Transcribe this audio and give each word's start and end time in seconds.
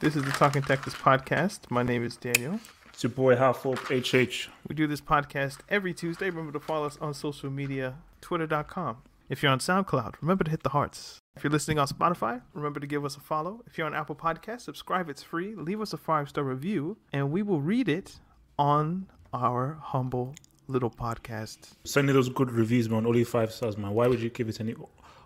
This 0.00 0.16
is 0.16 0.24
the 0.24 0.30
Talking 0.30 0.62
Tactics 0.62 0.94
podcast. 0.94 1.70
My 1.70 1.82
name 1.82 2.02
is 2.02 2.16
Daniel. 2.16 2.58
It's 2.88 3.02
your 3.02 3.10
boy 3.10 3.36
Halfhope 3.36 3.80
HH. 3.90 4.48
We 4.66 4.74
do 4.74 4.86
this 4.86 5.02
podcast 5.02 5.58
every 5.68 5.92
Tuesday. 5.92 6.30
Remember 6.30 6.52
to 6.52 6.58
follow 6.58 6.86
us 6.86 6.96
on 7.02 7.12
social 7.12 7.50
media, 7.50 7.96
twitter.com. 8.22 9.02
If 9.28 9.42
you're 9.42 9.52
on 9.52 9.58
SoundCloud, 9.58 10.14
remember 10.22 10.44
to 10.44 10.50
hit 10.50 10.62
the 10.62 10.70
hearts. 10.70 11.18
If 11.36 11.44
you're 11.44 11.50
listening 11.50 11.78
on 11.78 11.86
Spotify, 11.86 12.40
remember 12.54 12.80
to 12.80 12.86
give 12.86 13.04
us 13.04 13.18
a 13.18 13.20
follow. 13.20 13.60
If 13.66 13.76
you're 13.76 13.86
on 13.86 13.94
Apple 13.94 14.16
Podcasts, 14.16 14.62
subscribe. 14.62 15.10
It's 15.10 15.22
free. 15.22 15.54
Leave 15.54 15.82
us 15.82 15.92
a 15.92 15.98
five 15.98 16.30
star 16.30 16.44
review, 16.44 16.96
and 17.12 17.30
we 17.30 17.42
will 17.42 17.60
read 17.60 17.86
it 17.86 18.20
on 18.58 19.06
our 19.34 19.78
humble 19.82 20.34
little 20.66 20.90
podcast. 20.90 21.72
Send 21.84 22.06
me 22.06 22.14
those 22.14 22.30
good 22.30 22.50
reviews, 22.50 22.88
man. 22.88 23.04
Only 23.04 23.24
five 23.24 23.52
stars, 23.52 23.76
man. 23.76 23.90
Why 23.90 24.06
would 24.06 24.22
you 24.22 24.30
give 24.30 24.48
it 24.48 24.60
any? 24.60 24.74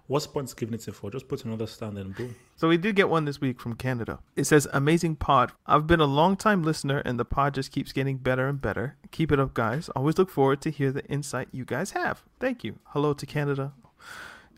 What's 0.06 0.27
the 0.27 0.33
point 0.33 0.55
giving 0.55 0.74
it 0.74 0.83
for? 0.83 1.10
Just 1.10 1.28
put 1.28 1.44
another 1.47 1.66
stand 1.66 1.97
and 1.97 2.14
boom. 2.14 2.36
So 2.56 2.69
we 2.69 2.77
did 2.77 2.94
get 2.94 3.08
one 3.08 3.24
this 3.24 3.41
week 3.41 3.58
from 3.58 3.74
Canada. 3.74 4.19
It 4.36 4.44
says, 4.44 4.69
"Amazing 4.72 5.16
pod. 5.16 5.52
I've 5.66 5.86
been 5.86 6.00
a 6.00 6.05
long 6.06 6.36
time 6.36 6.62
listener, 6.62 6.98
and 6.98 7.19
the 7.19 7.24
pod 7.24 7.55
just 7.55 7.72
keeps 7.72 7.92
getting 7.92 8.19
better 8.19 8.46
and 8.46 8.61
better. 8.61 8.96
Keep 9.12 9.33
it 9.33 9.41
up, 9.41 9.55
guys. 9.55 9.88
Always 9.96 10.19
look 10.19 10.28
forward 10.30 10.61
to 10.62 10.70
hear 10.70 10.92
the 10.92 11.05
insight 11.06 11.48
you 11.52 11.64
guys 11.64 11.92
have. 11.92 12.22
Thank 12.38 12.64
you. 12.64 12.78
Hello 12.89 13.14
to 13.14 13.24
Canada." 13.27 13.73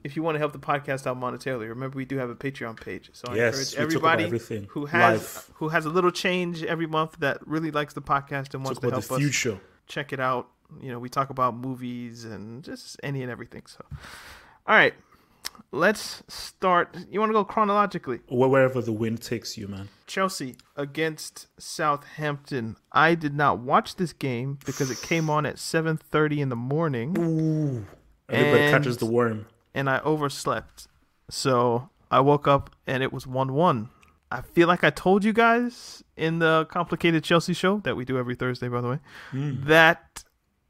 If 0.02 0.14
you 0.14 0.22
want 0.22 0.36
to 0.36 0.38
help 0.38 0.52
the 0.52 0.58
podcast 0.60 1.06
out 1.06 1.18
monetarily, 1.18 1.68
remember 1.68 1.96
we 1.96 2.04
do 2.04 2.16
have 2.18 2.30
a 2.30 2.34
Patreon 2.36 2.80
page. 2.80 3.10
So 3.12 3.28
I 3.28 3.36
Yes, 3.36 3.72
encourage 3.72 3.88
we 3.88 3.94
talk 3.94 4.02
about 4.02 4.20
everybody 4.20 4.66
who 4.70 4.86
has 4.86 5.20
Life. 5.20 5.50
who 5.54 5.68
has 5.70 5.84
a 5.84 5.90
little 5.90 6.12
change 6.12 6.62
every 6.62 6.86
month 6.86 7.16
that 7.20 7.38
really 7.46 7.70
likes 7.72 7.94
the 7.94 8.02
podcast 8.02 8.54
and 8.54 8.64
wants 8.64 8.78
to 8.80 8.90
help 8.90 9.04
the 9.04 9.14
us 9.14 9.58
check 9.88 10.12
it 10.12 10.20
out. 10.20 10.48
You 10.80 10.90
know, 10.92 10.98
we 11.00 11.08
talk 11.08 11.30
about 11.30 11.56
movies 11.56 12.24
and 12.24 12.62
just 12.62 13.00
any 13.02 13.22
and 13.22 13.30
everything. 13.32 13.62
So, 13.66 13.84
all 14.66 14.74
right, 14.76 14.94
let's 15.72 16.22
start. 16.28 16.96
You 17.10 17.20
want 17.20 17.30
to 17.30 17.34
go 17.34 17.44
chronologically? 17.44 18.20
Wherever 18.28 18.80
the 18.80 18.92
wind 18.92 19.22
takes 19.22 19.56
you, 19.56 19.68
man. 19.68 19.88
Chelsea 20.06 20.56
against 20.76 21.48
Southampton. 21.60 22.76
I 22.92 23.14
did 23.14 23.34
not 23.34 23.58
watch 23.58 23.96
this 23.96 24.12
game 24.12 24.58
because 24.64 24.90
it 24.90 25.00
came 25.02 25.28
on 25.28 25.46
at 25.46 25.58
7:30 25.58 26.40
in 26.40 26.48
the 26.48 26.56
morning 26.56 27.86
Everybody 28.28 28.62
And- 28.64 28.72
catches 28.72 28.96
the 28.98 29.06
worm. 29.06 29.46
and 29.74 29.88
I 29.88 30.00
overslept. 30.00 30.88
So, 31.28 31.90
I 32.10 32.20
woke 32.20 32.46
up 32.46 32.70
and 32.86 33.02
it 33.02 33.12
was 33.12 33.26
1-1. 33.26 33.88
I 34.30 34.40
feel 34.40 34.68
like 34.68 34.82
I 34.82 34.90
told 34.90 35.24
you 35.24 35.32
guys 35.32 36.02
in 36.16 36.40
the 36.40 36.66
complicated 36.70 37.22
Chelsea 37.22 37.52
show 37.52 37.78
that 37.80 37.96
we 37.96 38.04
do 38.04 38.18
every 38.18 38.34
Thursday 38.34 38.68
by 38.68 38.80
the 38.80 38.88
way 38.88 38.98
hmm. 39.30 39.64
that 39.66 40.24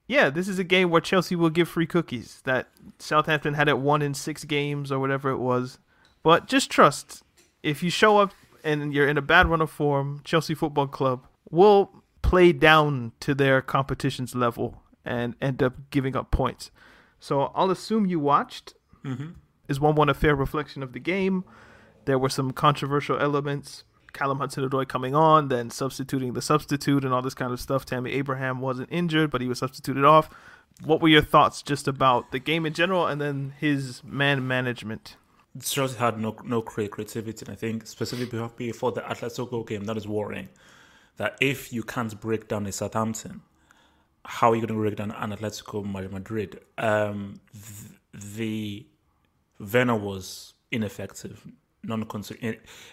yeah, 0.07 0.31
this 0.31 0.49
is 0.49 0.59
a 0.59 0.65
game 0.65 0.91
where 0.91 1.01
Chelsea 1.01 1.37
will 1.37 1.51
give 1.51 1.69
free 1.69 1.87
cookies. 1.87 2.41
That 2.45 2.69
Southampton 2.99 3.55
had 3.55 3.69
it 3.69 3.79
one 3.79 4.03
in 4.03 4.15
6 4.15 4.45
games 4.45 4.93
or 4.93 4.99
whatever 4.99 5.31
it 5.31 5.39
was. 5.39 5.79
But 6.23 6.47
just 6.47 6.71
trust 6.71 7.23
if 7.63 7.83
you 7.83 7.91
show 7.91 8.19
up 8.19 8.33
and 8.63 8.95
you're 8.95 9.09
in 9.09 9.19
a 9.19 9.23
bad 9.23 9.49
run 9.49 9.61
of 9.61 9.71
form, 9.71 10.21
Chelsea 10.25 10.55
Football 10.55 10.87
Club 10.87 11.27
will 11.51 12.03
play 12.23 12.53
down 12.53 13.13
to 13.21 13.35
their 13.35 13.61
competition's 13.61 14.35
level 14.35 14.83
and 15.05 15.35
end 15.41 15.63
up 15.63 15.75
giving 15.91 16.17
up 16.17 16.31
points. 16.31 16.71
So 17.21 17.53
I'll 17.55 17.71
assume 17.71 18.07
you 18.07 18.19
watched. 18.19 18.75
Mm-hmm. 19.05 19.31
Is 19.69 19.81
1 19.81 19.95
1 19.97 20.09
a 20.09 20.15
fair 20.15 20.37
reflection 20.37 20.83
of 20.83 20.93
the 20.93 21.01
game? 21.01 21.45
There 22.05 22.19
were 22.19 22.29
some 22.29 22.53
controversial 22.53 23.19
elements. 23.19 23.85
Callum 24.17 24.39
Hudson-Odoi 24.39 24.89
coming 24.89 25.15
on, 25.15 25.49
then 25.49 25.71
substituting 25.71 26.33
the 26.33 26.43
substitute 26.43 27.05
and 27.05 27.13
all 27.13 27.23
this 27.23 27.35
kind 27.35 27.53
of 27.53 27.61
stuff. 27.61 27.85
Tammy 27.85 28.13
Abraham 28.13 28.61
wasn't 28.61 28.89
injured, 28.91 29.31
but 29.31 29.41
he 29.41 29.49
was 29.49 29.59
substituted 29.59 30.05
off. 30.05 30.29
What 30.85 31.01
were 31.01 31.09
your 31.09 31.23
thoughts 31.23 31.63
just 31.63 31.87
about 31.87 32.33
the 32.33 32.39
game 32.39 32.67
in 32.67 32.73
general 32.73 33.07
and 33.07 33.21
then 33.21 33.55
his 33.59 34.03
man 34.05 34.47
management? 34.47 35.17
Chelsea 35.63 35.97
had 35.99 36.19
no 36.19 36.37
no 36.45 36.61
creativity, 36.61 37.47
and 37.47 37.53
I 37.53 37.57
think 37.57 37.87
specifically 37.87 38.49
before 38.57 38.93
the 38.93 39.01
Atletico 39.01 39.67
game, 39.67 39.85
that 39.85 39.97
is 39.97 40.07
worrying. 40.07 40.49
That 41.17 41.37
if 41.41 41.73
you 41.73 41.83
can't 41.83 42.21
break 42.21 42.49
down 42.49 42.67
a 42.67 42.73
Southampton, 42.73 43.41
how 44.25 44.53
are 44.53 44.55
you 44.55 44.61
going 44.61 44.77
to 44.77 44.83
break 44.83 44.97
down 44.97 45.13
an 45.13 45.31
Atletico 45.31 45.83
Madrid? 46.13 46.61
Um, 46.77 47.41
th- 47.53 48.25
the 48.35 48.87
Werner 49.59 49.97
was 49.97 50.53
ineffective, 50.71 51.47
non 51.87 52.07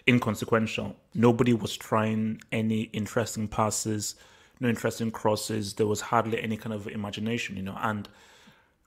inconsequential. 0.08 0.96
Nobody 1.14 1.54
was 1.54 1.76
trying 1.76 2.42
any 2.52 2.84
interesting 2.94 3.48
passes, 3.48 4.16
no 4.60 4.70
interesting 4.70 5.12
crosses. 5.12 5.74
There 5.74 5.88
was 5.88 6.02
hardly 6.02 6.42
any 6.42 6.58
kind 6.58 6.74
of 6.74 6.88
imagination, 6.88 7.58
you 7.58 7.64
know. 7.64 7.78
And 7.82 8.08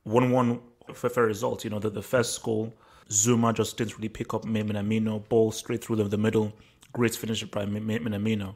one-one 0.04 0.60
for 0.94 1.08
fair 1.08 1.24
result. 1.24 1.64
You 1.64 1.70
know, 1.70 1.78
the, 1.78 1.90
the 1.90 2.02
first 2.02 2.42
goal, 2.42 2.72
Zouma 3.10 3.54
just 3.54 3.76
didn't 3.76 3.96
really 3.96 4.08
pick 4.08 4.34
up 4.34 4.44
Minamino, 4.44 5.28
ball 5.28 5.52
straight 5.52 5.82
through 5.84 5.96
the, 5.96 6.18
middle. 6.18 6.52
Great 6.92 7.14
finish 7.14 7.42
by 7.44 7.66
Mi- 7.66 7.80
Mi- 7.80 7.98
Minamino. 7.98 8.54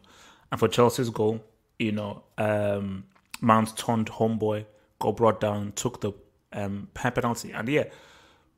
And 0.51 0.59
for 0.59 0.69
Chelsea's 0.69 1.11
goal, 1.11 1.45
you 1.79 1.93
know, 1.93 2.23
um, 2.39 3.05
Mount 3.41 3.77
turned 3.77 4.11
homeboy, 4.11 4.65
got 4.99 5.17
brought 5.17 5.41
down, 5.41 5.73
took 5.73 6.01
the 6.01 6.13
um, 6.53 6.89
penalty. 6.95 7.53
And 7.53 7.69
yeah, 7.69 7.85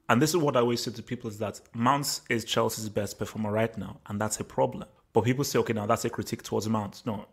and 0.09 0.21
this 0.21 0.31
is 0.31 0.37
what 0.37 0.57
I 0.57 0.61
always 0.61 0.83
say 0.83 0.91
to 0.91 1.03
people 1.03 1.31
is 1.31 1.39
that 1.39 1.61
Mount 1.75 2.21
is 2.29 2.45
Chelsea's 2.45 2.89
best 2.89 3.19
performer 3.19 3.51
right 3.53 3.77
now, 3.79 4.01
and 4.07 4.21
that's 4.21 4.41
a 4.41 4.45
problem. 4.45 4.89
But 5.13 5.25
people 5.25 5.45
say, 5.45 5.59
okay, 5.61 5.73
now 5.73 5.87
that's 5.87 6.05
a 6.05 6.11
critique 6.11 6.43
towards 6.43 6.69
Mount. 6.69 7.03
No, 7.06 7.26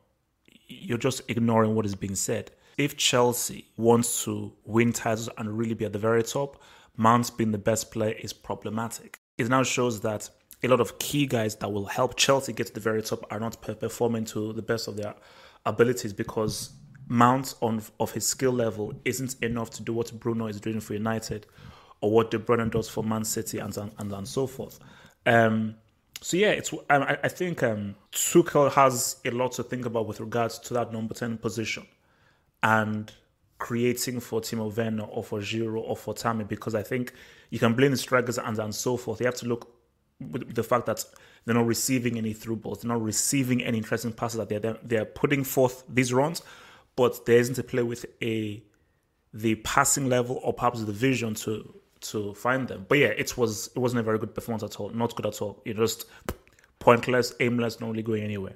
you're 0.67 0.97
just 0.97 1.21
ignoring 1.29 1.75
what 1.75 1.85
is 1.85 1.95
being 1.95 2.15
said. 2.15 2.51
If 2.77 2.95
Chelsea 2.95 3.67
wants 3.75 4.23
to 4.23 4.53
win 4.63 4.93
titles 4.93 5.29
and 5.37 5.57
really 5.57 5.73
be 5.73 5.85
at 5.85 5.93
the 5.93 5.99
very 5.99 6.23
top, 6.23 6.61
Mount 6.95 7.35
being 7.37 7.51
the 7.51 7.57
best 7.57 7.91
player 7.91 8.15
is 8.19 8.33
problematic. 8.33 9.19
It 9.37 9.49
now 9.49 9.63
shows 9.63 10.01
that 10.01 10.29
a 10.63 10.67
lot 10.67 10.79
of 10.79 10.99
key 10.99 11.25
guys 11.25 11.55
that 11.55 11.71
will 11.71 11.85
help 11.85 12.17
Chelsea 12.17 12.53
get 12.53 12.67
to 12.67 12.73
the 12.73 12.79
very 12.79 13.01
top 13.01 13.25
are 13.31 13.39
not 13.39 13.61
performing 13.61 14.25
to 14.25 14.53
the 14.53 14.61
best 14.61 14.87
of 14.87 14.97
their 14.97 15.15
abilities 15.65 16.13
because 16.13 16.71
Mount 17.07 17.55
on 17.61 17.81
of 17.99 18.11
his 18.11 18.27
skill 18.27 18.51
level 18.51 18.93
isn't 19.05 19.41
enough 19.41 19.69
to 19.71 19.83
do 19.83 19.93
what 19.93 20.11
Bruno 20.19 20.47
is 20.47 20.59
doing 20.59 20.79
for 20.79 20.93
United 20.93 21.47
or 22.01 22.11
what 22.11 22.31
De 22.31 22.39
Bruyne 22.39 22.71
does 22.71 22.89
for 22.89 23.03
Man 23.03 23.23
City 23.23 23.59
and 23.59 23.75
and, 23.77 24.11
and, 24.13 24.27
so 24.27 24.47
forth. 24.47 24.79
Um, 25.25 25.75
so 26.21 26.37
yeah, 26.37 26.51
it's 26.51 26.73
I, 26.89 27.17
I 27.23 27.27
think 27.27 27.63
um, 27.63 27.95
Tuchel 28.11 28.71
has 28.71 29.17
a 29.25 29.31
lot 29.31 29.53
to 29.53 29.63
think 29.63 29.85
about 29.85 30.07
with 30.07 30.19
regards 30.19 30.59
to 30.59 30.73
that 30.75 30.91
number 30.91 31.13
ten 31.13 31.37
position 31.37 31.85
and 32.63 33.11
creating 33.57 34.19
for 34.19 34.41
Timo 34.41 34.75
Werner 34.75 35.03
or 35.03 35.23
for 35.23 35.39
Giroud 35.39 35.83
or 35.85 35.95
for 35.95 36.13
Tammy 36.13 36.45
because 36.45 36.75
I 36.75 36.83
think 36.83 37.13
you 37.49 37.59
can 37.59 37.73
blame 37.73 37.91
the 37.91 37.97
strikers 37.97 38.37
and 38.37 38.57
and 38.59 38.73
so 38.73 38.97
forth. 38.97 39.19
You 39.19 39.25
have 39.27 39.35
to 39.35 39.47
look 39.47 39.75
with 40.19 40.53
the 40.53 40.63
fact 40.63 40.85
that 40.85 41.03
they're 41.45 41.55
not 41.55 41.67
receiving 41.67 42.17
any 42.17 42.33
through 42.33 42.57
balls, 42.57 42.81
they're 42.81 42.89
not 42.89 43.01
receiving 43.01 43.63
any 43.63 43.77
interesting 43.77 44.11
passes 44.11 44.37
that 44.37 44.49
they're 44.49 44.77
they're 44.83 45.05
putting 45.05 45.43
forth 45.43 45.83
these 45.87 46.13
runs, 46.13 46.41
but 46.95 47.25
there 47.25 47.39
isn't 47.39 47.57
a 47.57 47.63
play 47.63 47.83
with 47.83 48.05
a 48.21 48.61
the 49.33 49.55
passing 49.55 50.09
level 50.09 50.39
or 50.43 50.53
perhaps 50.53 50.83
the 50.83 50.91
vision 50.91 51.35
to 51.35 51.78
to 52.01 52.33
find 52.33 52.67
them. 52.67 52.85
But 52.87 52.99
yeah, 52.99 53.07
it 53.07 53.37
was 53.37 53.67
it 53.75 53.79
wasn't 53.79 54.01
a 54.01 54.03
very 54.03 54.19
good 54.19 54.33
performance 54.33 54.63
at 54.63 54.79
all. 54.79 54.89
Not 54.89 55.15
good 55.15 55.25
at 55.25 55.41
all. 55.41 55.61
You 55.65 55.73
just 55.73 56.05
pointless, 56.79 57.33
aimless, 57.39 57.79
not 57.79 57.91
really 57.91 58.03
going 58.03 58.23
anywhere. 58.23 58.55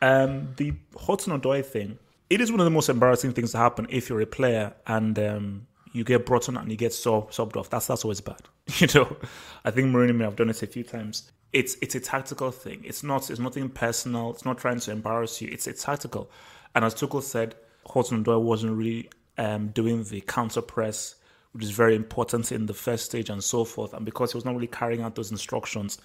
Um, 0.00 0.52
the 0.56 0.74
Hudson 0.98 1.38
Odoi 1.38 1.64
thing, 1.64 1.98
it 2.28 2.40
is 2.40 2.50
one 2.50 2.60
of 2.60 2.64
the 2.64 2.70
most 2.70 2.88
embarrassing 2.88 3.32
things 3.32 3.52
to 3.52 3.58
happen 3.58 3.86
if 3.88 4.08
you're 4.08 4.20
a 4.20 4.26
player 4.26 4.74
and 4.86 5.18
um, 5.18 5.66
you 5.92 6.04
get 6.04 6.26
brought 6.26 6.48
on 6.48 6.56
and 6.56 6.70
you 6.70 6.76
get 6.76 6.92
sub, 6.92 7.30
subbed 7.30 7.56
off. 7.56 7.70
That's 7.70 7.86
that's 7.86 8.04
always 8.04 8.20
bad. 8.20 8.42
You 8.78 8.86
know, 8.94 9.16
I 9.64 9.70
think 9.72 9.88
Mourinho 9.88 10.14
may 10.14 10.24
have 10.24 10.36
done 10.36 10.48
it 10.48 10.62
a 10.62 10.66
few 10.66 10.84
times. 10.84 11.30
It's 11.52 11.76
it's 11.82 11.94
a 11.94 12.00
tactical 12.00 12.50
thing. 12.50 12.82
It's 12.84 13.02
not 13.02 13.28
it's 13.28 13.40
nothing 13.40 13.68
personal. 13.68 14.30
It's 14.30 14.44
not 14.44 14.58
trying 14.58 14.80
to 14.80 14.92
embarrass 14.92 15.42
you. 15.42 15.48
It's 15.50 15.66
it's 15.66 15.82
tactical. 15.82 16.30
And 16.74 16.84
as 16.84 16.94
Tuchel 16.94 17.22
said, 17.22 17.54
Hudson 17.86 18.24
Odoi 18.24 18.40
wasn't 18.40 18.76
really 18.76 19.10
um, 19.36 19.68
doing 19.68 20.04
the 20.04 20.20
counter 20.22 20.62
press, 20.62 21.16
which 21.52 21.64
is 21.64 21.70
very 21.70 21.94
important 21.94 22.50
in 22.50 22.66
the 22.66 22.74
first 22.74 23.04
stage 23.04 23.30
and 23.30 23.42
so 23.42 23.64
forth. 23.64 23.92
And 23.92 24.04
because 24.04 24.32
he 24.32 24.36
was 24.36 24.44
not 24.44 24.54
really 24.54 24.66
carrying 24.66 25.02
out 25.02 25.14
those 25.14 25.30
instructions, 25.30 25.98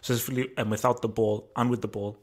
specifically 0.00 0.50
and 0.56 0.70
without 0.70 1.02
the 1.02 1.08
ball 1.08 1.50
and 1.56 1.70
with 1.70 1.82
the 1.82 1.88
ball, 1.88 2.18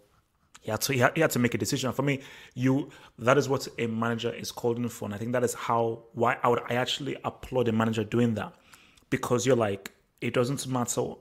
he 0.62 0.72
had 0.72 0.82
to 0.82 0.94
he 0.94 1.00
had, 1.00 1.12
he 1.16 1.22
had 1.22 1.32
to 1.32 1.40
make 1.40 1.54
a 1.54 1.58
decision. 1.58 1.92
For 1.94 2.04
me, 2.04 2.22
you 2.54 2.90
that 3.18 3.38
is 3.38 3.48
what 3.48 3.68
a 3.78 3.88
manager 3.88 4.34
is 4.34 4.52
called 4.52 4.78
in 4.78 4.90
for, 4.90 5.06
and 5.06 5.14
I 5.14 5.18
think 5.18 5.32
that 5.32 5.44
is 5.44 5.54
how 5.54 6.04
why 6.14 6.38
I 6.44 6.50
would 6.50 6.60
I 6.70 6.76
actually 6.76 7.16
applaud 7.24 7.68
a 7.68 7.72
manager 7.72 8.04
doing 8.04 8.36
that 8.36 8.54
because 9.10 9.46
you're 9.46 9.56
like 9.56 9.92
it 10.22 10.34
doesn't 10.34 10.68
matter 10.68 11.14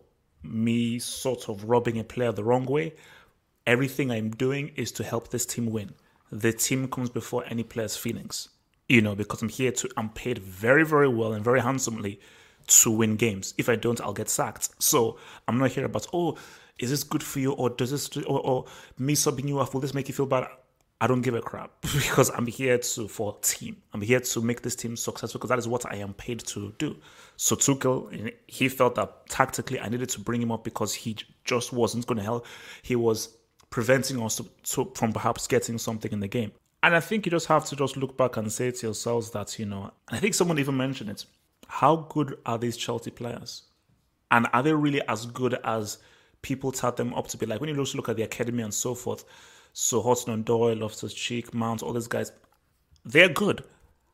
me 0.42 0.98
sort 0.98 1.48
of 1.48 1.64
rubbing 1.64 1.98
a 1.98 2.04
player 2.04 2.32
the 2.32 2.44
wrong 2.44 2.66
way. 2.66 2.94
Everything 3.66 4.10
I'm 4.10 4.30
doing 4.30 4.72
is 4.76 4.90
to 4.92 5.04
help 5.04 5.28
this 5.28 5.46
team 5.46 5.66
win. 5.66 5.92
The 6.32 6.52
team 6.52 6.88
comes 6.88 7.10
before 7.10 7.44
any 7.46 7.62
player's 7.62 7.96
feelings, 7.96 8.48
you 8.88 9.02
know, 9.02 9.14
because 9.14 9.42
I'm 9.42 9.48
here 9.48 9.72
to 9.72 9.88
I'm 9.96 10.08
paid 10.10 10.38
very 10.38 10.84
very 10.84 11.08
well 11.08 11.32
and 11.32 11.44
very 11.44 11.60
handsomely 11.60 12.20
to 12.68 12.90
win 12.90 13.16
games. 13.16 13.54
If 13.58 13.68
I 13.68 13.76
don't, 13.76 14.00
I'll 14.00 14.12
get 14.12 14.28
sacked. 14.28 14.70
So 14.82 15.18
I'm 15.46 15.58
not 15.58 15.72
here 15.72 15.84
about 15.84 16.06
oh 16.12 16.36
is 16.78 16.90
this 16.90 17.02
good 17.02 17.22
for 17.22 17.40
you? 17.40 17.52
Or 17.52 17.70
does 17.70 17.90
this 17.90 18.16
or, 18.18 18.40
or 18.40 18.64
me 18.98 19.14
subbing 19.14 19.48
you 19.48 19.58
off 19.58 19.74
will 19.74 19.80
this 19.80 19.94
make 19.94 20.08
you 20.08 20.14
feel 20.14 20.26
bad? 20.26 20.48
I 21.00 21.06
don't 21.06 21.22
give 21.22 21.34
a 21.36 21.40
crap 21.40 21.70
because 21.82 22.28
i'm 22.30 22.46
here 22.46 22.76
to 22.76 23.06
for 23.06 23.36
team. 23.40 23.76
I'm 23.92 24.00
here 24.00 24.18
to 24.18 24.40
make 24.40 24.62
this 24.62 24.74
team 24.74 24.96
successful 24.96 25.38
because 25.38 25.50
that 25.50 25.58
is 25.58 25.68
what 25.68 25.86
i 25.92 25.96
am 25.96 26.12
paid 26.14 26.40
to 26.40 26.74
do. 26.78 26.96
So 27.36 27.54
tuchel 27.54 28.32
he 28.48 28.68
felt 28.68 28.96
that 28.96 29.28
tactically 29.28 29.78
i 29.78 29.88
needed 29.88 30.08
to 30.10 30.20
bring 30.20 30.42
him 30.42 30.50
up 30.50 30.64
because 30.64 30.94
he 30.94 31.16
just 31.44 31.72
wasn't 31.72 32.06
going 32.06 32.18
to 32.18 32.24
help. 32.24 32.46
He 32.82 32.96
was 32.96 33.36
preventing 33.70 34.20
us 34.22 34.36
to, 34.36 34.46
to, 34.64 34.90
from 34.94 35.12
perhaps 35.12 35.46
getting 35.46 35.78
something 35.78 36.10
in 36.10 36.20
the 36.20 36.28
game 36.28 36.52
and 36.82 36.94
i 36.94 37.00
think 37.00 37.26
you 37.26 37.30
just 37.30 37.46
have 37.46 37.64
to 37.64 37.76
just 37.76 37.96
look 37.96 38.16
back 38.16 38.36
and 38.36 38.52
say 38.52 38.70
to 38.70 38.86
yourselves 38.86 39.30
that 39.30 39.58
you 39.58 39.66
know 39.66 39.90
i 40.10 40.18
think 40.18 40.34
someone 40.34 40.58
even 40.58 40.76
mentioned 40.76 41.10
it 41.10 41.24
how 41.68 41.96
good 42.08 42.38
are 42.46 42.58
these 42.58 42.76
chelsea 42.76 43.10
players 43.10 43.62
and 44.30 44.46
are 44.52 44.62
they 44.62 44.72
really 44.72 45.02
as 45.08 45.26
good 45.26 45.58
as 45.64 45.98
people 46.42 46.72
tout 46.72 46.96
them 46.96 47.14
up 47.14 47.28
to 47.28 47.36
be 47.36 47.46
like 47.46 47.60
when 47.60 47.68
you 47.68 47.76
just 47.76 47.94
look 47.94 48.08
at 48.08 48.16
the 48.16 48.22
academy 48.22 48.62
and 48.62 48.72
so 48.72 48.94
forth. 48.94 49.24
So 49.72 50.02
Hudson 50.02 50.42
Odoi, 50.42 50.78
Loftus 50.78 51.14
Cheek, 51.14 51.54
Mount, 51.54 51.82
all 51.82 51.92
these 51.92 52.08
guys, 52.08 52.32
they're 53.04 53.28
good. 53.28 53.64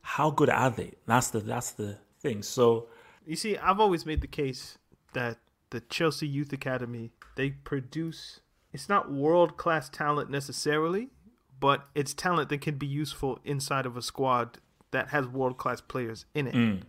How 0.01 0.29
good 0.29 0.49
are 0.49 0.69
they? 0.69 0.91
That's 1.05 1.29
the 1.29 1.39
that's 1.39 1.71
the 1.71 1.97
thing. 2.19 2.43
So 2.43 2.87
you 3.25 3.35
see, 3.35 3.57
I've 3.57 3.79
always 3.79 4.05
made 4.05 4.21
the 4.21 4.27
case 4.27 4.77
that 5.13 5.37
the 5.71 5.81
Chelsea 5.81 6.27
Youth 6.27 6.53
Academy 6.53 7.11
they 7.35 7.51
produce. 7.51 8.39
It's 8.71 8.89
not 8.89 9.11
world 9.11 9.57
class 9.57 9.89
talent 9.89 10.29
necessarily, 10.29 11.09
but 11.59 11.87
it's 11.95 12.13
talent 12.13 12.49
that 12.49 12.61
can 12.61 12.75
be 12.75 12.87
useful 12.87 13.39
inside 13.43 13.85
of 13.85 13.97
a 13.97 14.01
squad 14.01 14.59
that 14.91 15.09
has 15.09 15.27
world 15.27 15.57
class 15.57 15.81
players 15.81 16.25
in 16.33 16.47
it. 16.47 16.55
Mm 16.55 16.81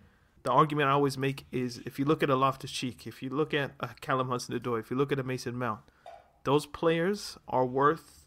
the 0.46 0.52
argument 0.52 0.88
I 0.88 0.92
always 0.92 1.18
make 1.18 1.44
is 1.50 1.82
if 1.84 1.98
you 1.98 2.04
look 2.04 2.22
at 2.22 2.30
a 2.30 2.36
Loftus 2.36 2.70
Cheek, 2.70 3.04
if 3.04 3.20
you 3.20 3.30
look 3.30 3.52
at 3.52 3.72
a 3.80 3.88
Callum 4.00 4.28
Hudson 4.28 4.56
Odoi, 4.56 4.78
if 4.78 4.92
you 4.92 4.96
look 4.96 5.10
at 5.10 5.18
a 5.18 5.24
Mason 5.24 5.56
Mount, 5.56 5.80
those 6.44 6.66
players 6.66 7.36
are 7.48 7.66
worth 7.66 8.26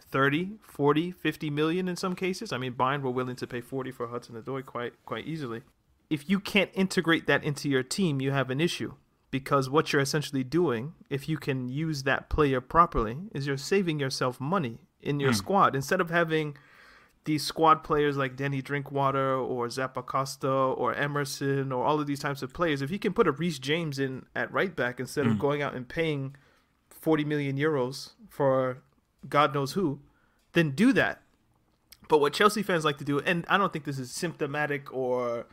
30, 0.00 0.58
40, 0.60 1.12
50 1.12 1.50
million 1.50 1.86
in 1.86 1.94
some 1.94 2.16
cases. 2.16 2.52
I 2.52 2.58
mean, 2.58 2.72
Bayern 2.72 3.00
were 3.00 3.12
willing 3.12 3.36
to 3.36 3.46
pay 3.46 3.60
40 3.60 3.92
for 3.92 4.08
Hudson 4.08 4.34
Odoi 4.34 4.66
quite 4.66 4.94
quite 5.04 5.24
easily. 5.24 5.62
If 6.10 6.28
you 6.28 6.40
can't 6.40 6.70
integrate 6.74 7.28
that 7.28 7.44
into 7.44 7.68
your 7.68 7.84
team, 7.84 8.20
you 8.20 8.32
have 8.32 8.50
an 8.50 8.60
issue 8.60 8.94
because 9.30 9.70
what 9.70 9.92
you're 9.92 10.02
essentially 10.02 10.42
doing, 10.42 10.94
if 11.10 11.28
you 11.28 11.36
can 11.36 11.68
use 11.68 12.02
that 12.02 12.28
player 12.28 12.60
properly, 12.60 13.18
is 13.32 13.46
you're 13.46 13.56
saving 13.56 14.00
yourself 14.00 14.40
money 14.40 14.80
in 15.06 15.20
your 15.20 15.32
mm. 15.32 15.36
squad 15.36 15.74
instead 15.74 16.00
of 16.00 16.10
having 16.10 16.56
these 17.24 17.44
squad 17.44 17.82
players 17.82 18.16
like 18.16 18.36
Danny 18.36 18.62
Drinkwater 18.62 19.34
or 19.34 19.66
Zappacosta 19.66 20.76
or 20.78 20.94
Emerson 20.94 21.72
or 21.72 21.84
all 21.84 22.00
of 22.00 22.06
these 22.06 22.20
types 22.20 22.42
of 22.42 22.52
players, 22.52 22.82
if 22.82 22.90
he 22.90 22.98
can 22.98 23.12
put 23.12 23.26
a 23.26 23.32
Reece 23.32 23.58
James 23.58 23.98
in 23.98 24.26
at 24.34 24.52
right 24.52 24.74
back 24.74 25.00
instead 25.00 25.26
mm. 25.26 25.32
of 25.32 25.38
going 25.38 25.62
out 25.62 25.74
and 25.74 25.88
paying 25.88 26.36
40 26.88 27.24
million 27.24 27.56
euros 27.56 28.12
for 28.28 28.78
God 29.28 29.54
knows 29.54 29.72
who, 29.72 30.00
then 30.52 30.70
do 30.70 30.92
that. 30.92 31.22
But 32.08 32.20
what 32.20 32.32
Chelsea 32.32 32.62
fans 32.62 32.84
like 32.84 32.98
to 32.98 33.04
do, 33.04 33.18
and 33.18 33.44
I 33.48 33.58
don't 33.58 33.72
think 33.72 33.84
this 33.84 33.98
is 33.98 34.12
symptomatic 34.12 34.92
or 34.92 35.46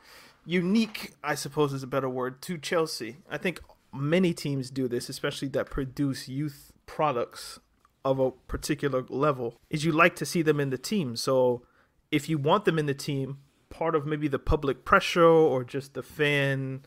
unique, 0.46 1.14
I 1.24 1.34
suppose 1.34 1.74
is 1.74 1.82
a 1.82 1.88
better 1.88 2.10
word, 2.10 2.42
to 2.44 2.60
Chelsea. 2.60 3.18
I 3.30 3.40
think 3.40 3.60
many 3.92 4.34
teams 4.34 4.70
do 4.70 4.88
this, 4.88 5.10
especially 5.10 5.48
that 5.50 5.72
produce 5.72 6.30
youth 6.30 6.72
products 6.86 7.60
of 8.06 8.20
a 8.20 8.32
particular 8.32 9.04
level 9.10 9.60
is 9.70 9.86
you 9.86 9.92
like 9.92 10.16
to 10.18 10.26
see 10.26 10.42
them 10.42 10.60
in 10.60 10.70
the 10.70 10.78
team. 10.78 11.16
So 11.16 11.64
if 12.12 12.30
you 12.30 12.38
want 12.38 12.66
them 12.66 12.78
in 12.78 12.86
the 12.86 12.94
team, 12.94 13.40
part 13.70 13.96
of 13.96 14.06
maybe 14.06 14.28
the 14.28 14.40
public 14.40 14.86
pressure 14.86 15.24
or 15.24 15.64
just 15.64 15.94
the 15.94 16.04
fan 16.04 16.84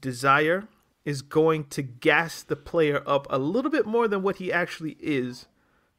desire 0.00 0.68
is 1.04 1.20
going 1.20 1.64
to 1.64 1.82
gas 1.82 2.42
the 2.42 2.56
player 2.56 3.02
up 3.06 3.26
a 3.28 3.38
little 3.38 3.70
bit 3.70 3.86
more 3.86 4.06
than 4.06 4.22
what 4.22 4.36
he 4.36 4.52
actually 4.52 4.96
is 5.00 5.46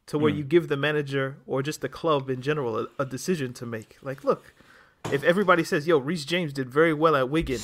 to 0.06 0.18
where 0.18 0.32
mm. 0.32 0.38
you 0.38 0.44
give 0.44 0.68
the 0.68 0.76
manager 0.76 1.38
or 1.46 1.62
just 1.62 1.80
the 1.80 1.88
club 1.88 2.30
in 2.30 2.40
general 2.40 2.78
a, 2.78 2.86
a, 2.98 3.06
decision 3.06 3.52
to 3.54 3.66
make. 3.66 3.96
Like, 4.02 4.24
look, 4.24 4.54
if 5.12 5.22
everybody 5.22 5.64
says, 5.64 5.86
yo, 5.86 5.98
Reece 5.98 6.24
James 6.24 6.52
did 6.52 6.70
very 6.70 6.92
well 6.94 7.16
at 7.16 7.30
Wigan, 7.30 7.60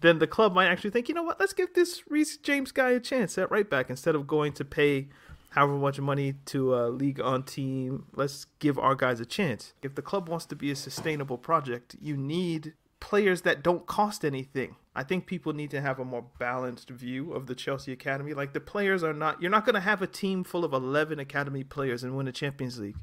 then 0.00 0.18
the 0.18 0.26
club 0.26 0.54
might 0.54 0.68
actually 0.68 0.90
think, 0.90 1.08
you 1.08 1.14
know 1.14 1.22
what, 1.22 1.40
let's 1.40 1.52
give 1.52 1.74
this 1.74 2.02
Reece 2.10 2.36
James 2.38 2.72
guy 2.72 2.90
a 2.90 3.00
chance 3.00 3.36
at 3.38 3.50
right 3.50 3.68
back 3.68 3.90
instead 3.90 4.14
of 4.14 4.26
going 4.26 4.52
to 4.52 4.64
pay 4.64 5.08
however 5.54 5.74
much 5.74 6.00
money 6.00 6.34
to 6.46 6.74
a 6.74 6.90
Ligue 6.90 7.20
1 7.20 7.44
team. 7.44 8.06
Let's 8.12 8.46
give 8.58 8.76
our 8.76 8.96
guys 8.96 9.20
a 9.20 9.24
chance. 9.24 9.72
If 9.82 9.94
the 9.94 10.02
club 10.02 10.28
wants 10.28 10.46
to 10.46 10.56
be 10.56 10.72
a 10.72 10.76
sustainable 10.76 11.38
project, 11.38 11.94
you 12.00 12.16
need 12.16 12.74
players 12.98 13.42
that 13.42 13.62
don't 13.62 13.86
cost 13.86 14.24
anything. 14.24 14.74
I 14.96 15.04
think 15.04 15.26
people 15.26 15.52
need 15.52 15.70
to 15.70 15.80
have 15.80 16.00
a 16.00 16.04
more 16.04 16.24
balanced 16.40 16.90
view 16.90 17.32
of 17.32 17.46
the 17.46 17.54
Chelsea 17.54 17.92
Academy. 17.92 18.34
Like 18.34 18.52
the 18.52 18.60
players 18.60 19.04
are 19.04 19.12
not 19.12 19.40
you're 19.40 19.50
not 19.50 19.64
going 19.64 19.76
to 19.76 19.80
have 19.80 20.02
a 20.02 20.08
team 20.08 20.42
full 20.42 20.64
of 20.64 20.72
11 20.72 21.20
academy 21.20 21.62
players 21.62 22.02
and 22.02 22.16
win 22.16 22.26
a 22.26 22.32
Champions 22.32 22.80
League. 22.80 22.96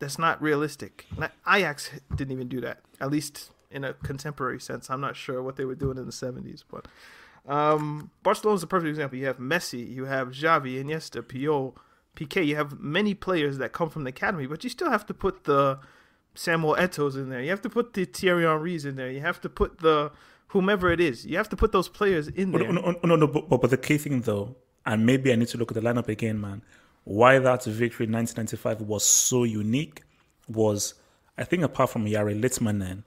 That's 0.00 0.18
not 0.18 0.42
realistic. 0.42 1.06
Ajax 1.48 1.90
didn't 2.16 2.32
even 2.32 2.48
do 2.48 2.60
that. 2.62 2.80
At 3.00 3.12
least 3.12 3.52
in 3.70 3.84
a 3.84 3.92
contemporary 3.92 4.58
sense. 4.58 4.90
I'm 4.90 5.00
not 5.00 5.14
sure 5.14 5.40
what 5.40 5.54
they 5.54 5.64
were 5.64 5.76
doing 5.76 5.98
in 5.98 6.06
the 6.06 6.12
70s, 6.12 6.64
but 6.68 6.86
um, 7.46 8.10
Barcelona's 8.24 8.64
a 8.64 8.66
perfect 8.66 8.88
example. 8.90 9.18
You 9.18 9.26
have 9.26 9.38
Messi, 9.38 9.88
you 9.88 10.06
have 10.06 10.30
Xavi, 10.30 10.82
Iniesta, 10.82 11.22
Puyol, 11.22 11.74
Piqué, 12.16 12.46
you 12.46 12.56
have 12.56 12.78
many 12.78 13.14
players 13.14 13.58
that 13.58 13.72
come 13.72 13.88
from 13.88 14.04
the 14.04 14.10
academy, 14.10 14.46
but 14.46 14.64
you 14.64 14.70
still 14.70 14.90
have 14.90 15.06
to 15.06 15.14
put 15.14 15.44
the 15.44 15.78
Samuel 16.34 16.76
Eto's 16.76 17.16
in 17.16 17.30
there. 17.30 17.42
You 17.42 17.50
have 17.50 17.62
to 17.62 17.70
put 17.70 17.94
the 17.94 18.04
Thierry 18.04 18.44
Henry's 18.44 18.84
in 18.84 18.96
there. 18.96 19.10
You 19.10 19.20
have 19.20 19.40
to 19.42 19.48
put 19.48 19.78
the 19.78 20.12
whomever 20.48 20.92
it 20.92 21.00
is. 21.00 21.24
You 21.26 21.36
have 21.36 21.48
to 21.50 21.56
put 21.56 21.72
those 21.72 21.88
players 21.88 22.28
in 22.28 22.54
oh, 22.54 22.58
there. 22.58 22.68
Oh, 22.68 22.70
oh, 22.70 22.74
no, 22.74 22.90
no, 23.02 23.16
no, 23.16 23.16
no 23.16 23.26
but, 23.26 23.48
but 23.60 23.70
the 23.70 23.78
key 23.78 23.98
thing 23.98 24.20
though, 24.22 24.56
and 24.84 25.06
maybe 25.06 25.32
I 25.32 25.36
need 25.36 25.48
to 25.48 25.58
look 25.58 25.70
at 25.70 25.74
the 25.74 25.80
lineup 25.80 26.08
again, 26.08 26.40
man. 26.40 26.62
Why 27.04 27.38
that 27.38 27.64
victory 27.64 28.06
in 28.06 28.12
1995 28.12 28.82
was 28.82 29.04
so 29.04 29.44
unique 29.44 30.02
was, 30.48 30.94
I 31.36 31.44
think, 31.44 31.62
apart 31.62 31.90
from 31.90 32.06
Jari 32.06 32.40
Litmanen 32.40 33.02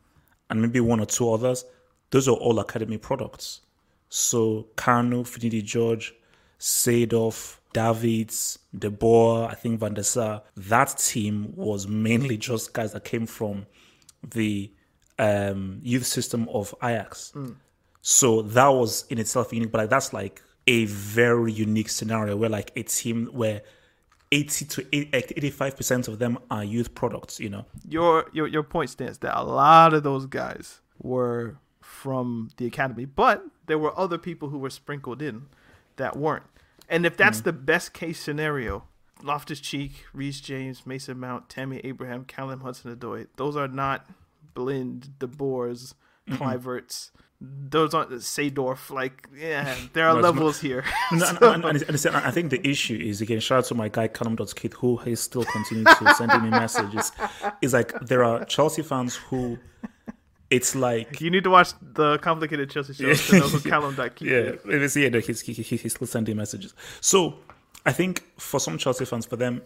and 0.49 0.61
maybe 0.61 0.79
one 0.79 0.99
or 0.99 1.05
two 1.05 1.31
others, 1.31 1.65
those 2.09 2.27
are 2.27 2.35
all 2.35 2.59
academy 2.59 2.97
products. 2.97 3.61
So 4.09 4.67
Kanu, 4.75 5.23
Finidi 5.23 5.63
George, 5.63 6.13
Seedorf, 6.59 7.57
Davids, 7.75 8.57
De 8.77 8.89
Boer, 8.89 9.49
I 9.51 9.55
think 9.55 9.81
Van 9.81 9.93
der 9.93 10.03
Sar, 10.03 10.43
that 10.55 10.97
team 10.97 11.51
was 11.57 11.89
mainly 11.89 12.37
just 12.37 12.73
guys 12.73 12.93
that 12.93 13.03
came 13.03 13.25
from 13.25 13.65
the 14.23 14.71
um, 15.19 15.81
youth 15.83 16.05
system 16.05 16.47
of 16.47 16.73
Ajax. 16.81 17.33
Mm. 17.35 17.57
So 18.01 18.43
that 18.43 18.69
was 18.69 19.05
in 19.09 19.17
itself 19.17 19.51
unique, 19.51 19.73
but 19.73 19.79
like, 19.79 19.89
that's 19.89 20.13
like 20.13 20.41
a 20.67 20.85
very 20.85 21.51
unique 21.51 21.89
scenario 21.89 22.37
where 22.37 22.49
like 22.49 22.71
a 22.77 22.83
team 22.83 23.25
where 23.33 23.61
80 24.31 24.65
to 24.65 24.81
85% 24.83 26.07
of 26.07 26.17
them 26.17 26.39
are 26.49 26.63
youth 26.63 26.95
products, 26.95 27.41
you 27.41 27.49
know. 27.49 27.65
Your 27.89 28.29
your 28.31 28.47
your 28.47 28.63
point 28.63 28.89
stands 28.89 29.17
that 29.17 29.37
a 29.37 29.43
lot 29.43 29.93
of 29.93 30.03
those 30.03 30.25
guys 30.27 30.79
were 31.01 31.57
from 31.81 32.51
the 32.55 32.65
academy, 32.67 33.03
but 33.03 33.43
there 33.65 33.77
were 33.77 33.97
other 33.99 34.17
people 34.17 34.47
who 34.47 34.59
were 34.59 34.69
sprinkled 34.69 35.21
in 35.21 35.47
that 35.97 36.15
weren't. 36.15 36.45
And 36.89 37.05
if 37.05 37.17
that's 37.17 37.39
hmm. 37.39 37.45
the 37.45 37.53
best 37.53 37.93
case 37.93 38.19
scenario, 38.19 38.83
Loftus 39.23 39.59
Cheek, 39.59 40.05
Reece 40.13 40.41
James, 40.41 40.85
Mason 40.85 41.19
Mount, 41.19 41.49
Tammy 41.49 41.81
Abraham, 41.83 42.25
Callum 42.25 42.61
Hudson 42.61 42.95
Odoi, 42.95 43.27
those 43.37 43.55
are 43.55 43.67
not 43.67 44.05
Blind, 44.53 45.17
De 45.19 45.27
Boers, 45.27 45.95
Kluiverts. 46.29 47.11
Those 47.41 47.93
aren't 47.93 48.11
Seedorf. 48.11 48.89
Like, 48.89 49.27
yeah, 49.37 49.75
there 49.93 50.07
are 50.07 50.13
No, 50.13 50.19
it's 50.19 50.23
not- 50.23 50.35
levels 50.35 50.61
here. 50.61 50.83
No, 51.11 51.27
and, 51.27 51.65
and, 51.65 51.65
and, 51.65 51.83
and, 51.83 52.05
and 52.05 52.15
I 52.15 52.31
think 52.31 52.49
the 52.49 52.65
issue 52.67 52.95
is 52.95 53.21
again, 53.21 53.39
shout 53.39 53.59
out 53.59 53.65
to 53.65 53.75
my 53.75 53.89
guy 53.89 54.07
Callum 54.07 54.37
Kid, 54.37 54.73
who 54.73 54.99
is 55.01 55.19
still 55.19 55.43
continuing 55.43 55.85
to 55.85 56.15
sending 56.15 56.43
me 56.43 56.49
messages. 56.49 57.11
Is 57.61 57.73
like 57.73 57.93
there 58.01 58.23
are 58.23 58.45
Chelsea 58.45 58.81
fans 58.81 59.15
who, 59.15 59.59
it's 60.49 60.75
like 60.75 61.21
you 61.21 61.29
need 61.29 61.43
to 61.43 61.49
watch 61.49 61.73
the 61.81 62.17
complicated 62.19 62.69
Chelsea 62.69 62.93
show 62.93 63.13
to 63.13 63.39
know 63.39 63.47
who 63.47 63.69
Callum 63.69 63.95
Keith 64.15 64.29
yeah, 64.29 64.71
is. 64.73 64.95
yeah, 64.95 65.09
he's, 65.19 65.41
he, 65.41 65.53
he, 65.53 65.77
he's 65.77 65.93
still 65.93 66.07
sending 66.07 66.37
messages. 66.37 66.73
So 67.01 67.35
I 67.85 67.91
think 67.91 68.23
for 68.39 68.59
some 68.59 68.77
Chelsea 68.77 69.05
fans, 69.05 69.25
for 69.25 69.35
them, 69.35 69.61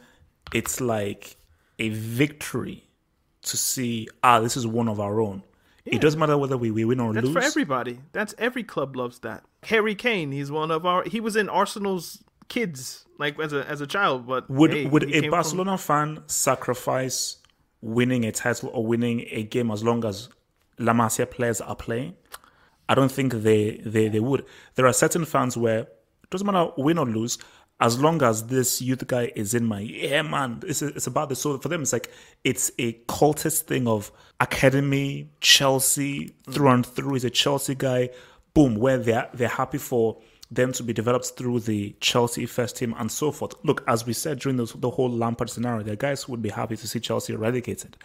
it's 0.53 0.79
like 0.79 1.35
a 1.79 1.89
victory 1.89 2.83
to 3.43 3.57
see 3.57 4.07
ah, 4.23 4.39
this 4.39 4.55
is 4.57 4.65
one 4.65 4.87
of 4.87 4.99
our 4.99 5.19
own. 5.19 5.43
It 5.85 6.01
doesn't 6.01 6.19
matter 6.19 6.37
whether 6.37 6.55
we, 6.55 6.69
we 6.69 6.85
win 6.85 6.99
or 6.99 7.13
That's 7.13 7.25
lose. 7.25 7.33
That's 7.33 7.45
for 7.47 7.51
everybody. 7.51 7.99
That's 8.11 8.35
every 8.37 8.63
club 8.63 8.95
loves 8.95 9.19
that. 9.19 9.43
Harry 9.63 9.95
Kane, 9.95 10.31
he's 10.31 10.51
one 10.51 10.69
of 10.69 10.85
our. 10.85 11.03
He 11.03 11.19
was 11.19 11.35
in 11.35 11.49
Arsenal's 11.49 12.23
kids, 12.47 13.05
like 13.17 13.39
as 13.39 13.53
a 13.53 13.67
as 13.67 13.81
a 13.81 13.87
child. 13.87 14.27
But 14.27 14.49
Would 14.49 14.71
hey, 14.71 14.85
would 14.85 15.03
a 15.03 15.07
came 15.07 15.21
from- 15.23 15.31
Barcelona 15.31 15.77
fan 15.77 16.23
sacrifice 16.27 17.37
winning 17.81 18.25
a 18.25 18.31
title 18.31 18.69
or 18.73 18.85
winning 18.85 19.25
a 19.31 19.43
game 19.43 19.71
as 19.71 19.83
long 19.83 20.05
as 20.05 20.29
La 20.79 20.93
Masia 20.93 21.29
players 21.29 21.61
are 21.61 21.75
playing? 21.75 22.15
I 22.87 22.95
don't 22.95 23.11
think 23.11 23.33
they, 23.33 23.81
they, 23.85 24.07
they 24.07 24.19
would. 24.19 24.45
There 24.75 24.87
are 24.87 24.93
certain 24.93 25.25
fans 25.25 25.55
where 25.55 25.81
it 25.81 26.29
doesn't 26.31 26.47
matter 26.47 26.71
win 26.77 26.97
or 26.97 27.05
lose, 27.05 27.37
as 27.79 27.99
long 27.99 28.21
as 28.21 28.47
this 28.47 28.81
youth 28.81 29.05
guy 29.07 29.31
is 29.35 29.53
in 29.53 29.65
my 29.65 29.79
yeah 29.79 30.21
man, 30.21 30.61
it's 30.65 30.81
it's 30.81 31.07
about 31.07 31.29
this 31.29 31.39
so 31.39 31.57
for 31.59 31.69
them 31.69 31.81
it's 31.81 31.93
like 31.93 32.11
it's 32.43 32.71
a 32.77 32.93
cultist 33.07 33.61
thing 33.63 33.87
of 33.87 34.11
academy, 34.39 35.29
Chelsea 35.39 36.35
through 36.49 36.69
and 36.69 36.85
through. 36.85 37.15
is 37.15 37.23
a 37.23 37.29
Chelsea 37.29 37.75
guy, 37.75 38.09
boom, 38.53 38.75
where 38.75 38.97
they're 38.97 39.29
they're 39.33 39.47
happy 39.47 39.77
for 39.77 40.17
them 40.51 40.73
to 40.73 40.83
be 40.83 40.93
developed 40.93 41.33
through 41.37 41.59
the 41.59 41.95
Chelsea 42.01 42.45
first 42.45 42.75
team 42.75 42.95
and 42.97 43.11
so 43.11 43.31
forth. 43.31 43.53
Look, 43.63 43.83
as 43.87 44.05
we 44.05 44.13
said 44.13 44.39
during 44.39 44.57
the, 44.57 44.65
the 44.77 44.89
whole 44.89 45.09
Lampard 45.09 45.49
scenario, 45.49 45.83
the 45.83 45.95
guys 45.95 46.27
would 46.27 46.41
be 46.41 46.49
happy 46.49 46.75
to 46.75 46.87
see 46.87 46.99
Chelsea 46.99 47.33
eradicated, 47.33 47.95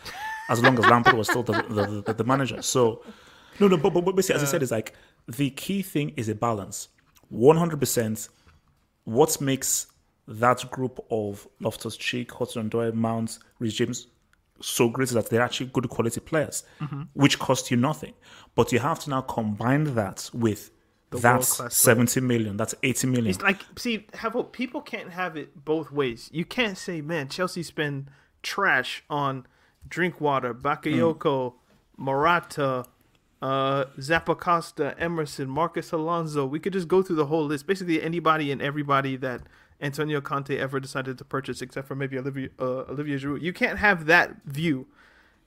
as 0.48 0.62
long 0.62 0.78
as 0.78 0.84
Lampard 0.86 1.16
was 1.16 1.28
still 1.28 1.42
the, 1.42 1.52
the, 1.68 2.02
the, 2.06 2.14
the 2.14 2.24
manager. 2.24 2.62
So, 2.62 3.02
no, 3.60 3.68
no, 3.68 3.76
but, 3.76 3.90
but, 3.90 4.16
basically, 4.16 4.36
as 4.36 4.42
I 4.42 4.46
said, 4.46 4.62
is 4.62 4.70
like 4.70 4.94
the 5.26 5.50
key 5.50 5.82
thing 5.82 6.12
is 6.16 6.28
a 6.28 6.34
balance. 6.34 6.88
One 7.28 7.56
hundred 7.56 7.80
percent. 7.80 8.28
What 9.04 9.38
makes 9.40 9.88
that 10.26 10.70
group 10.70 11.04
of 11.10 11.46
Loftus 11.60 11.96
Cheek, 11.96 12.32
Hudson 12.32 12.70
Odoi, 12.70 12.94
Mount, 12.94 13.38
Reece 13.58 13.74
James 13.74 14.06
so 14.60 14.88
great 14.88 15.08
is 15.08 15.14
that 15.14 15.28
they're 15.30 15.42
actually 15.42 15.66
good 15.66 15.88
quality 15.88 16.20
players, 16.20 16.64
mm-hmm. 16.80 17.02
which 17.14 17.38
cost 17.38 17.70
you 17.70 17.76
nothing. 17.76 18.14
But 18.54 18.72
you 18.72 18.78
have 18.78 19.00
to 19.00 19.10
now 19.10 19.20
combine 19.22 19.94
that 19.94 20.30
with 20.32 20.70
that's 21.10 21.60
70 21.76 22.20
million, 22.22 22.56
that's 22.56 22.74
80 22.82 23.06
million. 23.08 23.30
It's 23.30 23.42
like 23.42 23.60
see, 23.76 24.06
have 24.14 24.36
people 24.52 24.80
can't 24.80 25.10
have 25.10 25.36
it 25.36 25.64
both 25.64 25.90
ways. 25.92 26.28
You 26.32 26.44
can't 26.44 26.78
say, 26.78 27.00
man, 27.00 27.28
Chelsea 27.28 27.62
spend 27.62 28.10
trash 28.42 29.04
on 29.08 29.46
Drinkwater, 29.88 30.54
Bakayoko, 30.54 31.54
Morata, 31.96 32.84
uh, 33.42 33.84
Zappacosta, 33.98 34.94
Emerson, 34.98 35.48
Marcos 35.48 35.92
Alonso. 35.92 36.46
We 36.46 36.58
could 36.58 36.72
just 36.72 36.88
go 36.88 37.02
through 37.02 37.16
the 37.16 37.26
whole 37.26 37.44
list. 37.44 37.66
Basically, 37.66 38.02
anybody 38.02 38.50
and 38.50 38.62
everybody 38.62 39.16
that 39.16 39.42
Antonio 39.80 40.20
Conte 40.20 40.56
ever 40.56 40.80
decided 40.80 41.18
to 41.18 41.24
purchase, 41.24 41.60
except 41.60 41.86
for 41.86 41.94
maybe 41.94 42.18
Olivier 42.18 42.48
uh, 42.58 42.84
Olivier 42.88 43.18
Giroud. 43.18 43.42
You 43.42 43.52
can't 43.52 43.78
have 43.78 44.06
that 44.06 44.36
view, 44.46 44.86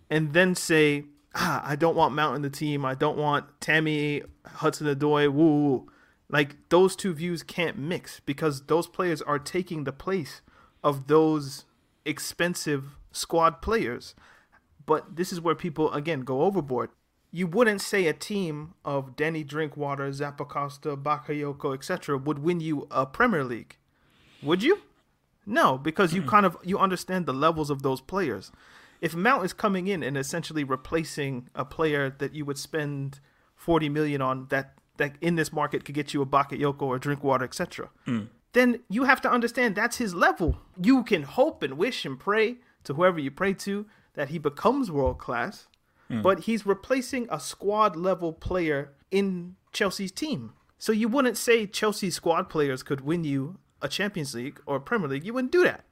and 0.10 0.34
then 0.34 0.53
say, 0.53 1.06
ah, 1.34 1.63
I 1.65 1.75
don't 1.75 1.96
want 1.96 2.13
Mount 2.13 2.36
in 2.36 2.41
the 2.41 2.50
team. 2.50 2.86
I 2.86 2.94
don't 2.94 3.17
want 3.17 3.46
Tammy 3.60 4.22
Hudson 4.46 4.98
woo, 5.00 5.32
woo. 5.32 5.91
Like 6.29 6.70
those 6.70 6.96
two 6.96 7.13
views 7.13 7.41
can't 7.41 7.77
mix 7.77 8.20
because 8.20 8.63
those 8.63 8.88
players 8.88 9.22
are 9.22 9.39
taking 9.39 9.86
the 9.86 9.94
place 9.94 10.41
of 10.84 11.08
those 11.08 11.65
expensive 12.06 12.97
squad 13.17 13.62
players. 13.62 14.15
But 14.86 15.15
this 15.15 15.33
is 15.33 15.41
where 15.41 15.55
people 15.55 15.91
again 15.91 16.21
go 16.21 16.43
overboard. 16.43 16.89
You 17.31 17.45
wouldn't 17.45 17.81
say 17.81 18.07
a 18.07 18.13
team 18.13 18.74
of 18.86 19.15
Denny 19.17 19.43
Drinkwater, 19.43 20.09
Zappacosta, 20.09 21.01
Bakayoko, 21.01 21.74
etc. 21.74 22.17
would 22.17 22.39
win 22.39 22.62
you 22.62 22.88
a 22.89 23.05
Premier 23.05 23.43
League. 23.43 23.77
Would 24.41 24.63
you? 24.63 24.79
No, 25.45 25.77
because 25.77 26.13
you 26.13 26.21
kind 26.21 26.45
of 26.45 26.57
you 26.63 26.77
understand 26.77 27.25
the 27.25 27.33
levels 27.33 27.69
of 27.69 27.81
those 27.81 28.01
players. 28.01 28.51
If 29.00 29.15
Mount 29.15 29.45
is 29.45 29.53
coming 29.53 29.88
in 29.88 30.03
and 30.03 30.17
essentially 30.17 30.63
replacing 30.63 31.50
a 31.53 31.63
player 31.63 32.09
that 32.09 32.33
you 32.33 32.45
would 32.45 32.57
spend 32.57 33.19
40 33.55 33.89
million 33.89 34.21
on 34.21 34.47
that 34.50 34.74
that 34.97 35.15
in 35.21 35.36
this 35.36 35.53
market 35.53 35.86
could 35.86 35.95
get 35.95 36.13
you 36.13 36.21
a 36.21 36.25
Bakayoko 36.25 36.81
or 36.81 37.00
Drinkwater, 37.00 37.45
etc. 37.45 37.89
Mm. 38.07 38.29
Then 38.53 38.79
you 38.89 39.03
have 39.03 39.21
to 39.21 39.31
understand 39.31 39.75
that's 39.75 39.97
his 39.97 40.13
level. 40.13 40.57
You 40.81 41.03
can 41.03 41.24
hope 41.24 41.63
and 41.63 41.77
wish 41.77 42.05
and 42.05 42.19
pray 42.19 42.57
to 42.88 42.94
whoever 42.96 43.20
you 43.20 43.29
pray 43.29 43.53
to 43.53 43.86
that 44.15 44.29
he 44.29 44.39
becomes 44.39 44.89
world 44.89 45.20
class, 45.20 45.67
hmm. 46.08 46.22
but 46.22 46.41
he's 46.41 46.65
replacing 46.65 47.27
a 47.29 47.39
squad 47.39 47.96
level 47.96 48.34
player 48.34 48.94
in 49.12 49.56
Chelsea's 49.72 50.12
team. 50.12 50.53
So 50.79 50.91
you 50.91 51.08
wouldn't 51.08 51.38
say 51.38 51.65
Chelsea 51.67 52.10
squad 52.10 52.50
players 52.50 52.84
could 52.84 53.01
win 53.01 53.24
you 53.24 53.60
a 53.82 53.88
Champions 53.88 54.34
League 54.34 54.60
or 54.65 54.77
a 54.77 54.82
Premier 54.82 55.10
League. 55.10 55.25
You 55.25 55.34
wouldn't 55.34 55.51
do 55.51 55.63
that. 55.63 55.84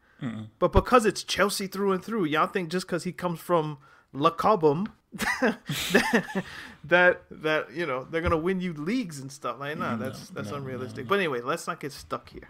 But 0.60 0.72
because 0.72 1.06
it's 1.06 1.24
Chelsea 1.24 1.68
through 1.68 1.92
and 1.92 2.04
through, 2.04 2.26
y'all 2.26 2.48
think 2.48 2.70
just 2.70 2.88
because 2.88 3.04
he 3.04 3.12
comes 3.12 3.40
from 3.40 3.78
La 4.14 4.30
Cobham 4.30 4.88
that, 5.14 5.60
that 6.84 7.22
that 7.30 7.72
you 7.74 7.86
know 7.86 8.06
they're 8.10 8.22
gonna 8.22 8.38
win 8.38 8.60
you 8.60 8.74
leagues 8.74 9.20
and 9.20 9.32
stuff 9.32 9.60
like 9.60 9.78
nah, 9.78 9.96
mm, 9.96 10.00
that's 10.00 10.30
that's 10.30 10.52
unrealistic. 10.52 11.08
But 11.08 11.20
anyway, 11.20 11.42
let's 11.42 11.68
not 11.68 11.80
get 11.80 11.92
stuck 11.92 12.30
here 12.30 12.50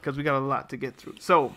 because 0.00 0.16
we 0.16 0.22
got 0.22 0.38
a 0.38 0.40
lot 0.40 0.70
to 0.70 0.76
get 0.76 0.96
through. 0.96 1.16
So 1.20 1.54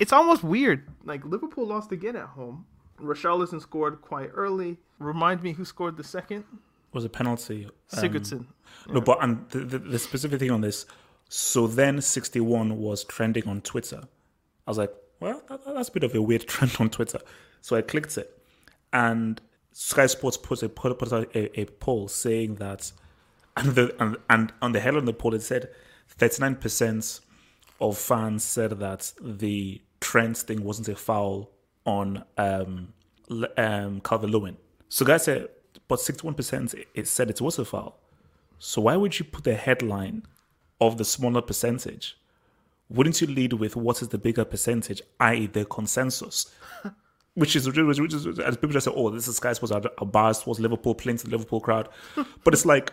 it's 0.00 0.12
almost 0.12 0.42
weird. 0.42 0.88
Like 1.04 1.24
Liverpool 1.24 1.66
lost 1.66 1.92
again 1.92 2.16
at 2.16 2.26
home. 2.26 2.66
Richarlison 3.00 3.62
scored 3.62 4.02
quite 4.02 4.30
early. 4.34 4.78
Remind 4.98 5.42
me 5.42 5.52
who 5.52 5.64
scored 5.64 5.96
the 5.96 6.04
second? 6.04 6.44
was 6.92 7.04
a 7.04 7.08
penalty. 7.08 7.66
Um, 7.66 8.02
Sigurdsson. 8.02 8.46
No, 8.88 9.00
but 9.00 9.18
and 9.22 9.48
the, 9.50 9.60
the, 9.60 9.78
the 9.78 9.98
specific 9.98 10.40
thing 10.40 10.50
on 10.50 10.60
this. 10.60 10.86
So 11.28 11.66
then 11.66 12.00
61 12.00 12.76
was 12.78 13.04
trending 13.04 13.46
on 13.46 13.60
Twitter. 13.60 14.02
I 14.66 14.70
was 14.70 14.78
like, 14.78 14.92
well, 15.20 15.42
that, 15.48 15.60
that's 15.64 15.88
a 15.88 15.92
bit 15.92 16.04
of 16.04 16.14
a 16.14 16.22
weird 16.22 16.42
trend 16.48 16.76
on 16.80 16.90
Twitter. 16.90 17.20
So 17.60 17.76
I 17.76 17.82
clicked 17.82 18.16
it, 18.18 18.36
and 18.92 19.40
Sky 19.72 20.06
Sports 20.06 20.36
put 20.36 20.62
a 20.62 20.68
put, 20.68 21.12
a, 21.12 21.60
a 21.60 21.64
poll 21.66 22.08
saying 22.08 22.56
that, 22.56 22.90
and 23.56 23.74
the 23.74 23.94
and, 24.02 24.16
and 24.28 24.52
on 24.62 24.72
the 24.72 24.80
head 24.80 24.94
of 24.94 25.06
the 25.06 25.12
poll 25.12 25.34
it 25.34 25.42
said 25.42 25.68
39 26.08 26.56
percent 26.56 27.20
of 27.80 27.98
fans 27.98 28.44
said 28.44 28.78
that 28.80 29.12
the 29.20 29.80
Trent 30.10 30.38
thing 30.38 30.64
wasn't 30.64 30.88
a 30.88 30.96
foul 30.96 31.52
on 31.86 32.24
um, 32.36 32.92
um, 33.56 34.00
Calvert 34.00 34.28
Lewin. 34.28 34.56
So 34.88 35.04
guys 35.04 35.22
said, 35.22 35.50
but 35.86 36.00
61% 36.00 36.84
it 36.96 37.06
said 37.06 37.30
it 37.30 37.40
was 37.40 37.60
a 37.60 37.64
foul. 37.64 37.96
So 38.58 38.80
why 38.82 38.96
would 38.96 39.20
you 39.20 39.24
put 39.24 39.44
the 39.44 39.54
headline 39.54 40.24
of 40.80 40.98
the 40.98 41.04
smaller 41.04 41.40
percentage? 41.40 42.18
Wouldn't 42.88 43.20
you 43.20 43.28
lead 43.28 43.52
with 43.52 43.76
what 43.76 44.02
is 44.02 44.08
the 44.08 44.18
bigger 44.18 44.44
percentage, 44.44 45.00
i.e., 45.20 45.46
the 45.46 45.64
consensus? 45.64 46.52
Which 47.34 47.54
is, 47.54 47.68
which 47.68 48.12
is, 48.12 48.40
as 48.40 48.56
people 48.56 48.70
just 48.70 48.86
say, 48.86 48.92
oh, 48.92 49.08
this 49.10 49.28
is 49.28 49.38
guys 49.38 49.62
was 49.62 49.70
a 49.70 49.80
biased 50.04 50.42
towards 50.42 50.58
Liverpool, 50.58 50.96
playing 50.96 51.18
to 51.18 51.26
the 51.26 51.30
Liverpool 51.30 51.60
crowd. 51.60 51.88
but 52.44 52.52
it's 52.52 52.66
like, 52.66 52.92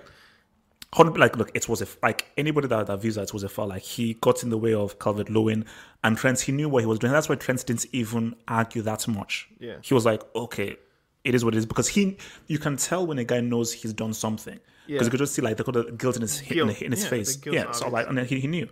like, 0.96 1.36
look, 1.36 1.52
it 1.54 1.68
was 1.70 1.82
a 1.82 1.88
like 2.02 2.28
anybody 2.38 2.68
that, 2.68 2.88
that 2.88 3.02
views 3.02 3.16
that 3.16 3.24
it 3.24 3.34
was 3.34 3.44
a 3.44 3.50
foul. 3.50 3.68
Like 3.68 3.82
he 3.84 4.14
got 4.16 4.44
in 4.44 4.50
the 4.50 4.58
way 4.58 4.74
of 4.74 5.00
Calvert 5.00 5.30
Lewin 5.30 5.66
and 6.04 6.18
Trent. 6.18 6.40
He 6.42 6.52
knew 6.52 6.70
what 6.70 6.82
he 6.82 6.86
was 6.88 7.00
doing. 7.00 7.14
That's 7.14 7.30
why 7.30 7.36
Trent 7.36 7.66
didn't 7.66 7.86
even 7.92 8.36
argue 8.48 8.82
that 8.84 9.08
much. 9.08 9.50
Yeah. 9.60 9.76
he 9.82 9.94
was 9.94 10.06
like, 10.06 10.22
okay, 10.36 10.78
it 11.24 11.36
is 11.36 11.44
what 11.44 11.54
it 11.54 11.58
is 11.58 11.66
because 11.66 11.90
he, 11.90 12.18
you 12.48 12.58
can 12.58 12.78
tell 12.78 13.06
when 13.06 13.18
a 13.20 13.24
guy 13.24 13.42
knows 13.42 13.74
he's 13.74 13.94
done 13.94 14.14
something 14.14 14.60
because 14.86 15.02
Yeah. 15.02 15.04
you 15.04 15.10
could 15.12 15.20
just 15.20 15.34
see 15.36 15.42
like 15.42 15.58
the 15.58 15.64
kind 15.66 15.76
of 15.76 15.98
guilt 15.98 16.16
in 16.16 16.22
his 16.22 16.40
in, 16.42 16.48
Guilt. 16.48 16.82
in 16.82 16.92
his 16.92 17.04
Yeah, 17.04 17.10
face. 17.10 17.38
Yeah, 17.46 17.72
so 17.72 17.90
like, 17.90 18.08
and 18.08 18.18
then 18.18 18.26
he, 18.26 18.40
he 18.40 18.48
knew. 18.48 18.70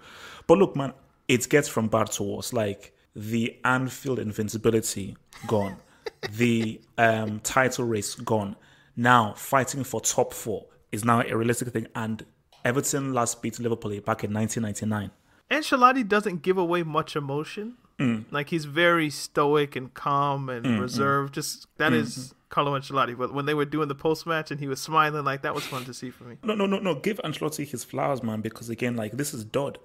But 0.47 0.57
look, 0.59 0.75
man, 0.75 0.93
it 1.27 1.49
gets 1.49 1.67
from 1.67 1.89
bad 1.89 2.11
to 2.13 2.23
worse. 2.23 2.53
Like 2.53 2.93
the 3.13 3.57
Anfield 3.65 4.19
invincibility 4.19 5.17
gone, 5.47 5.75
the 6.31 6.79
um, 6.97 7.39
title 7.41 7.85
race 7.85 8.15
gone. 8.15 8.55
Now 8.95 9.33
fighting 9.35 9.83
for 9.83 9.99
top 9.99 10.33
four 10.33 10.67
is 10.95 11.05
now 11.05 11.21
a 11.21 11.35
realistic 11.37 11.67
thing. 11.69 11.87
And 11.93 12.25
Everton 12.63 13.13
last 13.13 13.41
beat 13.41 13.59
Liverpool 13.59 13.91
back 14.01 14.23
in 14.23 14.33
1999. 14.33 15.11
Ancelotti 15.51 16.07
doesn't 16.07 16.41
give 16.41 16.57
away 16.57 16.81
much 16.83 17.15
emotion. 17.15 17.75
Mm. 17.99 18.25
Like 18.31 18.49
he's 18.49 18.65
very 18.65 19.09
stoic 19.09 19.75
and 19.75 19.93
calm 19.93 20.49
and 20.49 20.79
reserved. 20.81 21.33
Just 21.35 21.67
that 21.77 21.91
Mm-hmm. 21.91 22.01
is 22.01 22.33
Carlo 22.49 22.77
Ancelotti. 22.77 23.17
But 23.17 23.33
when 23.33 23.45
they 23.45 23.53
were 23.53 23.65
doing 23.65 23.87
the 23.87 23.95
post 23.95 24.25
match 24.25 24.49
and 24.51 24.59
he 24.59 24.67
was 24.67 24.81
smiling, 24.81 25.23
like 25.23 25.43
that 25.43 25.53
was 25.55 25.63
fun 25.65 25.85
to 25.85 25.93
see 25.93 26.09
for 26.09 26.23
me. 26.25 26.37
No, 26.43 26.55
no, 26.55 26.65
no, 26.65 26.79
no. 26.79 26.95
Give 26.95 27.17
Ancelotti 27.23 27.67
his 27.67 27.83
flowers, 27.83 28.23
man, 28.23 28.41
because 28.41 28.69
again, 28.69 28.95
like 28.95 29.13
this 29.13 29.33
is 29.33 29.45
Dodd. 29.45 29.77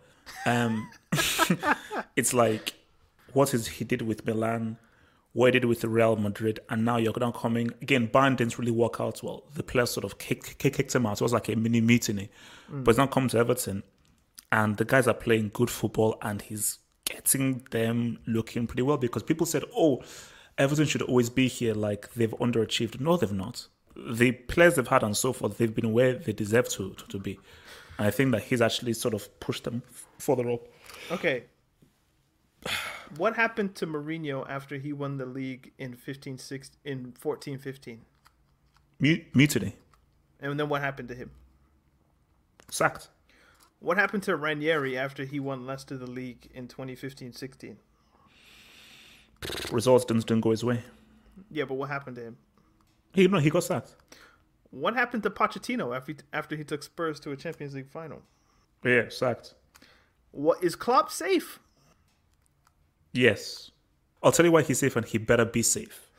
Um, 0.47 0.88
it's 2.17 2.33
like 2.33 2.75
what 3.33 3.55
is 3.55 3.67
he 3.69 3.85
did 3.85 4.02
with 4.02 4.25
Milan, 4.26 4.76
did 5.35 5.65
with 5.65 5.85
Real 5.85 6.17
Madrid, 6.17 6.61
and 6.69 6.85
now 6.85 6.97
you're 6.97 7.13
now 7.19 7.31
coming 7.31 7.71
again. 7.81 8.09
Bayern 8.09 8.37
didn't 8.37 8.59
really 8.59 8.73
work 8.73 9.01
out 9.01 9.23
well. 9.23 9.45
The 9.55 9.63
players 9.63 9.91
sort 9.91 10.05
of 10.05 10.19
kicked, 10.19 10.59
kicked 10.59 10.95
him 10.95 11.07
out. 11.07 11.21
It 11.21 11.25
was 11.25 11.33
like 11.33 11.49
a 11.49 11.57
mini 11.57 11.81
mutiny, 11.81 12.31
mm. 12.71 12.85
but 12.85 12.93
he's 12.93 12.99
now 12.99 13.07
come 13.07 13.29
to 13.29 13.39
Everton, 13.39 13.83
and 14.51 14.77
the 14.77 14.85
guys 14.85 15.07
are 15.07 15.15
playing 15.15 15.51
good 15.55 15.71
football, 15.71 16.19
and 16.23 16.43
he's 16.43 16.79
getting 17.05 17.65
them 17.71 18.19
looking 18.27 18.67
pretty 18.67 18.83
well 18.83 18.97
because 18.97 19.23
people 19.23 19.47
said, 19.47 19.65
"Oh, 19.77 20.03
Everton 20.59 20.87
should 20.87 21.03
always 21.03 21.31
be 21.31 21.47
here." 21.47 21.75
Like 21.75 22.13
they've 22.15 22.31
underachieved. 22.33 23.01
No, 23.01 23.17
they've 23.17 23.33
not. 23.33 23.69
The 23.97 24.33
players 24.33 24.75
they've 24.75 24.87
had 24.87 25.03
and 25.03 25.17
so 25.17 25.33
forth, 25.33 25.59
they've 25.59 25.75
been 25.75 25.93
where 25.93 26.15
they 26.15 26.33
deserve 26.33 26.69
to 26.71 26.95
to, 26.95 27.07
to 27.07 27.19
be. 27.19 27.39
And 27.99 28.07
I 28.07 28.11
think 28.11 28.33
that 28.33 28.43
he's 28.45 28.63
actually 28.63 28.95
sort 28.95 29.15
of 29.15 29.41
pushed 29.41 29.65
them 29.65 29.83
further 30.19 30.51
up. 30.51 30.67
Okay. 31.13 31.45
What 33.17 33.37
happened 33.37 33.75
to 33.76 33.87
Mourinho 33.87 34.49
after 34.49 34.76
he 34.76 34.93
won 34.93 35.19
the 35.19 35.26
league 35.26 35.73
in 35.79 35.97
15 35.97 36.38
6 36.38 36.71
in 36.85 37.12
14 37.19 37.59
15? 37.59 38.00
Mutiny. 39.00 39.76
And 40.40 40.59
then 40.59 40.69
what 40.69 40.81
happened 40.81 41.09
to 41.09 41.14
him? 41.14 41.31
Sacked. 42.71 43.09
What 43.81 43.97
happened 43.97 44.23
to 44.25 44.37
Ranieri 44.37 44.97
after 44.97 45.25
he 45.25 45.40
won 45.40 45.67
Leicester 45.67 45.97
the 45.97 46.07
league 46.07 46.49
in 46.55 46.69
2015 46.69 47.33
16? 47.33 47.79
Results 49.73 50.05
didn't, 50.05 50.26
didn't 50.26 50.43
go 50.43 50.50
his 50.50 50.62
way. 50.62 50.83
Yeah, 51.50 51.64
but 51.64 51.75
what 51.75 51.88
happened 51.88 52.17
to 52.17 52.23
him? 52.23 52.37
He 53.12 53.26
no, 53.26 53.38
he 53.38 53.50
got 53.50 53.64
sacked. 53.64 53.97
What 54.71 54.95
happened 54.95 55.23
to 55.25 55.31
Pochettino 55.31 55.97
after 55.97 56.12
he, 56.12 56.19
after 56.33 56.57
he 56.57 56.62
took 56.62 56.83
Spurs 56.83 57.19
to 57.21 57.33
a 57.33 57.37
Champions 57.37 57.75
League 57.75 57.88
final? 57.88 58.23
Yeah, 58.85 59.09
sacked. 59.09 59.55
What 60.31 60.62
is 60.62 60.76
Klopp 60.76 61.11
safe? 61.11 61.59
Yes, 63.12 63.71
I'll 64.23 64.33
tell 64.33 64.45
you 64.45 64.52
why 64.52 64.62
he's 64.62 64.79
safe, 64.79 64.97
and 64.97 65.07
he 65.07 65.19
better 65.19 65.45
be 65.45 65.62
safe. 65.62 66.11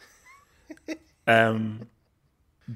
um, 1.27 1.87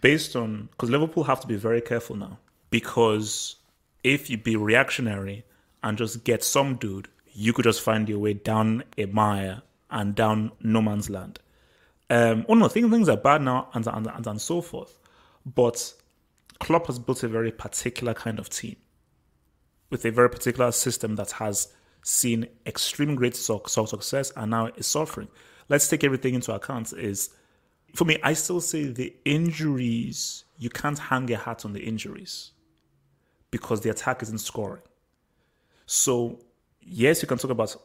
based 0.01 0.35
on 0.35 0.69
because 0.71 0.89
Liverpool 0.89 1.23
have 1.23 1.41
to 1.41 1.47
be 1.47 1.55
very 1.55 1.81
careful 1.81 2.15
now 2.15 2.39
because 2.69 3.55
if 4.03 4.29
you 4.29 4.37
be 4.37 4.55
reactionary 4.55 5.45
and 5.83 5.97
just 5.97 6.23
get 6.23 6.43
some 6.43 6.75
dude, 6.75 7.07
you 7.33 7.53
could 7.53 7.63
just 7.63 7.81
find 7.81 8.07
your 8.07 8.19
way 8.19 8.33
down 8.33 8.83
a 8.97 9.05
mire 9.05 9.61
and 9.89 10.15
down 10.15 10.51
no 10.61 10.81
man's 10.81 11.09
land. 11.09 11.39
Um, 12.09 12.45
oh 12.47 12.53
no, 12.53 12.67
things, 12.67 12.89
things 12.91 13.09
are 13.09 13.17
bad 13.17 13.41
now 13.41 13.69
and, 13.73 13.85
and, 13.87 14.07
and, 14.07 14.27
and 14.27 14.41
so 14.41 14.61
forth. 14.61 14.99
But 15.45 15.93
Klopp 16.59 16.87
has 16.87 16.99
built 16.99 17.23
a 17.23 17.27
very 17.27 17.51
particular 17.51 18.13
kind 18.13 18.39
of 18.39 18.49
team 18.49 18.75
with 19.89 20.05
a 20.05 20.11
very 20.11 20.29
particular 20.29 20.71
system 20.71 21.15
that 21.15 21.31
has 21.31 21.71
seen 22.05 22.47
extreme 22.67 23.15
great 23.15 23.35
success 23.35 24.31
and 24.35 24.51
now 24.51 24.67
is 24.77 24.85
suffering. 24.85 25.27
Let's 25.69 25.87
take 25.87 26.03
everything 26.03 26.35
into 26.35 26.53
account. 26.53 26.93
Is 26.93 27.31
for 27.95 28.05
me, 28.05 28.17
I 28.21 28.33
still 28.33 28.61
say 28.61 28.85
the 28.85 29.13
injuries 29.25 30.45
you 30.57 30.69
can't 30.69 30.99
hang 30.99 31.27
your 31.27 31.39
hat 31.39 31.65
on 31.65 31.73
the 31.73 31.81
injuries 31.81 32.51
because 33.49 33.81
the 33.81 33.89
attack 33.89 34.21
isn't 34.21 34.37
scoring. 34.37 34.83
So 35.87 36.39
yes, 36.79 37.23
you 37.23 37.27
can 37.27 37.39
talk 37.39 37.49
about 37.49 37.75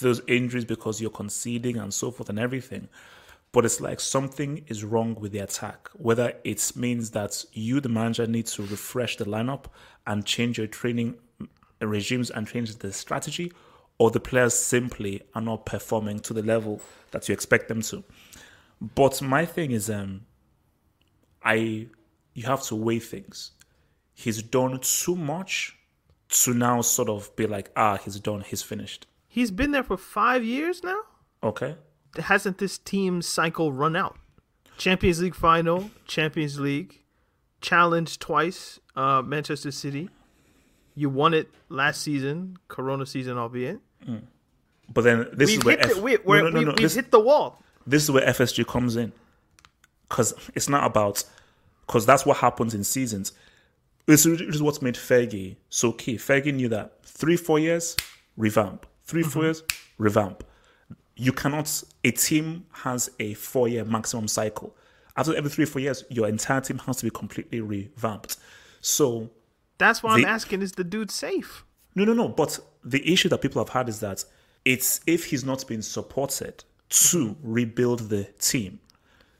those 0.00 0.22
injuries 0.26 0.64
because 0.64 0.98
you're 1.00 1.10
conceding 1.10 1.76
and 1.76 1.92
so 1.92 2.10
forth 2.10 2.30
and 2.30 2.38
everything, 2.38 2.88
but 3.52 3.66
it's 3.66 3.80
like 3.80 4.00
something 4.00 4.64
is 4.68 4.84
wrong 4.84 5.14
with 5.16 5.32
the 5.32 5.40
attack. 5.40 5.90
Whether 5.92 6.32
it 6.44 6.72
means 6.76 7.10
that 7.10 7.44
you, 7.52 7.80
the 7.80 7.90
manager, 7.90 8.26
need 8.26 8.46
to 8.46 8.62
refresh 8.62 9.18
the 9.18 9.26
lineup 9.26 9.66
and 10.06 10.24
change 10.24 10.56
your 10.56 10.66
training 10.66 11.16
regimes 11.88 12.30
and 12.30 12.46
change 12.46 12.76
the 12.76 12.92
strategy, 12.92 13.52
or 13.98 14.10
the 14.10 14.20
players 14.20 14.54
simply 14.54 15.22
are 15.34 15.42
not 15.42 15.66
performing 15.66 16.20
to 16.20 16.34
the 16.34 16.42
level 16.42 16.80
that 17.10 17.28
you 17.28 17.32
expect 17.32 17.68
them 17.68 17.82
to. 17.82 18.04
But 18.94 19.20
my 19.20 19.44
thing 19.44 19.72
is, 19.72 19.90
um, 19.90 20.22
I 21.42 21.88
you 22.34 22.44
have 22.44 22.62
to 22.64 22.76
weigh 22.76 23.00
things. 23.00 23.52
He's 24.14 24.42
done 24.42 24.78
too 24.80 25.16
much 25.16 25.76
to 26.28 26.54
now 26.54 26.80
sort 26.80 27.08
of 27.08 27.34
be 27.36 27.46
like, 27.46 27.70
ah, 27.76 27.96
he's 27.96 28.20
done, 28.20 28.42
he's 28.42 28.62
finished. 28.62 29.06
He's 29.26 29.50
been 29.50 29.72
there 29.72 29.82
for 29.82 29.96
five 29.96 30.44
years 30.44 30.82
now. 30.82 31.00
Okay 31.42 31.76
hasn't 32.18 32.58
this 32.58 32.78
team 32.78 33.22
cycle 33.22 33.72
run 33.72 33.96
out? 33.96 34.18
Champions 34.76 35.20
League 35.20 35.34
final, 35.34 35.90
Champions 36.06 36.58
League, 36.58 37.02
challenge 37.60 38.18
twice, 38.18 38.80
uh, 38.96 39.22
Manchester 39.22 39.70
City. 39.70 40.08
You 41.00 41.08
won 41.10 41.34
it 41.34 41.48
last 41.68 42.02
season, 42.02 42.58
Corona 42.68 43.06
season, 43.06 43.38
albeit. 43.38 43.80
Mm. 44.06 44.22
But 44.92 45.04
then 45.04 45.28
this 45.32 45.50
we've 45.50 45.58
is 45.58 45.64
where 45.64 45.80
F- 45.80 45.94
the, 45.94 46.02
we, 46.02 46.18
no, 46.26 46.48
no, 46.48 46.60
no, 46.60 46.74
we, 46.76 46.82
have 46.82 46.92
hit 46.92 47.10
the 47.10 47.20
wall. 47.20 47.62
This 47.86 48.02
is 48.02 48.10
where 48.10 48.26
FSG 48.26 48.66
comes 48.66 48.96
in, 48.96 49.12
because 50.08 50.34
it's 50.54 50.68
not 50.68 50.84
about 50.84 51.24
because 51.86 52.06
that's 52.06 52.26
what 52.26 52.38
happens 52.38 52.74
in 52.74 52.84
seasons. 52.84 53.32
This 54.06 54.26
is 54.26 54.62
what's 54.62 54.82
made 54.82 54.94
Fergie 54.94 55.56
so 55.68 55.92
key. 55.92 56.16
Fergie 56.16 56.52
knew 56.52 56.68
that 56.68 57.04
three, 57.04 57.36
four 57.36 57.58
years, 57.58 57.96
revamp. 58.36 58.86
3 59.04 59.22
mm-hmm. 59.22 59.30
four 59.30 59.42
years, 59.44 59.62
revamp 59.98 60.44
you 61.20 61.32
cannot 61.32 61.82
a 62.02 62.10
team 62.12 62.64
has 62.72 63.10
a 63.20 63.34
four 63.34 63.68
year 63.68 63.84
maximum 63.84 64.26
cycle 64.26 64.74
after 65.18 65.36
every 65.36 65.50
three 65.50 65.66
four 65.66 65.80
years 65.80 66.02
your 66.08 66.26
entire 66.26 66.62
team 66.62 66.78
has 66.78 66.96
to 66.96 67.04
be 67.04 67.10
completely 67.10 67.60
revamped 67.60 68.38
so 68.80 69.28
that's 69.80 70.02
why 70.02 70.16
the, 70.16 70.26
i'm 70.26 70.32
asking 70.32 70.62
is 70.62 70.72
the 70.72 70.84
dude 70.84 71.10
safe? 71.10 71.64
No 71.94 72.04
no 72.04 72.12
no 72.12 72.28
but 72.28 72.58
the 72.84 73.12
issue 73.12 73.28
that 73.30 73.40
people 73.40 73.60
have 73.60 73.70
had 73.70 73.88
is 73.88 74.00
that 74.00 74.24
it's 74.64 75.00
if 75.06 75.26
he's 75.26 75.44
not 75.44 75.66
being 75.66 75.82
supported 75.82 76.62
to 76.88 77.36
rebuild 77.42 78.08
the 78.10 78.24
team 78.38 78.78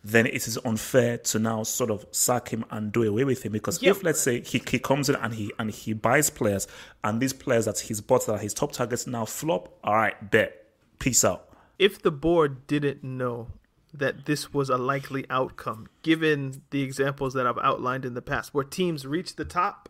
then 0.03 0.27
it 0.27 0.47
is 0.47 0.59
unfair 0.65 1.19
to 1.19 1.39
now 1.39 1.63
sort 1.63 1.91
of 1.91 2.07
sack 2.11 2.49
him 2.49 2.65
and 2.71 2.91
do 2.91 3.03
away 3.03 3.25
with 3.25 3.43
him 3.43 3.53
because 3.53 3.83
yep. 3.83 3.97
if 3.97 4.03
let's 4.03 4.21
say 4.21 4.41
he, 4.41 4.61
he 4.67 4.79
comes 4.79 5.09
in 5.09 5.17
and 5.17 5.35
he 5.35 5.53
and 5.59 5.71
he 5.71 5.93
buys 5.93 6.31
players 6.31 6.67
and 7.05 7.21
these 7.21 7.33
players 7.33 7.67
that 7.67 7.79
he's 7.79 8.01
bought 8.01 8.27
that 8.27 8.33
are 8.33 8.39
his 8.39 8.55
top 8.55 8.73
targets 8.73 9.07
now 9.07 9.25
flop 9.25 9.79
all 9.85 9.95
right 9.95 10.31
bet. 10.31 10.57
Peace 10.99 11.25
out. 11.25 11.49
If 11.79 12.03
the 12.03 12.11
board 12.11 12.67
didn't 12.67 13.03
know 13.03 13.49
that 13.93 14.27
this 14.27 14.53
was 14.53 14.69
a 14.71 14.77
likely 14.77 15.25
outcome, 15.31 15.89
given 16.03 16.63
the 16.71 16.83
examples 16.83 17.35
that 17.35 17.47
I've 17.47 17.59
outlined 17.59 18.05
in 18.05 18.15
the 18.15 18.23
past, 18.23 18.55
where 18.55 18.65
teams 18.65 19.07
reach 19.07 19.37
the 19.37 19.45
top, 19.45 19.89